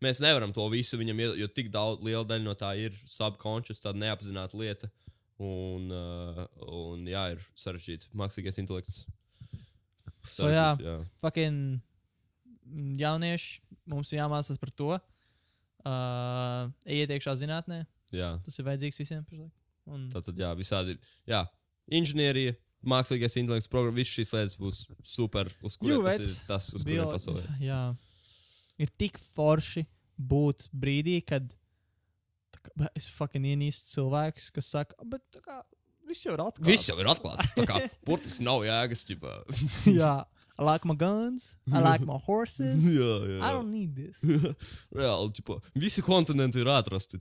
[0.01, 3.99] mēs nevaram to visu viņam jo tik daudz, liela daļa no tā ir subconscious, tāda
[4.01, 4.89] neapzināta lieta.
[5.41, 8.11] Un, uh, un jā, ir sarežģīti.
[8.13, 9.07] Mākslīgais intelekts.
[10.29, 10.75] So, jā.
[10.77, 10.97] Sarežģīts, jā.
[11.23, 11.81] fucking
[13.01, 13.61] jaunieši,
[13.91, 14.91] mums ir jāmācās par to.
[15.81, 17.79] Uh, ejiet iekšā zinātnē,
[18.13, 18.35] jā.
[18.45, 19.23] tas ir vajadzīgs visiem.
[19.25, 19.49] pašlaik.
[19.89, 20.93] Un, Tātad, jā, visādi.
[21.25, 21.39] Jā,
[21.89, 22.53] inženierija,
[22.85, 25.49] mākslīgais intelekts, programma, visas šīs lietas būs super.
[25.65, 27.47] Uz kuriem tas ir tas, uz kuriem bio- pasaulē.
[27.65, 27.79] jā,
[28.77, 29.87] ir tik forši
[30.21, 31.49] būt brīdī, kad
[32.61, 35.57] kā, es fucking ienīstu cilvēkus, kas saka, bet tā kā,
[36.05, 36.67] viss jau ir atklāts.
[36.69, 37.55] Viss jau ir atklāts.
[37.57, 39.01] Tā kā burtiski nav jēgas.
[39.09, 39.33] Ķipā.
[39.89, 40.13] jā,
[40.61, 42.85] I like my guns, I like my horses.
[42.99, 43.39] jā, jā.
[43.41, 44.21] I don't need this.
[44.97, 47.17] Reāli, ķipā, visi kontinenti ir atrasti.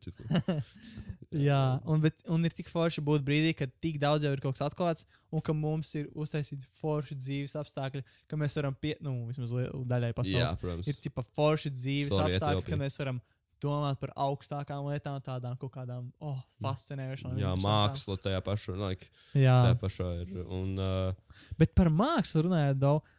[1.30, 4.59] Jā, un, bet, un ir tik forši būt brīdī, kad tik daudz jau ir kaut
[4.59, 9.14] kas atklāts, un ka mums ir uztaisīti forši dzīves apstākļi, ka mēs varam pie, nu,
[9.30, 10.57] vismaz daļai jā, pasaules.
[10.61, 10.91] protams.
[10.91, 13.22] Ir tipa forši dzīves Sorry, apstākļi, ka mēs varam
[13.62, 17.38] domāt par augstākām lietām, tādām kaut kādām oh, fascinējošām.
[17.38, 17.64] Jā, interesantām.
[17.64, 20.36] māksla tajā pašā, like, Jā, tajā pašā ir.
[20.45, 23.16] Un, uh, bet par mākslu runājot, daudz.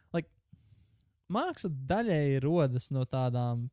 [1.32, 3.68] Māksla daļai rodas no tādām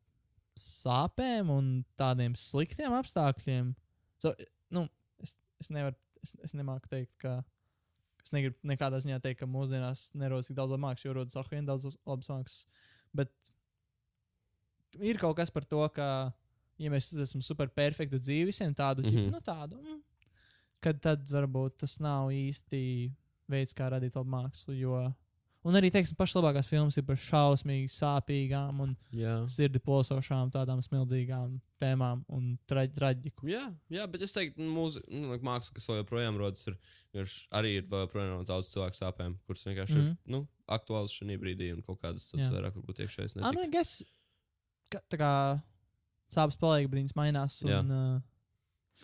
[0.60, 3.72] sāpēm un tādiem sliktiem apstākļiem.
[4.22, 4.34] So,
[4.74, 4.84] nu,
[5.22, 7.40] es, es nevaru, es, es nemāku teikt, ka.
[8.20, 11.64] Es negribu nekādā ziņā teikt, ka mūsdienās nerodas tik daudz mākslas, jo rodas auch vien
[11.66, 12.66] daudz labas mākslas.
[13.16, 13.32] Bet
[15.00, 16.08] ir kaut kas par to, ka,
[16.78, 19.24] ja mēs esam super perfekti dzīvi visiem tādu, mm Mhm.
[19.24, 19.32] -hmm.
[19.32, 20.02] nu, tādu, mm,
[20.80, 23.12] kad tad varbūt tas nav īsti
[23.48, 24.76] veids, kā radīt labu mākslu.
[24.76, 25.14] Jo...
[25.62, 29.34] Un arī, teiksim, pašas labākās filmas ir par šausmīgi sāpīgām un jā.
[29.52, 33.44] sirdi plosošām, tādām smilzīgām tēmām un traģ traģiku.
[33.50, 36.78] Jā, jā, bet es teiktu, mūsu nu, like, māksla, kas joprojām rodas, ir
[37.12, 40.08] vienkārši arī ir joprojām no daudz cilvēku sāpēm, kuras vienkārši mm Mhm.
[40.08, 40.16] -hmm.
[40.24, 42.52] ir nu, aktuālas šajā brīdī un kaut kādas tādas Jā.
[42.56, 43.36] vairāk varbūt iekšējas.
[43.36, 44.02] Nu, netik- es,
[45.12, 45.60] tā kā
[46.32, 47.60] sāpes paliek, bet viņas mainās.
[47.62, 47.80] Jā.
[47.80, 48.20] Un, uh,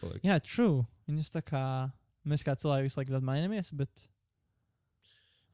[0.01, 0.23] paliek.
[0.23, 0.87] jā, true.
[1.07, 1.93] Viņas tā kā
[2.25, 4.09] mēs kā cilvēki visu laiku mainamies, bet.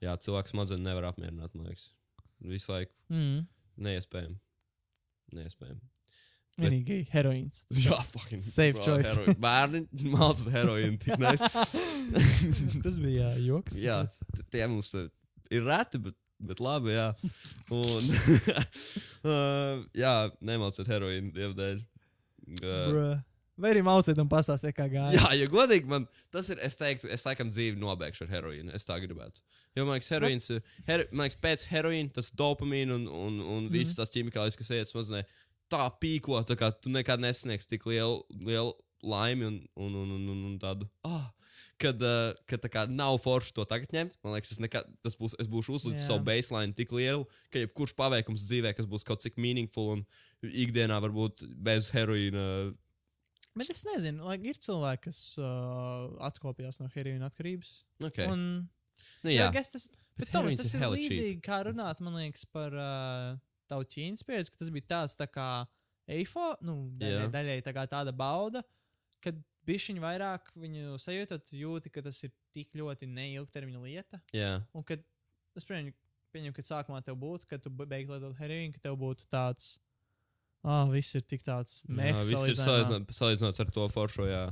[0.03, 1.88] Jā, cilvēks smadzenes nevar apmierināt, man liekas.
[2.42, 3.44] Visu laiku Mm,
[3.86, 4.38] neiespējami.
[5.36, 5.80] Neiespējami.
[6.61, 7.62] Vienīgi heroīns.
[7.72, 8.42] Jā, fucking.
[8.44, 9.12] Safe bro, choice.
[9.14, 10.98] heroi- Bērni mācās heroīnu.
[12.84, 13.78] Tas bija jā, joks.
[13.80, 14.00] jā,
[14.53, 15.07] tie mums uh,
[15.50, 17.07] ir reti, bet, bet labi, jā.
[17.72, 18.11] Un,
[19.32, 20.12] uh, jā,
[20.44, 21.80] nemāciet heroīnu, dievdēļ.
[22.59, 23.20] Uh, Bruh.
[23.61, 25.12] Vai arī mauciet un pastāstiet, kā gāja.
[25.12, 28.72] Jā, ja godīgi man tas ir, es teiktu, es laikam dzīvi nobeigšu ar heroīnu.
[28.74, 29.42] Es tā gribētu.
[29.76, 33.66] Jo man liekas, heroīns ir, her, man liekas, pēc heroīna tas dopamīna un, un, un
[33.68, 33.72] Mhm.
[33.74, 35.22] visas tās ķīmikālijas, kas iet smadzenē,
[35.72, 38.72] tā pīko, tā kā tu nekad nesniegs tik lielu, lielu
[39.03, 40.88] laimi un, un, un, un, un, un tādu.
[41.05, 41.30] Ah,
[41.82, 45.16] Kad, uh, kad tā kā nav forši to tagad ņemt, man liekas, es, nekad, tas
[45.18, 49.20] būs, es būšu uzlicis savu baseline tik lielu, ka jebkurš paveikums dzīvē, kas būs kaut
[49.24, 50.05] cik meaningful un
[50.46, 52.44] ikdienā varbūt bez heroīna.
[53.59, 57.72] Bet es nezinu, like, ir cilvēki, kas uh, atkopjas no heroīna atkarības.
[58.09, 58.24] Okay.
[58.32, 58.44] Un,
[59.24, 61.12] nu, jā, jā, tas, Bet bet, heroīns tas ir hella cheap.
[61.12, 63.36] līdzīgi kā runāt, man liekas, par uh,
[63.68, 65.48] tavu ķīnas pieredzi, ka tas bija tāds tā kā
[66.12, 68.64] eifo, nu, daļai, daļai tā kā tāda bauda,
[69.22, 69.36] kad
[69.68, 74.18] bišķiņi vairāk viņu sajūtot, jūti, ka tas ir tik ļoti neilgtermiņa lieta.
[74.34, 74.57] jā.
[74.74, 75.05] Un kad
[75.57, 75.92] es pieņemu,
[76.32, 79.76] pieņemu ka sākumā tev būtu, kad tu be- beigsi lietot heroīnu, ka tev būtu tāds,
[80.64, 82.30] ah, viss ir tik tāds Jā, mehs.
[82.30, 84.26] viss ir salīdzinot, salīdzinot ar to foršo.
[84.30, 84.46] Jā,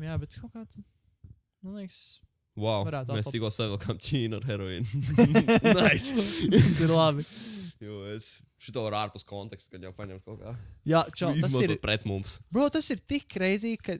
[0.00, 0.84] Jā, bet kaut kā, tu-
[1.62, 2.00] man liekas,
[2.56, 2.84] wow.
[3.12, 5.02] Mēs tikko savilkām ķīnu ar heroīnu.
[5.80, 6.14] nice.
[6.54, 7.26] tas ir labi.
[7.80, 8.26] Jo es
[8.60, 10.54] šito varu ārpus konteksta, kad jau paņem kaut kā.
[10.88, 12.38] Jā, čau, tas ir, pret mums.
[12.52, 13.96] bro, tas ir tik kreizī, ka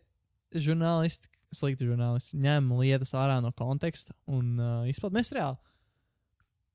[0.52, 5.16] žurnālisti, slikti žurnālisti, ņem lietas ārā no konteksta un uh, izplatīt.
[5.16, 5.56] Mēs reāli.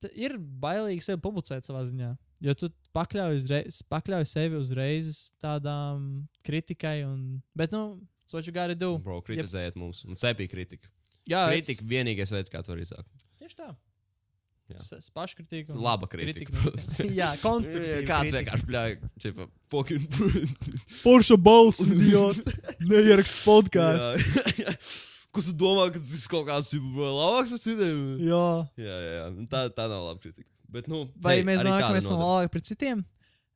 [0.01, 2.09] t- Ir bailīgi sevi publicēt savā ziņā.
[2.45, 6.99] Jo tu pakļauj, uzreiz, pakļauj sevi uzreiz tādām kritikai.
[7.07, 8.95] Un, bet, nu, so what you gotta do?
[9.01, 10.03] Bro, kritizējiet mums.
[10.05, 10.91] Un cepī kritika.
[11.25, 13.05] Jā, Kritika vienīgais veids, kā to sāk.
[13.41, 13.71] Tieši tā.
[15.13, 15.75] Paškritika.
[15.77, 17.01] Laba kritika, protams.
[17.19, 18.01] Jā, konstruktīva.
[18.11, 18.37] Kāds kritika.
[18.39, 20.19] vienkārši bļāja, čipa, fucking.
[21.05, 22.41] Porša balss, idiot.
[22.81, 24.73] Neierakst podkāstu.
[25.35, 28.01] Kas tu domā, ka tas ir kaut kāds labāks par citiem?
[28.23, 28.45] Jā.
[28.79, 29.25] Jā, jā, jā.
[29.35, 30.49] Nu, Tā, tā nav laba kritika.
[30.71, 32.01] Bet, nu, Vai hei, mēs esam noder.
[32.15, 33.05] labāki par citiem?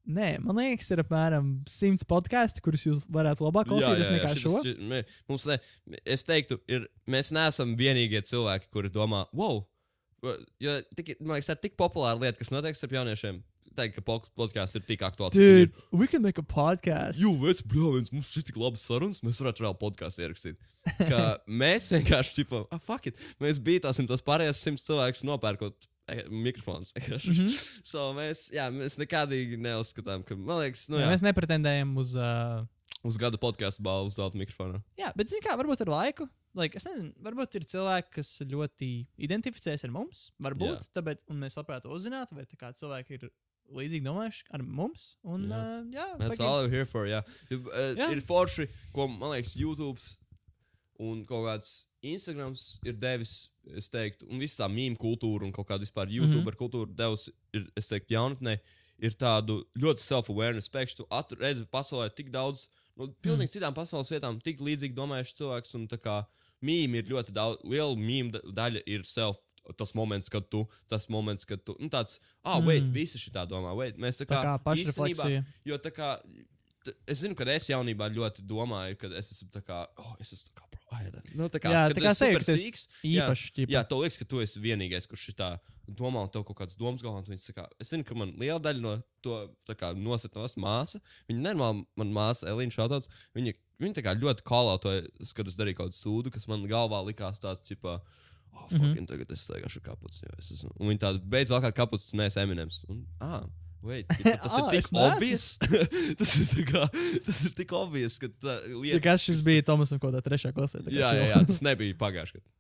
[0.10, 4.76] Nē, man liekas, ir apmēram simts podkāstu, kurus jūs varētu labāk klausīties nekā šitas šo.
[4.89, 5.60] mē- Mums ne,
[6.05, 9.60] es teiktu, ir, mēs neesam vienīgie cilvēki, kuri domā, wow,
[10.60, 13.43] jo tik, man liekas, tā ir tik populāra lieta, kas notiek ar jauniešiem.
[13.78, 15.32] Teikt, ka pod- podkāsts ir tik aktuāls.
[15.32, 15.70] Dude, ir.
[15.91, 17.20] we can make a podcast.
[17.22, 20.57] Jū, mēs, bļāviens, mums šis tik labs sarunas, mēs varētu vēl podkāstu ierakstīt.
[20.97, 25.88] Ka mēs vienkārši, tipo, ah, fuck it, mēs bītāsim tos pārējos simts cilvēkus nopērkot
[26.30, 26.93] mikrofonus.
[26.95, 27.82] Mm Mm -hmm.
[27.84, 32.16] so mēs, jā, mēs nekādīgi neuzskatām, ka, liekas, nu, jā, jā, mēs nepretendējam uz.
[32.16, 32.66] Uh,
[33.03, 34.82] uz gada podkāstu balvu uz zelta mikrofonu.
[34.97, 36.30] jā, bet, zināmā mērā, varbūt ar laiku.
[36.57, 40.32] Like, es nezinu, varbūt ir cilvēki, kas ļoti identificēs ar mums.
[40.41, 40.88] Varbūt, Jā.
[40.97, 43.30] tāpēc un mēs labprāt uzzinātu, vai cilvēki ir
[43.70, 45.16] līdzīgi domājuši ar mums.
[45.24, 45.60] Un, Jā.
[45.60, 47.05] uh, jā That's all I'm here for.
[47.05, 47.22] Jā,
[47.53, 48.10] uh, Jā.
[48.10, 50.01] ir forši, ko man liekas, YouTube
[51.00, 51.72] un kaut kāds
[52.04, 56.43] Instagrams ir devis, es teiktu, un viss tā mīmīma kultūra un kaut kāda vispār YouTube
[56.43, 56.60] mm -hmm.
[56.60, 58.60] kultūra devusi, ir, es teiktu, jaunatnē,
[59.00, 61.06] ir tādu ļoti self-awareness pēkšņi.
[61.28, 63.56] Tu redzi pasaulē tik daudz, nu, pilnīgi mm.
[63.56, 66.26] citām pasaules vietām, tik līdzīgi domājuši cilvēks, un tā kā
[66.62, 69.38] mīmīma ir ļoti daudz, liela mīmīma daļa ir self.
[69.78, 72.93] Tas moments, kad tu, tas moments, kad tu, nu tāds, ah, wait, Mm.
[72.93, 75.45] visi šitā domā, wait, mēs tā Tā kā, kā īstenībā- pašrefleksija.
[75.66, 76.20] Jo tā kā.
[77.06, 80.50] Es zinu, ka es jaunībā ļoti domāju, ka es esmu tā kā, oh, es esmu
[80.50, 81.21] tā kā provider.
[81.37, 83.73] Nu, tā kā, Jā, tā kā esi sīks, Īpaši, ķipa.
[83.75, 85.49] Jā, tev liekas, ka tu esi vienīgais, kurš šitā
[85.89, 87.21] domā, un tev kaut kādas domas galvā.
[87.21, 89.49] un Kā, es zinu, ka man liela daļa no to
[89.95, 91.01] nosetnos māsa.
[91.29, 95.75] Viņa normāli, man māsa Elīna Šautāts, viņa, viņa tā kā ļoti kalātoja, kad es darīju
[95.77, 97.99] kaut kādu sūdu, kas man galvā likās tāds, tipā,
[98.53, 98.79] oh, Mhm.
[98.79, 100.25] fucking, tagad es staigāšu kapuci.
[100.37, 100.71] Es esmu.
[100.79, 102.83] Un viņa tāda beidz vēl kā kapuci, tu neesi Eminems.
[102.89, 103.43] Un, ah,
[103.82, 104.65] Wait, tipa, tas Ah, ir
[106.19, 106.82] tas, ir tā kā,
[107.25, 108.99] tas ir tik obvious, ka tā Ja lieta.
[109.05, 110.82] kas šis bija Tomasam kaut kādā trešā klasē?
[110.84, 112.57] tā kā Jā, jā, jā, tas nebija pagājušajā gadā.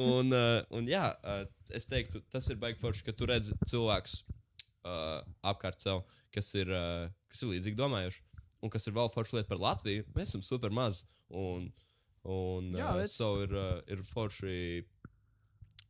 [0.00, 4.20] un, uh, un jā, uh, es teiktu, tas ir baigi forši, ka tu redzi cilvēkus
[4.86, 5.20] uh,
[5.50, 6.04] apkārt sev,
[6.34, 8.22] kas ir, uh, kas ir līdzīgi domājuši.
[8.64, 10.06] Un kas ir vēl forši lieta par Latviju.
[10.16, 11.02] Mēs esam super maz.
[11.28, 11.68] Un,
[12.24, 14.56] un Jā, uh, bet- so ir, uh, ir forši,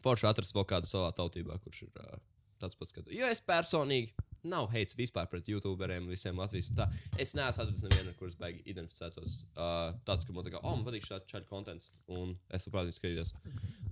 [0.04, 2.16] forši atrast vēl kādu savā tautībā, kurš ir uh,
[2.62, 2.92] tāds pats.
[2.96, 3.10] Kad...
[3.12, 4.14] Jo es personīgi
[4.46, 6.68] nav heits vispār pret YouTuberiem, visiem Latvijas.
[6.78, 6.86] Tā.
[7.18, 9.40] Es neesmu atradzis nevienu, kurš baigi identificētos.
[9.56, 11.90] Uh, tāds, ka man tā kā, oh, man patīk šāds čaļu kontents.
[12.06, 13.34] Un es saprotu, skatīties.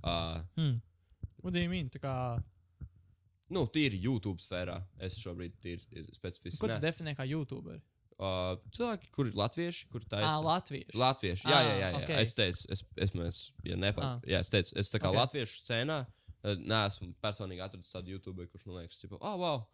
[0.05, 0.77] Uh, Hmm.
[1.43, 1.91] What do you mean?
[1.93, 2.13] Tā kā,
[3.53, 4.79] nu, tīri YouTube sfērā.
[5.03, 5.83] Es šobrīd tīri
[6.15, 6.61] specifiski.
[6.63, 6.81] ko tu nē.
[6.87, 7.83] definē kā YouTuber?
[8.15, 10.35] Uh, cilvēki, kuri ir latvieši, kuri Ah, taisa.
[10.47, 10.95] Latvieši.
[10.95, 11.49] Latvieši.
[11.51, 11.89] Jā, jā, jā.
[11.91, 12.03] jā.
[12.05, 12.11] ok.
[12.23, 14.13] Es teicu, es, es, es, ja nepa, Ā.
[14.31, 15.17] jā, es teicu, es tā kā Ok.
[15.17, 15.21] okay.
[15.21, 15.97] latviešu scēnā
[16.45, 19.65] uh, neesmu personīgi atradzis tādu YouTube, kurš man liekas, tipo, ah, wow,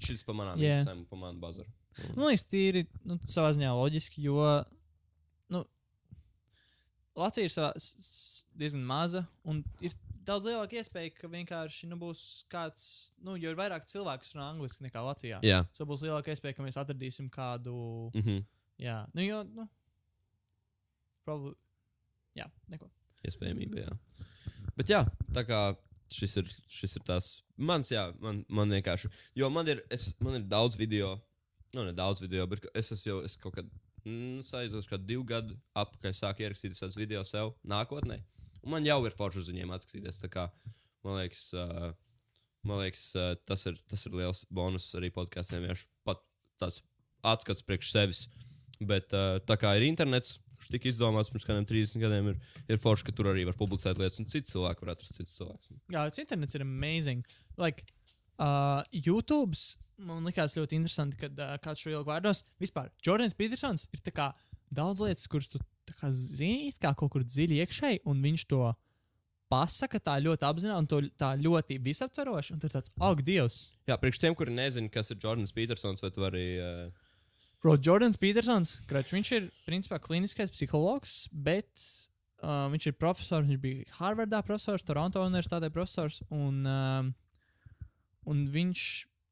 [0.00, 0.80] šis pa manām Jā.
[0.80, 1.70] interesēm, pa manu bazaru.
[2.14, 4.44] Man liekas, tīri nu, savā ziņā loģiski, jo
[5.52, 5.64] nu,
[7.18, 7.72] Latvija ir savā,
[8.56, 9.96] diezgan maza un ir
[10.26, 12.84] daudz lielāka iespēja, ka vienkārši nu, būs kāds,
[13.24, 15.40] nu, jo ir vairāk cilvēku, kas runā angliski nekā Latvijā.
[15.46, 15.64] Jā.
[15.76, 17.74] Tad būs lielāka iespēja, ka mēs atradīsim kādu.
[18.14, 18.42] Mhm.
[18.80, 19.66] Jā, nu, jo, nu,
[21.26, 21.52] probably,
[22.38, 22.88] jā, neko.
[23.28, 24.28] Iespējamība, jā.
[24.78, 25.02] Bet jā,
[25.36, 25.58] tā kā
[26.14, 27.30] šis ir, šis ir tas
[27.60, 29.10] mans, jā, man, man vienkārši.
[29.38, 31.14] Jo man ir, es, man ir daudz video,
[31.76, 33.70] nu, ne daudz video, bet es esmu jau es kaut kad,
[34.04, 38.20] mm, aizos, kā divu gadu apakaļ sāku ierakstīt tādus video sev nākotnē.
[38.64, 40.20] Un man jau ir forši uz viņiem atskatīties.
[40.20, 40.46] Tā kā
[41.06, 41.92] man liekas, uh,
[42.66, 45.64] man liekas uh, tas, ir, tas ir liels bonus arī podkāstiem.
[45.64, 46.20] Vienkārši pat
[46.60, 46.82] tāds
[47.24, 48.26] atskats priekš sevis.
[48.80, 52.80] Bet uh, tā kā ir internets, kurš tika izdomāts pirms kādiem 30 gadiem, ir, ir
[52.80, 55.72] forši, ka tur arī var publicēt lietas, un citi cilvēki var atrast citus cilvēkus.
[55.88, 57.24] Jā, tas internets ir amazing.
[57.60, 57.88] Like,
[58.36, 59.56] uh, YouTube
[60.00, 62.44] man likās ļoti interesanti, kad uh, kāds šo ilgu vārdos.
[62.62, 64.30] Vispār, Jordans Petersons ir kā
[64.72, 65.60] daudz lietas, kuras tu
[65.98, 68.62] kā zini, kā kaut kur dziļi iekšēji, un viņš to
[69.50, 72.54] pasaka tā ļoti apzināti un to tā ļoti visaptveroši.
[72.54, 73.62] Un tur tāds, ak, Dievs!
[73.90, 76.44] Jā, priekš tiem, kuri nezina, kas ir Jordans Petersons, vai tu vari.
[76.62, 77.08] Uh,
[77.60, 81.68] Bro, Jordans Petersons, krač, viņš ir principā kliniskais psihologs, bet
[82.40, 83.44] uh, viņš ir profesors.
[83.50, 86.22] Viņš bija Harvardā profesors, Toronto Universitātē profesors.
[86.32, 87.12] Un, um,
[88.32, 88.86] un viņš,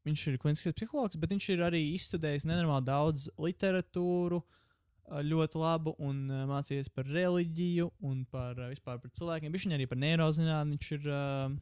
[0.04, 5.96] viņš ir kliniskais psihologs, bet viņš ir arī izstudējis nenormāli daudz literatūru, uh, ļoti labu,
[5.96, 9.56] un uh, mācījies par reliģiju un par, uh, vispār par cilvēkiem.
[9.56, 11.56] Viņš arī par neirozinātni viņš ir uh,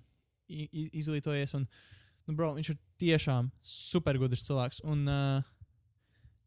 [0.50, 1.54] izglītojies.
[1.60, 1.70] Un,
[2.26, 4.82] nu, bro, viņš ir tiešām supergudrs cilvēks.
[4.82, 5.55] Un, uh,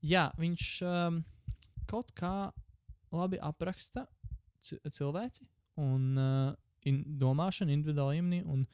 [0.06, 1.24] Jā, viņš um,
[1.90, 2.52] kaut kā
[3.12, 4.06] labi apraksta
[4.64, 5.48] ci- cilvēci
[5.82, 6.54] un uh,
[6.88, 8.44] in, domāšanu individuāli līmenī.
[8.46, 8.68] un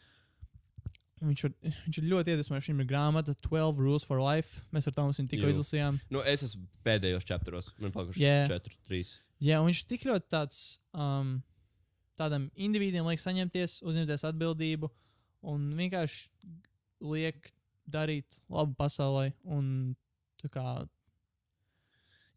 [1.26, 2.68] Viņš ir, viņš ir ļoti iedvesmojošs.
[2.70, 4.60] Viņam ir grāmata 12 Rules for Life.
[4.76, 6.00] Mēs ar Tomasu viņu tikko izlasījām.
[6.12, 8.50] nu, es esmu pēdējos četros, man palikuši yeah.
[8.52, 9.14] 4, 3.
[9.48, 10.60] Jā, un viņš ir tik ļoti tāds,
[10.92, 11.38] um,
[12.20, 14.92] tādam individam liek saņemties, uzņemties atbildību
[15.52, 16.28] un vienkārši
[17.16, 17.50] liek
[17.88, 19.30] darīt labu pasaulē.
[19.48, 19.96] Un,
[20.44, 20.68] tā kā,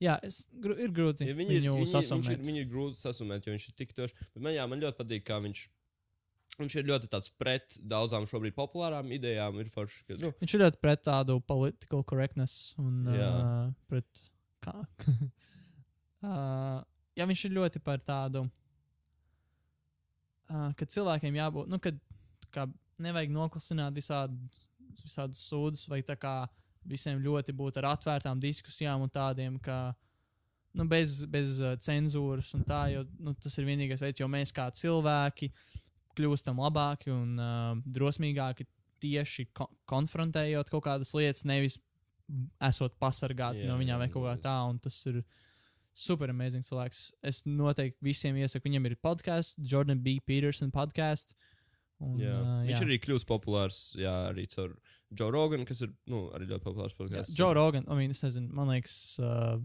[0.02, 2.44] jā, es, gru, ir grūti Ja ir, viņu viņi, viņš ir, sasumēt.
[2.46, 4.16] viņi ir grūti sasumēt, jo viņš ir tik toši.
[4.34, 5.64] Bet man, jā, man ļoti patīk, kā viņš.
[6.58, 9.58] Viņš ir ļoti tāds pret daudzām šobrīd populārām idejām.
[9.62, 13.28] Ir forši, ka, nu, Viņš ir ļoti pret tādu political correctness un Jā.
[13.30, 14.24] uh, pret.
[14.64, 14.74] Kā?
[16.26, 16.80] uh,
[17.14, 18.42] jā, viņš ir ļoti par tādu,
[20.50, 22.00] uh, ka cilvēkiem jābūt, nu, kad
[22.54, 22.64] kā,
[22.98, 24.34] nevajag noklusināt visādi,
[24.98, 26.40] visādus sūdus, vai tā kā
[26.88, 29.94] visiem ļoti būt ar atvērtām diskusijām un tādiem, ka.
[30.76, 34.52] Nu, bez bez uh, cenzūras un tā, jo nu, tas ir vienīgais veids, jo mēs
[34.54, 35.48] kā cilvēki
[36.18, 38.66] kļūstam labāki un uh, drosmīgāki
[39.02, 41.78] tieši ko konfrontējot kaut kādas lietas, nevis
[42.68, 44.56] esot pasargāti Jā, no viņām vai kaut kā tā.
[44.68, 45.22] Un tas ir
[45.98, 47.08] super amazing cilvēks.
[47.26, 50.18] Es noteikti visiem iesaku, viņam ir podkāsts, Jordan B.
[50.24, 51.36] Peterson podkāsts.
[51.98, 52.34] Un, jā.
[52.36, 52.84] uh, Viņš jā.
[52.86, 54.76] arī kļūst populārs jā, arī caur
[55.16, 57.32] Joe Rogan, kas ir nu, arī ļoti populārs podkāsts.
[57.38, 59.56] Joe Rogan, I mean, es nezinu, man liekas, uh,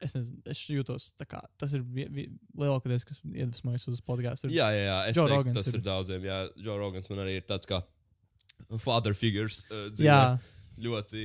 [0.00, 4.50] es, nezinu, es jūtos tā kā tas ir lielākoties, kas iedvesmojas uz podkāstu.
[4.52, 4.98] Jā, jā, jā.
[5.08, 5.78] Es Joe teiktu, Rogans tas ir.
[5.80, 6.28] ir- daudziem.
[6.28, 7.80] Jā, Joe Rogans man arī ir tāds kā
[8.78, 9.62] father figures.
[9.70, 10.10] Uh, dzīvē.
[10.10, 10.20] jā,
[10.80, 11.24] ļoti,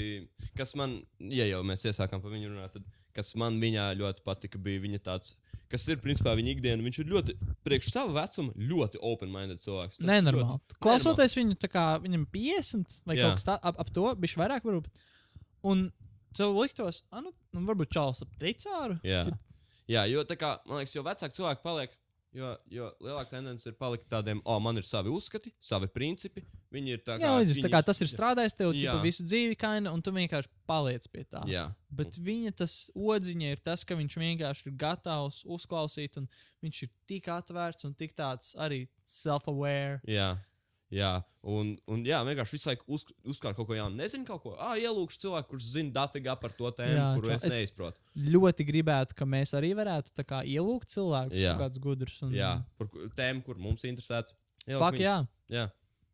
[0.55, 4.59] kas man, ja jau mēs iesākām par viņu runāt, tad kas man viņā ļoti patika,
[4.59, 5.35] bija viņa tāds,
[5.69, 6.83] kas ir principā viņa ikdiena.
[6.85, 7.35] Viņš ir ļoti,
[7.65, 9.97] priekš sava vecuma, ļoti open-minded cilvēks.
[9.99, 10.59] Tas nenormāli.
[10.59, 13.23] ļoti- Klausoties viņu, tā kā viņam 50 vai Jā.
[13.29, 14.87] kaut kas tāds ap, ap to, bija vairāk varbūt.
[15.63, 15.91] Un
[16.35, 18.99] tev liktos, ah, nu, nu varbūt čāls ap tricāru.
[19.03, 19.25] Jā.
[19.87, 21.91] Jā, jo tā kā, man liekas, jo vecāki cilvēki paliek,
[22.35, 26.43] jo, jo lielāka tendence ir palikt tādiem, o, oh, man ir savi uzskati, savi principi.
[26.75, 27.29] Viņi ir tā kā.
[27.39, 30.51] Līdz, tā viņi- kā tas ir strādājis tev ķipa, visu dzīvi, kaina, un tu vienkārši
[30.67, 31.45] paliec pie tā.
[31.47, 36.27] Jā, Bet viņa tas odziņa ir tas, ka viņš vienkārši ir gatavs uzklausīt, un
[36.63, 40.01] viņš ir tik atvērts un tik tāds arī self-aware.
[40.91, 41.23] Jā.
[41.45, 43.95] Un, un jā, vienkārši visu laiku uz, uzklāt kaut ko jaunu.
[43.99, 44.55] Nezinu, kaut ko.
[44.57, 47.99] Ah, ielūkšu cilvēku, kurš zina datīgā par to tēmu, Jā, kuru čau, es, es- neizprotu.
[48.17, 51.53] Ļoti gribētu, ka mēs arī varētu kā ielūgt cilvēkus, Jā.
[51.59, 52.15] kāds gudrs.
[52.25, 52.87] Un, Jā, par
[53.17, 54.33] tēmu, kur mums interesētu.
[54.65, 55.19] Fak, jā.
[55.53, 55.67] jā.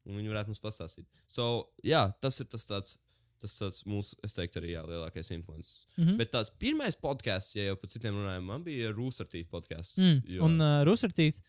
[0.05, 1.05] Un viņi varētu mums pastāstīt.
[1.27, 2.97] So, jā, tas ir tas tāds.
[3.41, 5.87] Tas tāds mūsu, es teiktu, arī jā, lielākais influences.
[5.97, 6.17] Mhm.
[6.19, 9.97] Bet tās pirmais podkāsts, ja jau par citiem runājam, man bija Rūsartīs podkāsts.
[9.97, 10.19] Mm.
[10.29, 11.39] jo- Un uh, Rustertīt,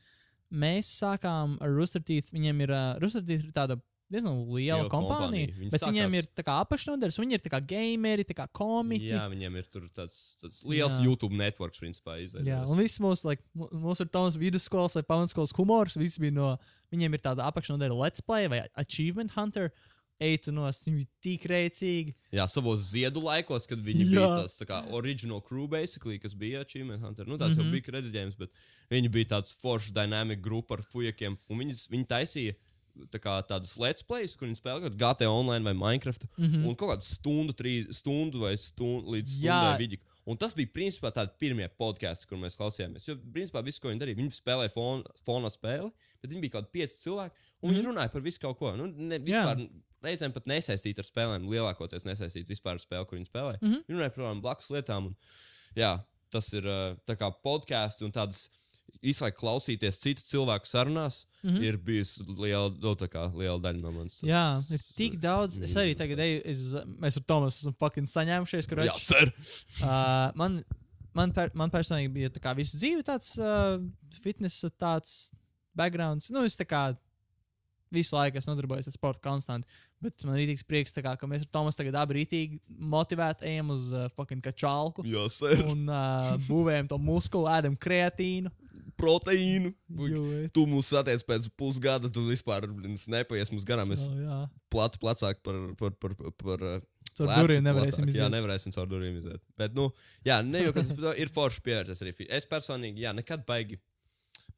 [0.52, 2.28] mēs sākām ar Rustertīt.
[2.34, 3.78] Viņiem ir, uh, Rustertīt ir tāda
[4.12, 5.70] diezgan liela kompānija, kompānija.
[5.72, 9.08] Bet sākās- viņiem ir tā kā apakšnodaļas, viņi ir tā kā gameri, tā kā komiķi.
[9.14, 11.04] Jā, viņiem ir tur tāds, tāds liels Jā.
[11.06, 12.68] YouTube networks, principā, Jā, izveidojies.
[12.68, 15.96] un viss mūsu, like, mūsu ir Tomas vidusskolas vai pamatskolas humors.
[15.96, 16.58] Viss bija no
[16.92, 19.72] viņiem ir tāda apakšnodaļa Let's Play vai Achievement Hunter.
[20.22, 22.14] Eitu no bija tik rēcīgi.
[22.34, 24.10] Jā, savos ziedu laikos, kad viņi Jā.
[24.14, 27.26] Bija tas tā kā original crew, basically, kas bija Achievement Hunter.
[27.26, 27.62] Nu, tās mm -hmm.
[27.62, 27.72] jau Mhm.
[27.72, 28.50] bija redzējums, bet
[28.90, 31.38] viņi bija tāds foršs dynamic grupa ar fujekiem.
[31.48, 32.54] Un viņas, viņi taisīja
[33.12, 36.26] tā kā, tādus let's plays, kur viņi spēlēja GT online vai Minecraft.
[36.36, 36.66] Mm -hmm.
[36.68, 40.00] Un kaut kādu stundu, trīs stundu vai stundu līdz stundai vidi.
[40.24, 43.08] Un tas bija principā tādi pirmie podkāsti, kur mēs klausījāmies.
[43.08, 45.90] Jo, principā, viss, ko viņi darīja, viņi spēlēja fon, fonā spēli,
[46.22, 47.78] bet viņi bija kaut kādi pieci cilvēki, un mm -hmm.
[47.78, 48.76] viņi runāja par visu kaut ko.
[48.76, 49.68] Nu, ne, vispār,
[50.04, 53.60] reizēm pat nesaistīti ar spēlēm, lielākoties nesaistīti vispār ar spēli, kur viņi spēlēja.
[53.60, 53.84] Mm -hmm.
[53.88, 55.06] Viņi runāja par blakus lietām.
[55.06, 55.16] Un,
[55.76, 55.92] jā,
[56.30, 56.68] tas ir
[57.44, 58.48] podkāsts un tādas
[59.02, 61.24] visu laiku klausīties citu cilvēku sarunās.
[61.42, 61.62] Mm -hmm.
[61.64, 64.20] Ir bijusi liela, nu, tā kā, liela daļa no manas.
[64.22, 65.58] Jā, ir tik daudz.
[65.58, 66.60] Es arī tagad eju, es,
[67.02, 68.68] mēs ar Tomasu esam fucking saņēmušies.
[68.68, 69.32] Ka Jā, sir!
[69.82, 70.62] Uh, man,
[71.14, 73.82] man, per, man personīgi bija tā kā visu dzīvi tāds uh,
[74.22, 75.32] fitnesa tāds
[75.74, 76.30] backgrounds.
[76.30, 76.96] Nu, es tā kā
[77.92, 79.68] visu laiku esmu nodarbojies ar sportu konstanti.
[80.02, 82.58] Bet man ir rītīgs prieks, kā, ka mēs ar Tomasu tagad abi rītīgi
[82.92, 85.04] motivēti ejam uz uh, fucking kačālku.
[85.06, 85.60] Jā, sir!
[85.70, 88.50] Un uh, būvējam to muskuli, ēdam kreatīnu.
[88.98, 89.72] Proteīnu!
[90.08, 92.66] Jo, es- Tu mūs satiec pēc pusgada, tu vispār
[93.10, 93.92] nepaies mums garām.
[93.92, 94.40] Mēs Oh, jā,
[94.72, 96.80] plati plecāk par, par, par, par, par uh,
[97.16, 98.16] caur durvīm nevarēsim platāk.
[98.18, 98.34] Jā, iziet.
[98.36, 99.42] nevarēsim caur durvīm iziet.
[99.58, 99.88] Bet, nu,
[100.26, 100.92] jā, ne jau kas
[101.22, 102.14] ir forši pievērties arī.
[102.28, 103.78] Es personīgi, jā, nekad baigi.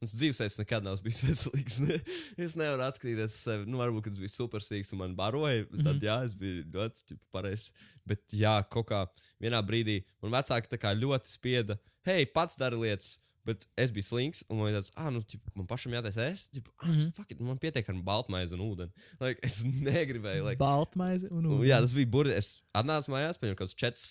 [0.01, 1.79] Mans dzīvesveids nekad nav bijis veselīgs.
[1.83, 1.99] Ne?
[2.45, 3.67] Es nevaru atskatīties uz sevi.
[3.69, 6.05] Nu, varbūt, kad es biju supersīgs un man baroja, tad, mm -hmm.
[6.07, 7.71] jā, es biju ļoti pareizs.
[8.05, 9.05] Bet, jā, kaut kā
[9.41, 13.19] vienā brīdī man vecāki ļoti spieda, hei, pats dari lietas.
[13.45, 16.47] Bet es biju slings, un man bija tāds, ah, nu, ķip, man pašam jātaisa es.
[16.49, 16.95] Ķip, ah, mm.
[16.97, 17.11] -hmm.
[17.13, 19.05] fuck it, man pietiek ar baltmaizi un ūdeni.
[19.21, 21.67] Like, es negribēju, like, Baltmaize un ūdens.
[21.69, 22.39] jā, tas bija burbuļs.
[22.39, 24.07] Es atnācu mājās, paņēmu kaut kādus četrus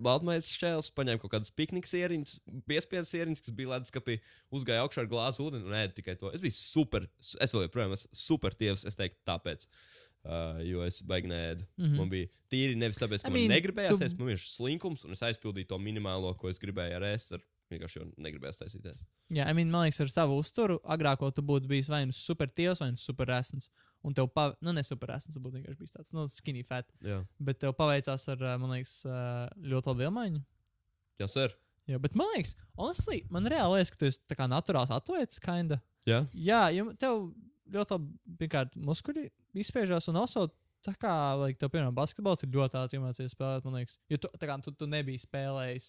[0.00, 2.38] baltmaizes šķēlus, paņēmu kaut kādus pikniku sieriņus,
[2.70, 4.16] piespiedu sieriņus, kas bija leduskapī,
[4.54, 6.32] uzgāju augšā ar glāzi ūdeni un ēdu tikai to.
[6.32, 9.68] Es biju super, es vēl joprojām esmu super tievs, es teiktu, tāpēc.
[10.24, 11.66] Uh, jo es baigi nēdu.
[11.76, 11.84] Mm.
[11.84, 11.96] -hmm.
[12.00, 14.22] Man bija tīri nevis tāpēc, ka I mean, man negribējās, tu- tu...
[14.22, 17.34] man bija slinkums, un es aizpildīju to minimālo, ko es gribēju ar ēst.
[17.36, 17.42] Ar
[17.72, 19.04] vienkārši jau negribēju taisīties.
[19.34, 22.50] Jā, I mean, man liekas, ar savu uzturu agrāko tu būtu bijis vai nu super
[22.50, 23.70] tievs, vai nu super esns.
[24.04, 24.50] Un tev, pa...
[24.60, 26.90] nu, ne super esns, tu būtu vienkārši bijis tāds, nu, skinny fat.
[27.04, 29.20] Jā, Bet tev paveicās ar, ā, man liekas, ā,
[29.64, 30.42] ļoti labu vilmaiņu.
[31.22, 31.54] jā sir.
[31.88, 35.40] Jā, bet man liekas, honestly, man reāli liekas, ka tu esi tā kā naturāls atveids,
[35.40, 35.80] kinda.
[36.08, 37.30] Jā, Jā, jo tev
[37.72, 39.30] ļoti labi, pirmkārt, muskuļi
[39.64, 40.46] izspiežās, un also,
[40.84, 43.96] tā kā, like, tev, piemēram, basketbolu ir ļoti ātri iemācījies spēlēt, man liekas.
[44.12, 45.86] Jo tu, tā kā, tu, tu nebiji spēlējis.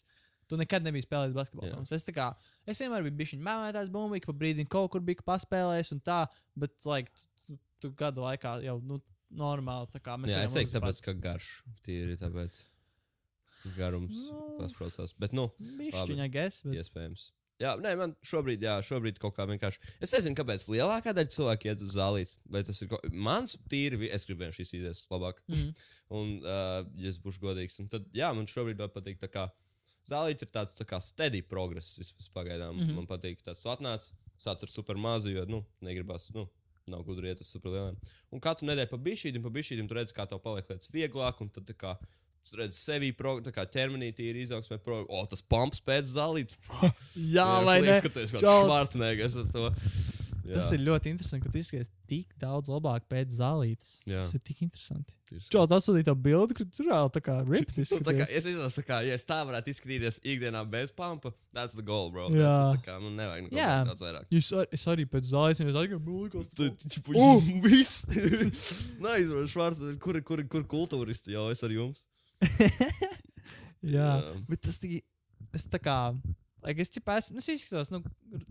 [0.50, 1.82] Tu nekad nebiji spēlējis basketbolu.
[1.96, 2.30] Es, kā,
[2.70, 6.20] es vienmēr biju bijis mēmētājs, bumbiņš, pa brīdim kaut kur biju paspēlējis un tā,
[6.60, 9.00] bet, like, tu, tu, tu gadu laikā jau, nu,
[9.36, 9.90] normāli,
[10.30, 11.50] jā es teiktu, tāpēc, ka garš.
[11.86, 12.62] Tīri tāpēc.
[13.74, 14.44] Garums Nu.
[14.60, 15.16] pasprāstās.
[15.18, 17.32] Bet, nu, Bišķiņa, ges, bet Iespējams.
[17.64, 19.80] Jā, nē, man šobrīd, jā, šobrīd kaut kā vienkārši.
[20.04, 22.34] Es nezinu, kāpēc lielākā daļa cilvēku iet uz zālīt.
[22.52, 23.06] Vai tas ir kaut...
[23.16, 25.40] mans tīri, es gribu vienkārši izsīties labāk.
[25.48, 25.72] Mhm.
[26.16, 29.22] Un, uh, ja es būšu godīgs, tad, jā, man šobrīd patīk.
[29.24, 29.48] tā kā
[30.06, 31.96] Zālīt ir tāds tā kā steady progress.
[31.98, 32.84] Vismaz pagaidām mm.
[32.84, 32.96] -hmm.
[33.00, 34.12] man patīk tas atnāc.
[34.38, 36.50] Sāc ar super mazu, jo, nu, negribas, nu,
[36.88, 37.96] nav gudri iet uz super lieliem.
[38.32, 41.50] Un katru nedēļu pa bišķītim, pa bišķītim, tu redz, kā tev paliek lietas vieglāk, un
[41.50, 41.98] tad tā kā.
[42.46, 46.54] tu redzi sevi, pro, tā kā ķermenī ir izaugsmē, pro, o, tas pumps pēc zālīt.
[47.38, 47.96] Jā, vai ne?
[48.02, 48.52] Ka esi kaut Čau.
[48.52, 49.72] kāds švārcnēgars ar to.
[50.46, 53.96] Jā, Tas ir ļoti interesanti, ka tu izskaties tik daudz labāk pēc zālītes.
[54.06, 54.20] Jā.
[54.22, 55.16] Tas ir tik interesanti.
[55.50, 57.90] Čau, tas sūtīja tā bildi, ka tur jau tā kā riptis.
[57.96, 61.74] Nu, tā kā, es izlasu, kā, ja es tā varētu izskatīties ikdienā bez pampa, that's
[61.74, 62.28] the goal, bro.
[62.30, 62.54] Jā.
[62.76, 63.72] Ir tā kā, man nevajag neko Jā.
[63.90, 64.30] daudz vairāk.
[64.38, 67.42] Es, ar, es arī pēc zāles, un es aizgāju, ka Tu taču Uh!
[67.66, 68.06] viss.
[69.02, 69.18] Nē,
[69.50, 72.06] Švārds, kur, kur, kur kultūristi jau es ar jums?
[73.86, 74.34] Jā, Jā.
[74.50, 75.02] bet tas tik,
[75.58, 75.98] es tā kā,
[76.66, 78.02] like, es tipā esmu, nu, es izskatos, nu,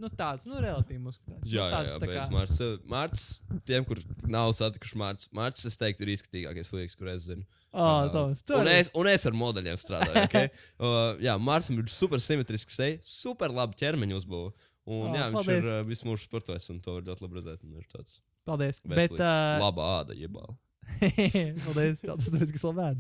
[0.01, 1.51] nu tāds, nu, relatīvi muskulēts.
[1.51, 4.01] Jā, nu, jā, tāds, jā tā bet kā- Mārcis, Mārcis, tiem, kur
[4.31, 7.47] nav satikuši Mārcis, Mārcis, es teiktu, ir izskatīgākais fujiks, kur es zinu.
[7.75, 8.77] Ā, Uh, tavs, un, arī.
[8.85, 10.29] es, un es ar modeļiem strādāju.
[10.29, 10.51] Okay?
[10.85, 14.53] uh, jā, Mārcis ir super simetrisks, seja, super labi ķermeņa uzbūve.
[14.85, 15.65] Un, Ā, jā, viņš paldies.
[15.65, 17.65] ir uh, visu mūžu sportojis, un to var ļoti labi redzēt.
[17.67, 18.81] Un ir tāds Paldies.
[18.85, 20.55] Bet, veselīgs, uh, laba āda, jebāla.
[21.65, 22.91] paldies, čau, tas ka es labi.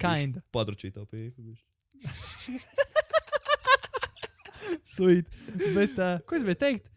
[0.00, 0.44] Kinda.
[0.54, 1.56] Padručīt to pieeju.
[4.84, 5.28] Sweet.
[5.74, 6.90] Bet, uh, ko es gribēju teikt,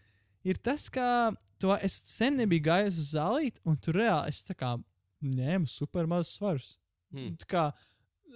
[0.47, 4.55] ir tas, ka to es sen nebiju gājis uz zālīti, un tur reāli es tā
[4.57, 4.75] kā
[5.23, 6.73] ņēmu super mazus svarus.
[7.13, 7.35] Hmm.
[7.41, 7.63] Tā kā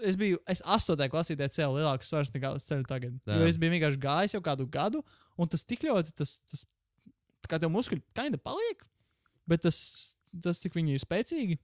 [0.08, 3.18] es biju, es astotajā klasītē cēlu lielākus svarus nekā es ceļu tagad.
[3.28, 3.42] Jā.
[3.42, 5.04] Jo es biju vienkārši gājis jau kādu gadu,
[5.38, 6.66] un tas tik ļoti, tas, tas
[7.50, 8.86] kā tev muskuļi kaina paliek,
[9.50, 9.78] bet tas,
[10.44, 11.60] tas cik viņi ir spēcīgi,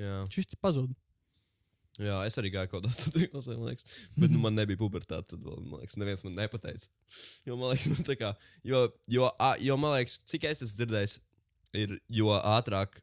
[0.00, 0.22] Jā.
[0.32, 0.94] šis pazūd.
[2.00, 3.84] Jā, es arī gāju kaut kādā klasē, man liekas.
[4.16, 5.28] Bet nu, man nebija pubertāte.
[5.34, 6.88] Tad, vēl, man liekas, neviens man nepateica.
[7.46, 11.18] Jo, man liekas, nu, kā, jo, jo, a, jo, man liekas, cik es esmu dzirdējis,
[11.74, 13.00] ir, jo ātrāk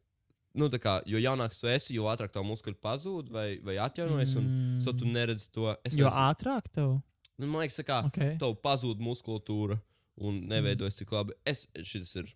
[0.60, 4.34] nu, kā, jo jaunāks tu esi, jo ātrāk tā muskuļi pazūd vai, vai atjaunojas.
[4.41, 4.82] Un, Mm.
[4.82, 5.70] so tu neredzi to.
[5.86, 6.95] Es Jo esmu- ātrāk tev.
[7.38, 8.38] nu, man liekas, tā kā Okay.
[8.41, 9.78] tev pazūd muskulatūra
[10.18, 11.34] un neveidojas tik labi.
[11.48, 12.34] Es šis ir.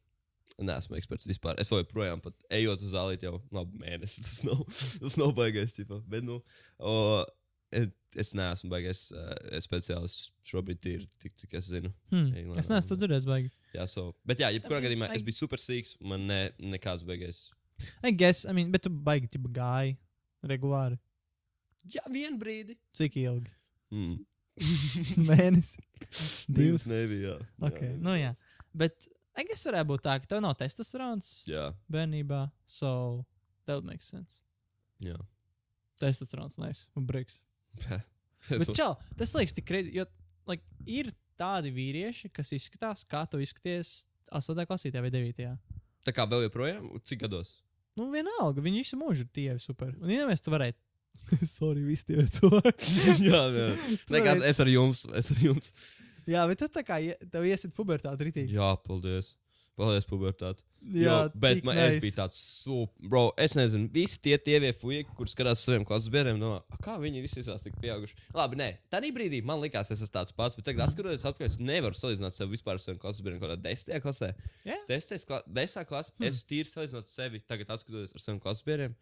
[0.61, 1.57] Nesmu eksperts vispār.
[1.61, 4.21] Es joprojām, pat ejot uz zāli, jau labi mēnesi.
[4.25, 4.59] Tas nav,
[5.01, 5.73] tas nav baigais.
[5.79, 5.97] Ķipa.
[6.09, 6.37] Bet, nu,
[6.77, 6.93] o,
[8.15, 9.33] es neesmu baigais uh,
[9.65, 10.29] speciālists.
[10.45, 11.89] Šobrīd ir tik, cik es zinu.
[12.13, 12.29] Hmm.
[12.61, 13.49] Es neesmu to dzirdējis, baigi.
[13.73, 14.11] Jā, so.
[14.29, 15.95] Bet, jā, jebkurā I mean, gadījumā I- es biju super sīgs.
[16.05, 17.47] Man ne, nekāds baigais.
[18.05, 19.97] I guess, I mean, bet tu baigi tipa gāji
[20.45, 20.99] regulāri.
[21.91, 22.77] Jā, vienu brīdi.
[22.95, 23.51] Cik ilgi?
[23.93, 24.15] Mm.
[25.27, 25.77] Mēnesis.
[26.49, 26.85] Divs.
[26.89, 27.35] Nebija.
[27.39, 27.67] Jā.
[27.69, 27.91] Okay.
[28.01, 28.31] Nu, jā.
[28.77, 29.05] Bet,
[29.37, 31.71] I guess varētu būt tā, ka tev nav testosterons Jā.
[31.91, 33.25] bērnībā, so
[33.65, 34.41] that would make sense.
[35.01, 35.17] jā.
[36.01, 37.41] Testosterons nice un briks.
[37.79, 38.03] Es,
[38.59, 40.05] Bet čau, tas liekas tik reizi, jo
[40.49, 44.03] like, ir tādi vīrieši, kas izskatās, kā tu izskaties
[44.33, 44.65] 8.
[44.69, 45.45] klasītē vai 9.
[46.03, 47.55] tā kā vēl joprojām, cik gados?
[47.97, 49.93] Nu, vienalga, viņi visu mūžu ir tie super.
[50.01, 50.77] Un, ja mēs tu varētu.
[51.47, 52.93] Sorry, visi tie cilvēki.
[53.29, 53.67] jā, jā.
[54.13, 55.69] Nekās, es ar jums, es ar jums.
[56.29, 56.99] Jā, bet tu tā kā
[57.31, 58.55] tev iesit pubertāte ritīgi.
[58.55, 59.33] Jā, paldies.
[59.73, 60.61] Paldies, pubertāte.
[60.83, 61.95] Jā, Jo, bet man nice.
[61.95, 63.07] es biju tāds super.
[63.09, 67.23] Bro, es nezinu, visi tie tievie fuji, kur skatās saviem klases biedriem, no kā viņi
[67.23, 68.17] visi esat tik pieauguši.
[68.37, 71.57] Labi, nē, tā brīdī man likās, es esmu tāds pats, bet tagad, skatoties atpakaļ, es
[71.57, 74.33] nevaru salīdzināt sevi vispār ar saviem klases biedriem, kādā desmitajā klasē.
[74.67, 74.77] Jā.
[74.91, 76.29] Desmitajā kla desmitā klasē, hmm.
[76.29, 78.97] es tīri salīdzinot sevi, tagad skatoties ar saviem klases biedriem,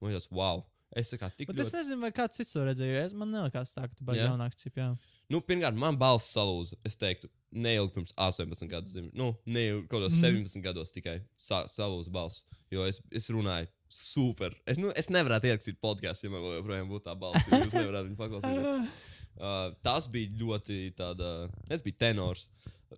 [0.00, 0.64] man liekas, wow.
[0.94, 1.76] Es kā tik Bet es ļoti.
[1.80, 3.00] nezinu, vai kāds cits to redzēja.
[3.08, 4.56] Es, man nelikās tā, ka tu biji jaunāks.
[4.60, 4.92] Cip, jā.
[5.28, 6.76] Nu, pirmkārt, man balss salūza.
[6.86, 9.10] Es teiktu, neilgi pirms 18 gadiem.
[9.12, 10.44] Nu, neilgi kaut kādos Mhm.
[10.46, 12.44] 17 gados tikai sa salūza balss.
[12.70, 14.54] Jo es, es runāju super.
[14.66, 17.44] Es, nu, es nevarētu ierakstīt podkāstu, ja man joprojām būtu tā balss.
[17.50, 18.88] Jūs nevarētu viņu paklausīties.
[19.36, 21.50] Uh, tas bija ļoti tāda.
[21.68, 22.46] Es biju tenors.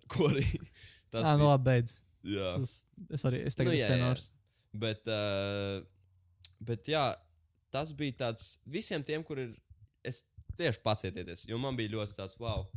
[0.07, 0.45] Ko arī.
[1.11, 1.49] Tas Tā, nu bija.
[1.49, 1.95] labi, beidz.
[2.23, 2.53] Jā.
[2.55, 3.97] Tas, es arī es tagad Nu, esmu jā, jā.
[3.97, 4.29] tenors.
[4.71, 5.83] Bet, uh,
[6.63, 7.03] bet jā,
[7.73, 9.55] tas bija tāds visiem tiem, kur ir.
[10.05, 10.23] Es
[10.59, 12.67] tieši pacietieties, jo man bija ļoti tāds wow.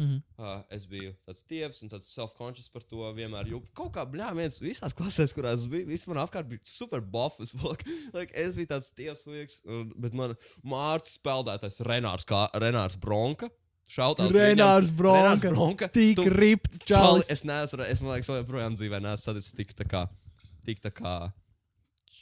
[0.00, 0.20] Mhm.
[0.40, 3.50] Uh, es biju tāds tievs un tāds self-conscious par to vienmēr.
[3.52, 7.52] Jo kaut kā, blā, viens visās klasēs, kurās biju, man apkārt bija super buffs.
[8.16, 13.50] like, es biju tāds tievs, liekas, un, bet man mārciņas spēlētājs Renārs, kā, Renārs Bronka.
[13.90, 15.50] Šautās Renārs Renārs Bronka.
[15.50, 15.90] Bronka.
[15.90, 17.30] Tik ript, Čali, čalis.
[17.34, 20.06] es neesmu, es man liekas, joprojām dzīvē neesmu saticis tik tā kā.
[20.64, 21.16] Tik tā kā.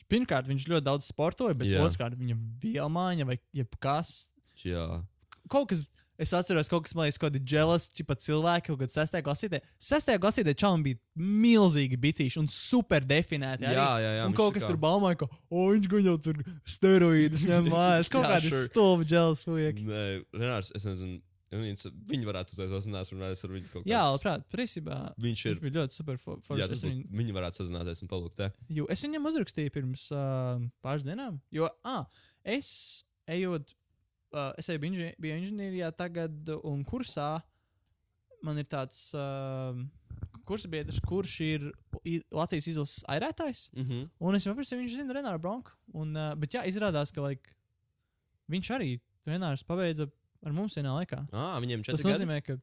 [0.09, 1.82] Pirmkārt, viņš ļoti daudz sportoja, bet Jā.
[1.85, 4.30] otrkārt, viņa vielmaiņa vai jebkas.
[4.64, 5.02] Jā.
[5.52, 5.82] Kaut kas,
[6.18, 9.60] es atceros, kaut kas man liekas, kaut kādi jealous, čipa cilvēki, kaut kādā sestajā klasītē.
[9.78, 13.68] Sestajā klasītē čalam bija milzīgi bicīši un super definēti.
[13.68, 14.02] Jā, arī.
[14.02, 14.24] jā, jā.
[14.24, 17.68] Un viņš kaut kas kā- tur baumāja, ka, o, viņš gan jau tur steroīdus ņem
[17.76, 18.10] mājās.
[18.12, 18.66] Kaut Jā, kādi sure.
[18.68, 19.85] stulbi jealous fujieki.
[19.89, 20.05] Nē,
[20.35, 21.20] Renārs, es nezinu.
[21.49, 23.89] Viņas, viņi varētu uzreiz, es neesmu runājis ar viņu kaut kā.
[23.89, 24.99] Jā, labprāt, principā.
[25.16, 25.55] Viņš ir.
[25.55, 28.49] Viņš bija ļoti super for, Jā, tas būs, viņi varētu sazināties un palūgt te.
[28.77, 31.39] Jo es viņam uzrakstīju pirms uh, pāris dienām.
[31.55, 32.05] Jo, ah,
[32.45, 32.69] es
[33.33, 33.73] ejot,
[34.35, 37.39] uh, es eju inži biju inženierijā tagad un kursā.
[38.45, 39.73] Man ir tāds uh,
[40.49, 41.66] kursbiedrs, kurš ir
[42.29, 43.70] Latvijas izlases airētājs.
[43.73, 44.09] Mm -hmm.
[44.20, 45.73] Un es tam viņš zina Renāru Bronku.
[45.95, 47.57] Un, uh, bet jā, izrādās, ka like,
[48.53, 50.11] viņš arī Renārs pabeidza
[50.47, 51.24] ar mums vienā laikā.
[51.32, 52.59] Ah, viņiem Tas četri nozīmē, ka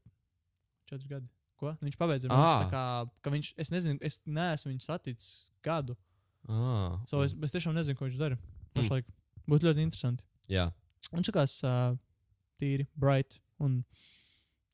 [0.90, 1.28] četri gadi.
[1.56, 1.72] Ko?
[1.82, 2.72] Viņš pabeidza mums.
[2.72, 2.84] Kā,
[3.24, 5.96] ka viņš, es nezinu, es neesmu viņu saticis gadu.
[5.96, 6.02] Gadi.
[6.48, 8.36] Ah, So es, es tiešām nezinu, ko viņš dara.
[8.38, 8.74] Mm.
[8.76, 9.08] Pašlaik
[9.50, 10.26] būtu ļoti interesanti.
[10.52, 10.72] Jā,
[11.14, 11.94] Un čakās uh,
[12.60, 13.84] tīri, bright un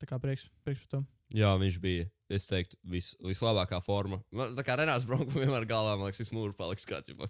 [0.00, 1.00] tā kā prieks, prieks par to.
[1.36, 2.06] jā, viņš bija.
[2.32, 4.18] Es teiktu, vis, vislabākā forma.
[4.32, 7.28] Man, tā kā Renārs Bronks vienmēr galvā, man liekas, viss mūrs paliks kā ķipa.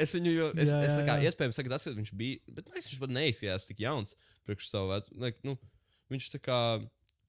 [0.00, 1.28] Es viņu, jo, es, Jā, es tā jā, kā jā.
[1.30, 4.14] iespējams tagad atceros, viņš bija, bet liekas, viņš pat neizskatījās tik jauns
[4.48, 5.34] priekš savu vecumu.
[5.44, 5.56] Nu,
[6.14, 6.58] viņš tā kā,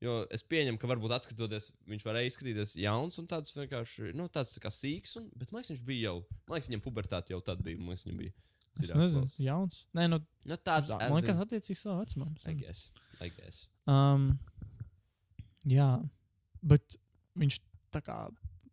[0.05, 4.55] jo es pieņemu, ka varbūt atskatoties, viņš varēja izskatīties jauns un tāds vienkārši, nu, tāds
[4.55, 6.17] tā kā sīks, un, bet man liekas, viņš bija jau,
[6.47, 8.35] man liekas, viņam pubertāte jau tad bija, man liekas, viņam bija.
[8.75, 9.43] Es nezinu, klausa.
[9.43, 9.75] jauns.
[9.95, 12.33] Nē, nu, Nu, tāds, man liekas, attiecīgi savu vecumam.
[12.43, 12.89] I guess,
[13.23, 13.69] I guess.
[13.87, 14.33] Um,
[15.63, 15.87] jā,
[16.65, 16.97] bet
[17.39, 17.59] viņš
[17.95, 18.17] tā kā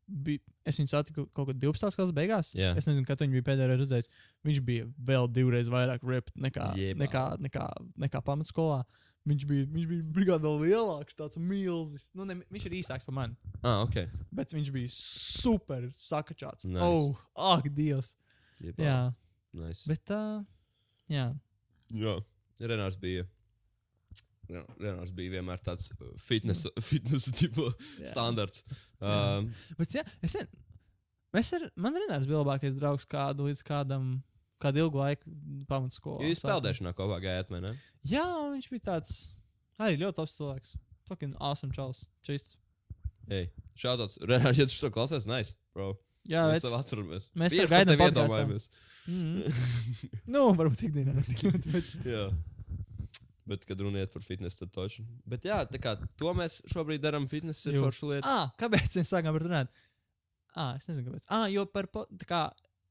[0.09, 0.41] bija.
[0.67, 1.97] Es viņu satiku kaut kad 12.
[1.99, 2.53] klases beigās.
[2.55, 2.73] Jā.
[2.79, 4.11] Es nezinu, kad viņš bija pēdējā reizē redzējis.
[4.47, 7.01] Viņš bija vēl divreiz vairāk ript nekā, Jebā.
[7.03, 7.65] nekā, nekā,
[8.05, 8.83] nekā pamatskolā.
[9.27, 12.09] Viņš bija, viņš bija brigādā lielāks, tāds milzīgs.
[12.19, 14.09] Nu, ne, viņš ir īsāks par mani, Ah, ok.
[14.35, 16.65] bet viņš bija super sakačāts.
[16.67, 16.83] Nice.
[16.83, 18.17] Oh, ak, Dievs!
[18.63, 18.83] Jebā.
[18.87, 18.97] Jā,
[19.55, 19.85] Nice.
[19.87, 20.45] bet tā.
[21.11, 21.29] jā.
[21.91, 22.17] Jā,
[22.61, 23.27] Renārs bija.
[24.53, 25.89] Jā, Renārs bija vienmēr tāds
[26.21, 27.71] fitness, fitness tipa
[28.11, 28.65] standarts.
[29.01, 29.49] Um,
[29.79, 30.37] Bet, jā, es
[31.33, 34.11] mēs ar, man Renārs bija labākais draugs kādu līdz kādam,
[34.63, 35.33] kādu ilgu laiku
[35.71, 36.21] pamatskolā.
[36.29, 37.73] jūs peldēšanā kopā gājāt, vai ne?
[38.07, 39.17] Jā, viņš bija tāds
[39.81, 40.77] arī ļoti labs cilvēks.
[41.09, 42.05] Fucking awesome čels.
[42.27, 42.57] Čist.
[43.33, 43.49] Ei,
[43.79, 45.95] šādāds Renārs, ja tu to klausies, nice, bro.
[46.31, 47.25] Jā, Mēs tev atceramies.
[47.35, 48.69] mēs tev gaidām iedomājamies.
[49.11, 49.63] mm.
[50.35, 51.17] nu, varbūt ikdienā.
[51.19, 52.29] bet- Jā.
[53.53, 55.05] Bet, kad runiet par fitnesu, tad toši.
[55.29, 58.29] Bet, jā, tā kā to mēs šobrīd darām, fitness ir forša lieta.
[58.33, 59.69] Ah, kāpēc mēs sākām runāt?
[60.57, 61.27] Ah, es nezinu, kāpēc.
[61.33, 61.89] Ah, jo par,
[62.29, 62.43] kā,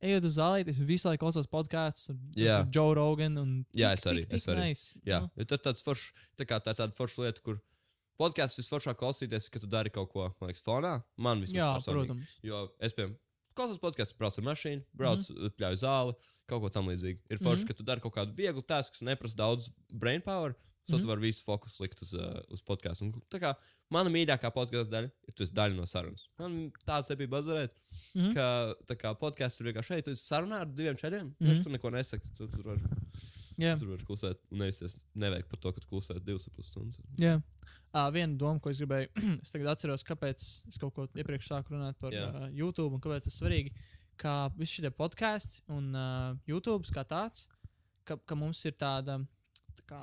[0.02, 2.62] ejot uz zāli, es visu laiku klausos podkāstus Jā.
[2.64, 4.64] ar Joe Rogan un Jā, tik, es arī, tik, tik es arī.
[4.72, 5.02] Nice.
[5.06, 6.08] Jā, Nu, jo tas ir tāds foršs,
[6.42, 7.60] tā kā tā ir tāda forša lieta, kur
[8.22, 10.96] podkāsts visforšāk klausīties, ka tu dari kaut ko, man liekas, fonā.
[11.18, 12.08] Man vismaz jā personīgi.
[12.08, 12.34] protams.
[12.50, 13.18] Jo es, piemēram,
[13.56, 15.56] klausos podkāstu, braucu ar mašīnu, braucu, mm -hmm.
[15.58, 16.14] pļauju zāli,
[16.48, 17.20] kaut ko tam līdzīgu.
[17.30, 17.64] Ir forši, mm.
[17.64, 17.68] -hmm.
[17.68, 20.56] ka tu dari kaut kādu vieglu tasku, kas neprasa daudz brain power.
[20.84, 21.02] So mm -hmm.
[21.02, 21.08] tu Mhm.
[21.08, 23.02] vari visu fokusu likt uz, uh, uz podkāstu.
[23.02, 23.54] Un Tā kā
[23.90, 26.30] mana mīļākā podkāstu daļa ir tas daļa no sarunas.
[26.40, 27.74] Man tāds bija bazarēt,
[28.16, 28.22] mm.
[28.22, 28.34] -hmm.
[28.34, 31.36] ka tā kā podkāsts ir vienkārši šeit, tu esi sarunā ar diviem četriem.
[31.40, 31.48] Mm.
[31.48, 31.64] -hmm.
[31.64, 32.82] Tu neko nesaki, tu tur vari,
[33.58, 33.80] Jā.
[33.80, 34.38] tur vari klusēt.
[34.52, 37.00] Un nevis es neveiku par to, ka tu klusē divas ar pus stundas.
[37.18, 37.42] Jā.
[37.92, 39.10] Uh, viena doma, ko es gribēju,
[39.44, 42.30] es tagad atceros, kāpēc es kaut ko iepriekš sāku runāt par Jā.
[42.30, 43.74] uh, YouTube un kāpēc tas ir svarīgi.
[44.22, 47.50] Kā visi šie podkāsti un uh, YouTube kā tāds,
[48.08, 49.18] ka, ka mums ir tāda,
[49.76, 50.02] tā kā,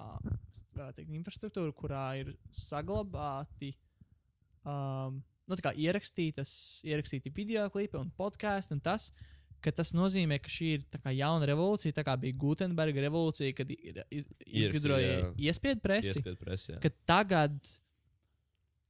[0.97, 3.73] teikt, infrastruktūra, kurā ir saglabāti,
[4.69, 6.53] um, nu, tā kā ierakstītas,
[6.87, 9.11] ierakstīti video klipi un podkāsti un tas.
[9.65, 13.57] Ka Tas nozīmē, ka šī ir tā kā jauna revolūcija, tā kā bija Gutenberga revolūcija,
[13.59, 16.79] kad izgudroja iespēju presi presijā.
[16.83, 17.59] ka tagad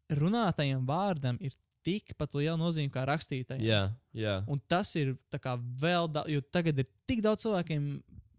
[0.09, 3.63] runātajam vārdam ir tikpat liela nozīme kā rakstītajam.
[3.65, 3.83] Jā,
[4.17, 4.39] jā.
[4.51, 7.91] Un tas ir kā vēl daudz, jo tagad ir tik daudz cilvēkiem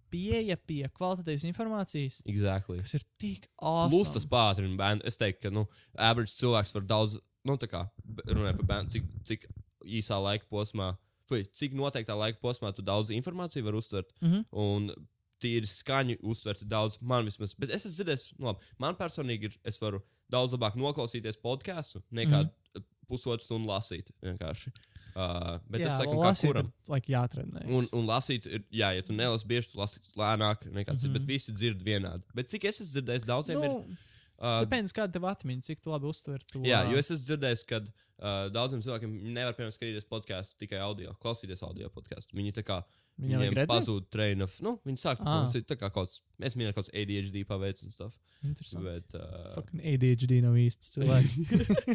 [0.09, 2.79] pieeja pie kvalitatīvas informācijas, Exactly.
[2.81, 3.93] kas ir tik awesome.
[3.93, 5.05] Plus tas pātrina bērnu.
[5.05, 7.83] Es teiktu, ka, nu, average cilvēks var daudz, nu, tā kā
[8.25, 9.45] runājot par bērnu, cik, cik
[9.85, 10.95] īsā laika posmā,
[11.31, 14.13] vai cik noteiktā laika posmā tu daudz informāciju var uztvert.
[14.21, 14.45] Mhm.
[14.51, 14.91] Un
[15.39, 17.53] tīri skaņu uztvert daudz, man vismaz.
[17.57, 22.01] Bet es esmu dzirdējis, nu, labi, man personīgi ir, es varu daudz labāk noklausīties podkāstu
[22.11, 22.49] nekā mm Mhm.
[22.75, 22.83] -hmm.
[23.09, 24.11] pusotru stundu lasīt.
[24.21, 24.69] Vienkārši.
[25.15, 26.67] Uh, bet jā, es saku, kā lasīt kuram.
[26.67, 27.63] ir, like, jātrenē.
[27.65, 31.13] Un, un lasīt, ir, jā, ja tu nelasi bieži, tu lasi lēnāk nekā cits, Mhm.
[31.13, 32.21] bet visi dzird vienādi.
[32.35, 33.97] Bet cik es esmu dzirdējis, daudziem ir.
[34.39, 36.61] Uh, Depends, kāda tev atmiņa, cik tu labi uztver to.
[36.63, 41.11] jā, jo es esmu dzirdējis, ka uh, daudziem cilvēkiem nevar, piemēram, skatīties podkāstu tikai audio,
[41.19, 42.37] klausīties audio podkāstu.
[42.39, 42.77] Viņi tā kā
[43.19, 43.67] Viņam redzēt?
[43.67, 45.41] pazūd train of, nu, viņi sāk, Ah.
[45.41, 48.15] mums ir tā kā kaut kāds, mēs minējām kaut kāds ADHD paveids un stuff.
[48.47, 48.85] Interesanti.
[48.85, 51.33] Bet uh, Fucking ADHD nav īsts cilvēks.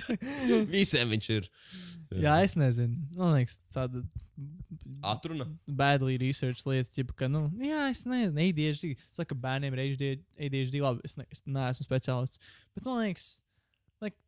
[0.75, 1.47] visiem viņš ir.
[2.21, 2.99] jā, es nezinu.
[3.17, 4.03] Man liekas, tāda.
[5.05, 5.47] Atruna.
[5.69, 8.93] badly research lieta, ķipa, ka, nu, jā, es nezinu, ADHD.
[9.17, 10.11] Saka, ka bērniem ir ADHD,
[10.49, 12.41] ADHD labi, es, ne, es neesmu speciālists.
[12.77, 13.29] Bet man liekas,
[14.05, 14.19] like,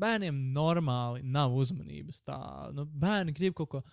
[0.00, 2.22] bērniem normāli nav uzmanības.
[2.26, 2.38] Tā,
[2.76, 3.84] nu, bērni grib kaut ko.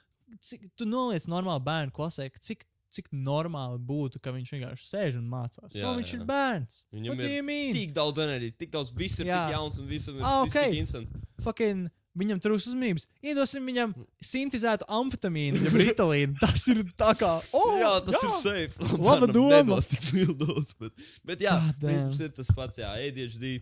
[0.44, 5.26] Cik, tu noliec normāli bērnu klasē, cik, cik normāli būtu, ka viņš vienkārši sēž un
[5.32, 5.74] mācās.
[5.74, 6.20] Jā, no, viņš jā.
[6.20, 6.80] ir bērns.
[6.94, 7.74] Viņam What ir you mean?
[7.78, 9.44] Tik daudz enerģijas, tik daudz, viss ir Jā.
[9.48, 10.64] tik jauns un viss ir Ah, viss ok.
[10.68, 11.16] tik instant.
[11.42, 11.88] Fucking,
[12.22, 13.08] viņam trūks uzmanības.
[13.26, 16.38] Iedosim viņam sintēzētu amfetamīnu, jau ritalīnu.
[16.44, 17.32] Tas ir tā kā.
[17.58, 18.30] Oh, jā, tas jā.
[18.30, 18.94] ir safe.
[19.02, 19.64] Laba doma.
[19.64, 23.58] nedos tik dozu, bet, bet jā, princips ir tas pats, jā, ADHD.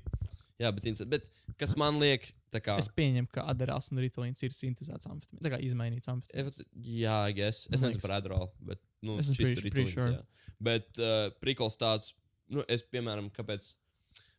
[0.62, 1.28] Jā, bet, bet
[1.58, 2.76] kas man liek, kā.
[2.82, 5.42] Es pieņemu, ka aderāls un ritalīns ir sintēzēts amfetamīns.
[5.42, 6.60] Tā kā izmainīts Eh, amfetamīns.
[7.02, 7.66] Jā, I guess.
[7.72, 10.12] es Man nezinu par Adderall, bet nu, Es esmu pretty- pretty sure.
[10.12, 10.26] jā.
[10.62, 12.12] Bet uh, prikals tāds,
[12.50, 13.74] nu, es piemēram, kāpēc.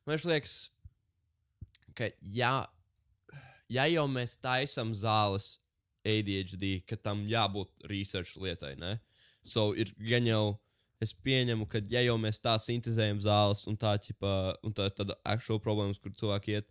[0.07, 0.71] Man liekas,
[1.99, 2.67] ka jā,
[3.73, 5.59] ja jau mēs taisam zāles
[6.05, 9.01] ADHD, ka tam jābūt research lietai, ne?
[9.43, 10.59] So ir gan jau.
[11.03, 15.17] Es pieņemu, ka, ja jau mēs tā sintēzējam zāles, un tā, ķipa, un tā tāda
[15.27, 16.69] actual problēmas, kur cilvēki iet,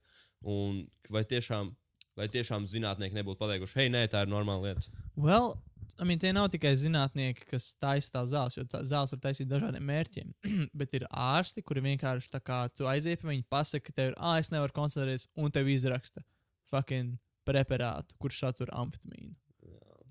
[0.47, 1.73] un vai tiešām,
[2.17, 5.03] vai tiešām zinātnieki nebūtu pateikuši, hei, nē, tā ir normāla lieta.
[5.19, 5.57] Well,
[5.99, 9.49] I mean, tie nav tikai zinātnieki, kas taisa tās zāles, jo tā zāles var taisīt
[9.51, 10.31] dažādiem mērķiem.
[10.79, 14.15] Bet ir ārsti, kuri vienkārši tā kā tu aiziet pie viņa, pasaka, ka tev ir,
[14.17, 16.23] ah, es nevaru koncentrēties, un tev izraksta
[16.71, 19.35] fucking preparātu, kurš satur amfetamīnu.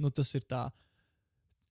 [0.01, 0.69] Nu, tas ir tā.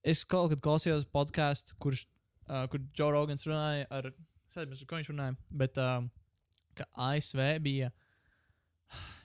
[0.06, 2.04] Es kaut kad klausījos podkāstu, kurš,
[2.50, 4.10] uh, kur Joe Rogans runāja ar,
[4.50, 6.02] es nezinu, ko viņš runāja, bet uh,
[6.78, 7.92] ka ASV bija,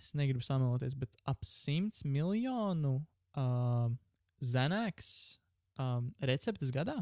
[0.02, 3.89] es negribu sameloties, bet ap 100 miljonu uh,
[4.45, 5.10] zenēks
[5.81, 6.99] um, receptes gadā.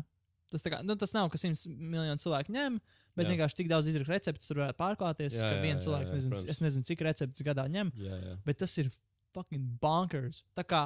[0.54, 2.76] Tas, kā, nu, tas nav, ka 100 miljonu cilvēku ņem,
[3.18, 3.26] bet Jā.
[3.26, 3.32] jā.
[3.34, 6.18] vienkārši tik daudz izrakstu receptes tur varētu pārklāties, Jā, ka jā, viens jā, cilvēks, jā,
[6.20, 6.52] nezinu, protams.
[6.54, 8.36] es nezinu, cik receptes gadā ņem, Jā, jā.
[8.46, 8.92] bet tas ir
[9.34, 10.44] fucking bonkers.
[10.54, 10.84] Tā kā,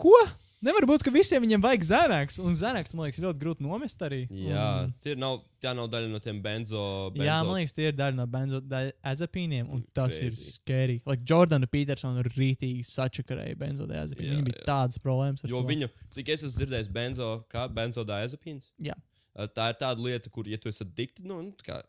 [0.00, 0.14] ko?
[0.60, 4.24] Nevar būt, ka visiem viņiem vajag zēnāks, un zēnāks, man liekas, ļoti grūti nomest arī.
[4.34, 6.80] Jā, Un, tie nav, tā nav daļa no tiem benzo.
[7.14, 7.26] benzo.
[7.28, 10.50] jā, man liekas, tie ir daļa no benzodiazepīniem, un tas ir Crazy.
[10.56, 10.96] scary.
[11.06, 14.26] Like Jordana Petersona rītīgi sačakarēja benzodiazepīnu.
[14.28, 14.66] Jā, Viņam bija jā.
[14.68, 15.44] tādas problēmas.
[15.46, 15.68] Jo to.
[15.70, 18.72] viņu, cik es esmu dzirdējis, benzo, kā benzodiazepīns.
[18.82, 18.98] Jā.
[19.38, 21.38] Uh, Tā ir tāda lieta, kur, ja tu esi addicted, nu,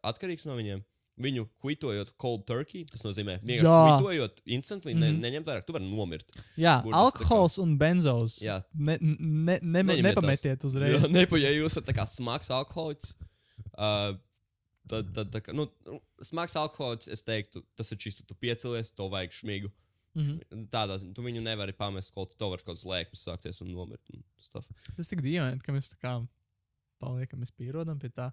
[0.05, 0.83] atkarīgs no viņiem,
[1.19, 5.19] viņu kvitojot cold turkey, tas nozīmē, vienkārši kvitojot instantly, mm -hmm.
[5.19, 6.31] Ne, neņemt vairāk, tu vari nomirt.
[6.57, 8.39] Jā, Burtiski tā kā- alkohols un benzos.
[8.41, 8.61] Jā.
[8.73, 10.95] Ne, ne, ne, Neņemiet nepametiet uzreiz.
[11.03, 13.15] Jā, nepa, ja jūs esat kā smags alkoholiķis,
[13.77, 14.17] uh,
[14.87, 15.67] tad, tad tā kā, nu,
[16.23, 19.71] smags alkoholiķis, es teiktu, tas ir čisto, tu piecelies, to vajag šmigu.
[20.15, 20.65] Mhm.
[20.73, 24.01] Tādā ziņā, tu viņu nevari pamest, kaut to var kaut kāds lēkmes sākties un nomirt.
[24.13, 24.65] Un stuff.
[24.95, 26.15] Tas tik dīvaini, ka mēs tā kā
[26.99, 28.31] paliekam, mēs pierodam pie tā.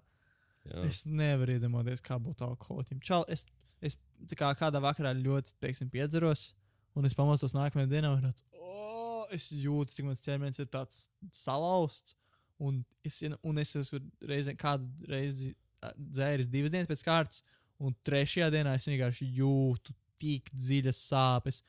[0.67, 0.83] Jā.
[0.89, 3.01] Es nevaru iedomāties, kā būtu alkoholiķim.
[3.05, 3.45] Čau, es,
[3.81, 3.97] es
[4.37, 6.51] kā kādā vakarā ļoti, teiksim, piedzeros,
[6.97, 11.05] un es pamostos nākamajā dienā, un tāds, oh, es jūtu, cik mans ķermenis ir tāds
[11.35, 12.17] salauzts.
[12.57, 15.51] Un es, un es esmu reizē, kādu reizi
[15.93, 17.43] dzēris divas dienas pēc kārtas,
[17.77, 21.61] un trešajā dienā es vienkārši jūtu tik dziļas sāpes.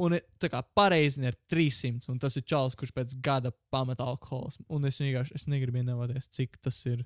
[0.00, 4.64] Un tā kā pareizi ir 300, un tas ir čels, kurš pēc gada pameta alkoholismu.
[4.72, 7.04] Un es vienkārši es negribu iedomāties, cik tas ir,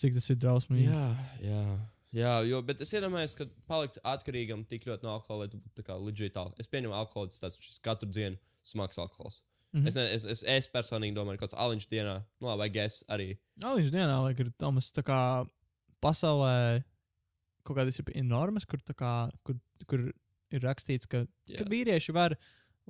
[0.00, 0.88] cik tas ir drausmīgi.
[0.90, 1.08] Jā,
[1.44, 1.64] jā.
[2.12, 5.78] Jā, jo, bet es iedomājos, ka palikt atkarīgam tik ļoti no alkohola, lai tu būtu
[5.78, 6.52] tā kā alkohols.
[6.60, 8.36] Es pieņemu alkoholu, tas šis katru dienu
[8.68, 9.40] smags alkohols.
[9.72, 9.80] Mm.
[9.80, 9.88] -hmm.
[9.88, 13.00] es, ne, es, es, es personīgi domāju, ka kaut kāds aliņš dienā, nu, vai gēs
[13.08, 13.30] arī.
[13.62, 15.20] Jā, viņš dienā laik ir Tomas tā kā
[16.04, 16.82] pasaulē
[17.64, 19.56] kaut kādas ir normas, kur, kā, kur,
[19.86, 20.12] kur
[20.52, 21.62] ir rakstīts, ka, Jā.
[21.62, 22.36] ka vīrieši var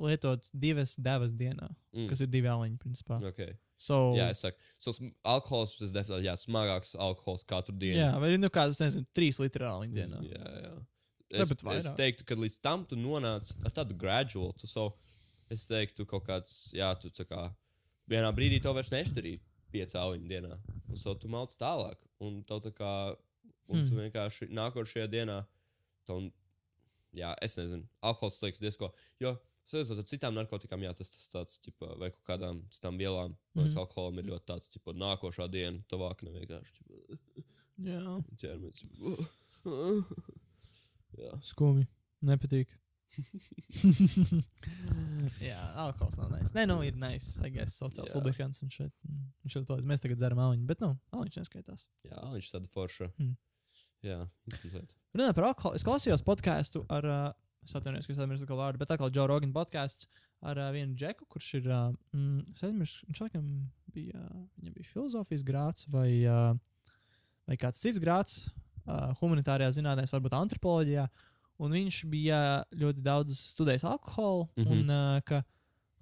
[0.01, 2.09] lietot divas devas dienā, Mm.
[2.09, 3.21] kas ir divi aliņi, principā.
[3.33, 3.57] Okay.
[3.77, 4.93] So, Jā, es saku, so,
[5.27, 7.99] alkohols tas definitīvi, jā, smagāks alkohols katru dienu.
[7.99, 10.21] jā, vai nu kāds, nezinu, trīs litri aliņi dienā.
[10.23, 10.75] Jā, jā.
[11.33, 14.53] Es, pat es teiktu, ka līdz tam tu nonāc ar tādu gradual.
[14.61, 14.91] Tu so,
[15.51, 17.47] es teiktu, kaut kāds, jā, tu tā kā
[18.11, 19.39] vienā brīdī to vairs nešķirī
[19.73, 20.59] pieci auliņu dienā.
[20.91, 21.97] Un so tu malc tālāk.
[22.23, 22.93] Un tev tā kā,
[23.71, 23.89] un hmm.
[23.89, 25.39] tu vienkārši nākošajā dienā,
[26.09, 26.29] tev,
[27.17, 28.93] jā, es nezinu, alkohols liekas diezko.
[29.23, 29.39] Jo,
[29.71, 33.65] salīdzinot ar citām narkotikām, jā, tas tas tāds, ķipa, vai kaut kādām citām vielām, man
[33.65, 33.83] liekas, Mhm.
[33.85, 36.73] alkoholam ir ļoti tāds, tipo, nākošā diena, tuvāk nevienkārši.
[36.89, 37.17] ķipa,
[37.83, 38.79] Jā, ķermenis.
[41.19, 41.33] jā.
[41.43, 41.87] skumji.
[42.23, 42.69] Nepatīk.
[45.43, 46.53] jā, alkohols nav nice.
[46.57, 47.35] Nē, nu, ir nice.
[47.53, 48.93] Guess, sociāls lubrikants un šeit.
[49.05, 49.89] mm, un šeit palīdz.
[49.91, 51.83] Mēs tagad dzeram aliņu, bet, nu, aliņš neskaitās.
[52.09, 53.11] Jā, viņš tāda forša.
[53.19, 53.35] Hmm.
[54.03, 54.21] Jā,
[54.51, 54.97] interesanti.
[55.15, 57.33] Runājot par alkoholu, es klausījos podkāstu ar, uh,
[57.63, 60.09] es atvainojos, ka es aizmirsu to vārdu, bet atkal Joe Rogan podkāsts
[60.43, 63.47] ar uh, vienu džeku, kurš ir, uh, mm, es aizmirsu, viņš laikam
[63.95, 66.57] bija, uh, viņam bija filozofijas grāts vai, uh,
[67.47, 71.07] vai kāds cits grāts uh, humanitārijā zinātnēs, varbūt antropoloģijā,
[71.63, 72.41] un viņš bija
[72.75, 74.65] ļoti daudz studējis alkoholu, mm.
[74.65, 74.83] -hmm.
[74.83, 75.43] un uh, ka,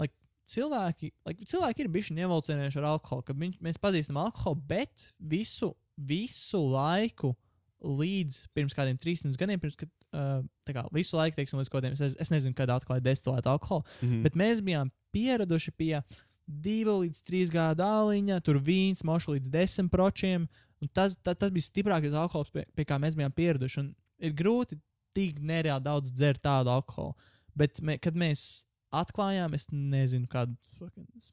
[0.01, 0.17] like,
[0.49, 5.75] cilvēki, like, cilvēki ir bijuši ievolcinējuši ar alkoholu, ka viņš, mēs pazīstam alkoholu, bet visu,
[5.97, 7.35] visu laiku
[7.81, 11.93] līdz pirms kādiem 300 gadiem, pirms, kad, uh, kā visu laiku, teiksim, līdz kaut kādiem,
[12.01, 14.23] es, es nezinu, kad atklāja destilētu alkoholu, Mhm.
[14.23, 16.03] bet mēs bijām pieraduši pie
[16.49, 20.49] 2 līdz 3 gadu dāliņa, tur vīns, mošu līdz 10 pročiem,
[20.93, 24.79] tas, ta, tas bija stiprākais alkohols, pie, pie kā mēs bijām pieraduši, un ir grūti
[25.15, 27.15] tik nereāli daudz dzert tādu alkoholu,
[27.57, 30.57] bet mē, kad mēs atklājām, es nezinu, kādu,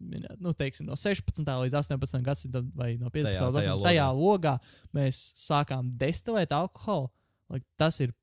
[0.01, 1.41] minētu, nu, teiksim, no 16.
[1.45, 2.21] līdz 18.
[2.25, 3.33] gadsimtam vai no 15.
[3.33, 3.83] Tajā- līdz tajā 18.
[3.87, 4.59] tajā logā
[4.93, 7.09] mēs sākām destilēt alkoholu.
[7.49, 8.13] Like, tas ir,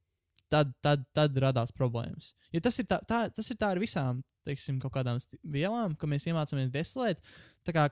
[0.53, 2.33] tad, tad, tad radās problēmas.
[2.55, 6.11] Jo tas ir tā, tā, tas ir tā ar visām, teiksim, kaut kādām vielām, ka
[6.11, 7.23] mēs iemācāmies destilēt.
[7.65, 7.89] Tā kā,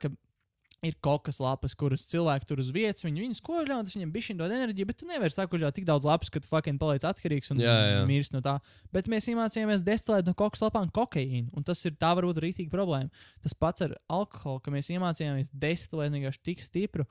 [0.82, 4.26] ir kokas lapas, kuras cilvēki tur uz vietas, viņi viņus kožļā, un tas viņiem bija
[4.28, 7.52] šī dod enerģija, bet tu nevari sakuļāt tik daudz lapas, ka tu fucking paliec atkarīgs
[7.54, 8.00] un Jā, jā.
[8.08, 8.56] mirsti no tā.
[8.94, 13.12] Bet mēs iemācījāmies destilēt no kokas lapām kokaīnu, un tas ir tā varbūt rītīgi problēma.
[13.46, 17.06] Tas pats ar alkoholu, ka mēs iemācījāmies destilēt vienkārši tik stipru,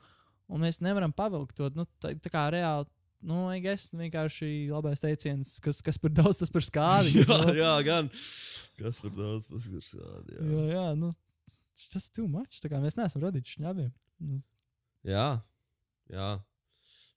[0.52, 2.90] un mēs nevaram pavilkt to, nu, tā, tā kā reāli.
[3.22, 7.14] Nu, es vienkārši labais teiciens, kas, kas par daudz, tas par skādi.
[7.22, 7.54] jā, nu.
[7.54, 8.08] jā, gan.
[8.80, 9.92] Kas tur daudz paskatās?
[9.94, 10.46] Jā.
[10.48, 11.12] jā, jā, nu,
[11.92, 12.58] tas ir too much.
[12.62, 13.92] Tā kā mēs neesam radījuši šņabiem.
[14.26, 14.40] Nu,
[15.06, 15.26] jā.
[16.10, 16.30] jā.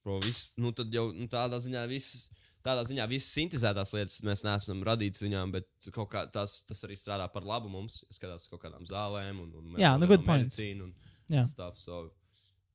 [0.06, 2.28] Bro, viss, nu tad jau nu, tādā ziņā viss.
[2.66, 7.28] Tādā ziņā visas sintēzētās lietas mēs neesam radījuši viņām, bet kā tas, tas arī strādā
[7.30, 8.00] par labu mums.
[8.10, 11.78] Es skatos uz kaut kādām zālēm, un, un Jā, nu, medicīnu un stuff.
[11.78, 12.08] So,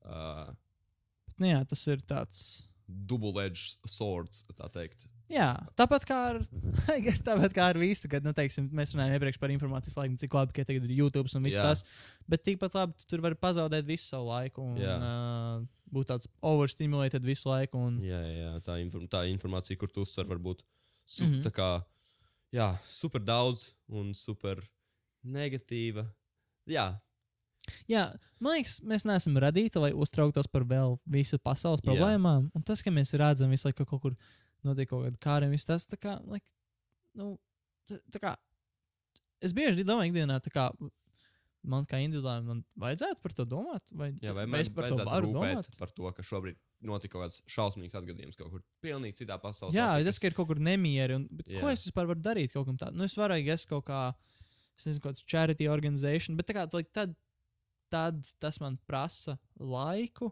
[0.06, 0.50] uh,
[1.26, 2.44] bet, nu, jā, tas ir tāds.
[3.10, 5.06] Double-edged swords, tā teikt.
[5.30, 6.38] Jā, tāpat kā ar,
[7.04, 10.34] guess, tāpat kā ar visu, kad, nu, teiksim, mēs runājam iepriekš par informācijas laiku, cik
[10.34, 11.68] labi, ka tagad ir YouTube un viss Jā.
[11.70, 11.84] tas.
[12.30, 14.96] Bet tikpat labi, tu tur var pazaudēt visu savu laiku un Jā.
[14.98, 15.62] uh,
[15.94, 17.78] būt tāds overstimulated visu laiku.
[17.90, 20.66] Un, Jā, jā, tā, inform tā informācija, kur tu uztver, var būt
[21.06, 21.54] su mm -hmm.
[21.54, 21.70] kā,
[22.54, 24.62] jā, super daudz un super
[25.24, 26.06] negatīva.
[26.66, 27.00] Jā,
[27.90, 28.06] jā,
[28.42, 32.50] man liekas, mēs neesam radīti, lai uztrauktos par vēl visu pasaules problēmām.
[32.54, 34.16] Un tas, ka mēs redzam visu laiku ka kaut kur
[34.66, 36.46] notiek kaut kāda kārta, viss tas, tā kā, like,
[37.18, 37.34] nu,
[37.88, 38.34] tā, kā,
[39.40, 40.68] es bieži domāju, ikdienā, tā kā,
[41.66, 43.92] man kā individuāli, man vajadzētu par to domāt.
[43.96, 45.70] Vai, Jā, vai es par to rūpēt domāt?
[45.80, 49.92] par to, ka šobrīd notika kaut kāds šausmīgs atgadījums kaut kur pilnīgi citā pasaules Jā,
[50.06, 51.18] tas ka ir kaut kur nemieri.
[51.20, 53.00] Un, ko es vispār varu darīt kaut kam tādam?
[53.00, 54.06] Nu, es varu, es kaut kā,
[54.78, 57.12] es nezinu, kāds charity organization, bet tā kā, like, tad,
[57.90, 60.30] tad tas man prasa laiku.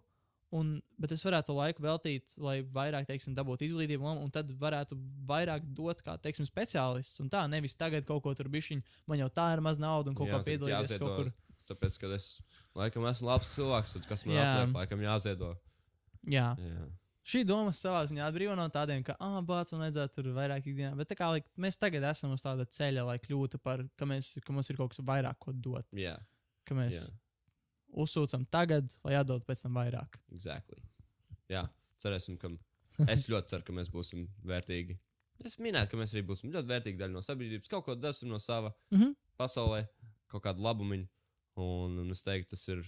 [0.56, 4.96] Un, bet es varētu laiku veltīt, lai vairāk, teiksim, dabūtu izglītību, un, un tad varētu
[5.28, 7.20] vairāk dot kā, teiksim, speciālists.
[7.20, 8.80] Un tā, nevis tagad kaut ko tur bišķiņ,
[9.12, 11.28] man jau tā ir maz naudas un kaut Jā, kā piedalīties kaut kur.
[11.68, 12.30] Tāpēc, ka es
[12.78, 14.46] laikam esmu labs cilvēks, tad kas man Jā.
[14.54, 15.50] atliek, laikam jāziedo.
[16.32, 16.46] Jā.
[16.56, 16.86] Jā.
[17.28, 20.94] Šī doma savā ziņā atbrīvo no tādiem, ka, ah, bācis, man vajadzētu tur vairāk ikdienā.
[20.96, 24.56] Bet kā like, mēs tagad esam uz tāda ceļa, lai kļūtu par, ka, mēs, ka
[24.56, 25.84] mums ir kaut kas vairāk ko dot.
[25.92, 26.16] Jā,
[26.68, 27.06] Ka mēs Jā.
[27.92, 30.18] Uzsūcam tagad, lai atdod pēc tam vairāk.
[30.32, 30.78] exactly.
[31.48, 31.68] Jā,
[32.02, 32.48] cerēsim, ka
[33.14, 34.98] es ļoti ceru, ka mēs būsim vērtīgi.
[35.44, 38.38] Es minēju, ka mēs arī būsim ļoti vērtīgi daļa no sabiedrības, kaut ko dasim no
[38.42, 39.14] sava Mm -hmm.
[39.38, 39.86] pasaulē,
[40.26, 41.06] kaut kādu labumu.
[41.58, 42.84] Un, un es teiktu, tas ir.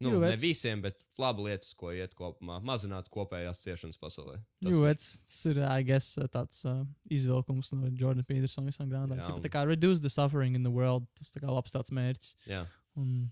[0.00, 4.38] Nu, Jū, ne visiem, bet labi lietas, ko iet kopumā, mazināt kopējās ciešanas pasaulē.
[4.62, 9.42] Tas Jo, ir- tas, ir, I guess, tāds uh, izvilkums no Jordana Petersona visām grāmatām.
[9.42, 12.36] Tā kā reduce the suffering in the world, tas kā labs tāds mērķis.
[12.46, 13.30] Jā, Un,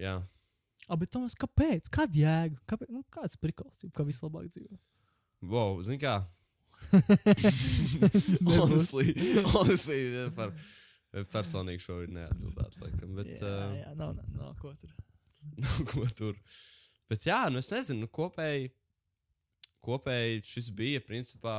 [0.00, 0.16] jā.
[0.88, 1.90] ah, bet Tomas, kāpēc?
[1.94, 2.62] Kāda jēga?
[2.70, 2.92] Kāpēc?
[2.94, 4.78] Nu, kāds prikals, kā vislabāk dzīvo?
[5.48, 6.20] Wow, zini kā?
[8.48, 9.12] Honestly,
[9.50, 9.98] honestly,
[10.36, 10.52] par
[11.32, 13.14] personīgi šo ir neatbildēt, laikam.
[13.18, 14.94] Bet, jā, uh, jā, nav, nav, nav ko tur.
[15.62, 16.38] nu, ko tur.
[17.08, 18.70] Bet jā, nu es nezinu, nu, kopēji,
[19.84, 21.56] kopēji šis bija principā,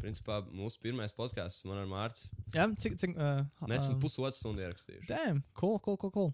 [0.00, 2.46] principā mūsu pirmais podkāsts man ar Mārciņu.
[2.54, 5.08] Jā, cik, cik, uh, Mēs esam um, pusotru stundu ierakstījuši.
[5.10, 6.32] Damn, cool, cool, cool, cool.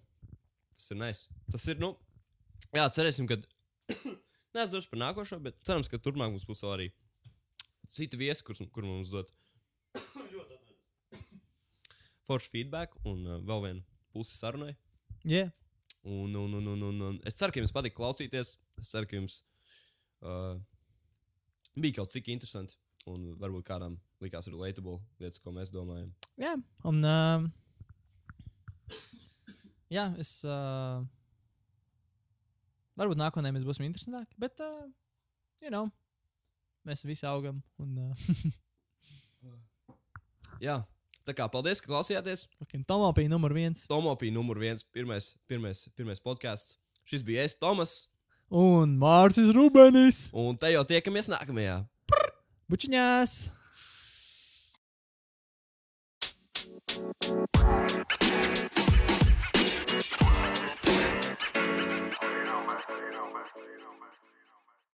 [0.80, 1.28] Tas ir nice.
[1.52, 1.90] Tas ir, nu,
[2.72, 3.36] jā, cerēsim, ka.
[4.56, 6.86] Drošs par nākošo, bet cerams, ka turpmāk mums būs vēl arī
[7.92, 9.28] citi viesi, kurus kur mums dod
[12.26, 13.84] foršu feedback un uh, vēl vienu
[14.14, 14.72] pusi sarunai.
[15.28, 15.52] Yeah.
[16.00, 18.56] Un, un, un, un, un, un es ceru, ka jums patīk klausīties.
[18.80, 19.42] Es ceru, ka jums
[20.24, 20.56] uh,
[21.76, 22.80] bija kaut cik interesanti.
[23.10, 26.08] Un varbūt kādam likās relatable lietas, ko mēs domājam.
[26.40, 26.56] Jā,
[26.88, 27.04] un.
[27.04, 27.50] Uh,
[29.92, 30.40] jā, es.
[30.46, 31.02] Uh,
[33.00, 34.88] varbūt nākotnē mēs būsim interesantāki, bet, uh,
[35.64, 35.90] you know,
[36.88, 37.62] mēs visi augam.
[37.82, 38.26] Un, uh,
[40.60, 40.74] Jā,
[41.24, 42.44] tā kā paldies, ka klausījāties.
[42.60, 43.86] fucking Tomopija numur viens.
[43.88, 46.76] Tomopija numur viens, pirmais, pirmais, pirmais podkāsts.
[47.08, 48.04] Šis bija es, Tomas.
[48.50, 50.28] Un Mārcis Rubenis.
[50.36, 51.80] Un te jau tiekamies nākamajā.
[52.70, 53.38] Bučiņās!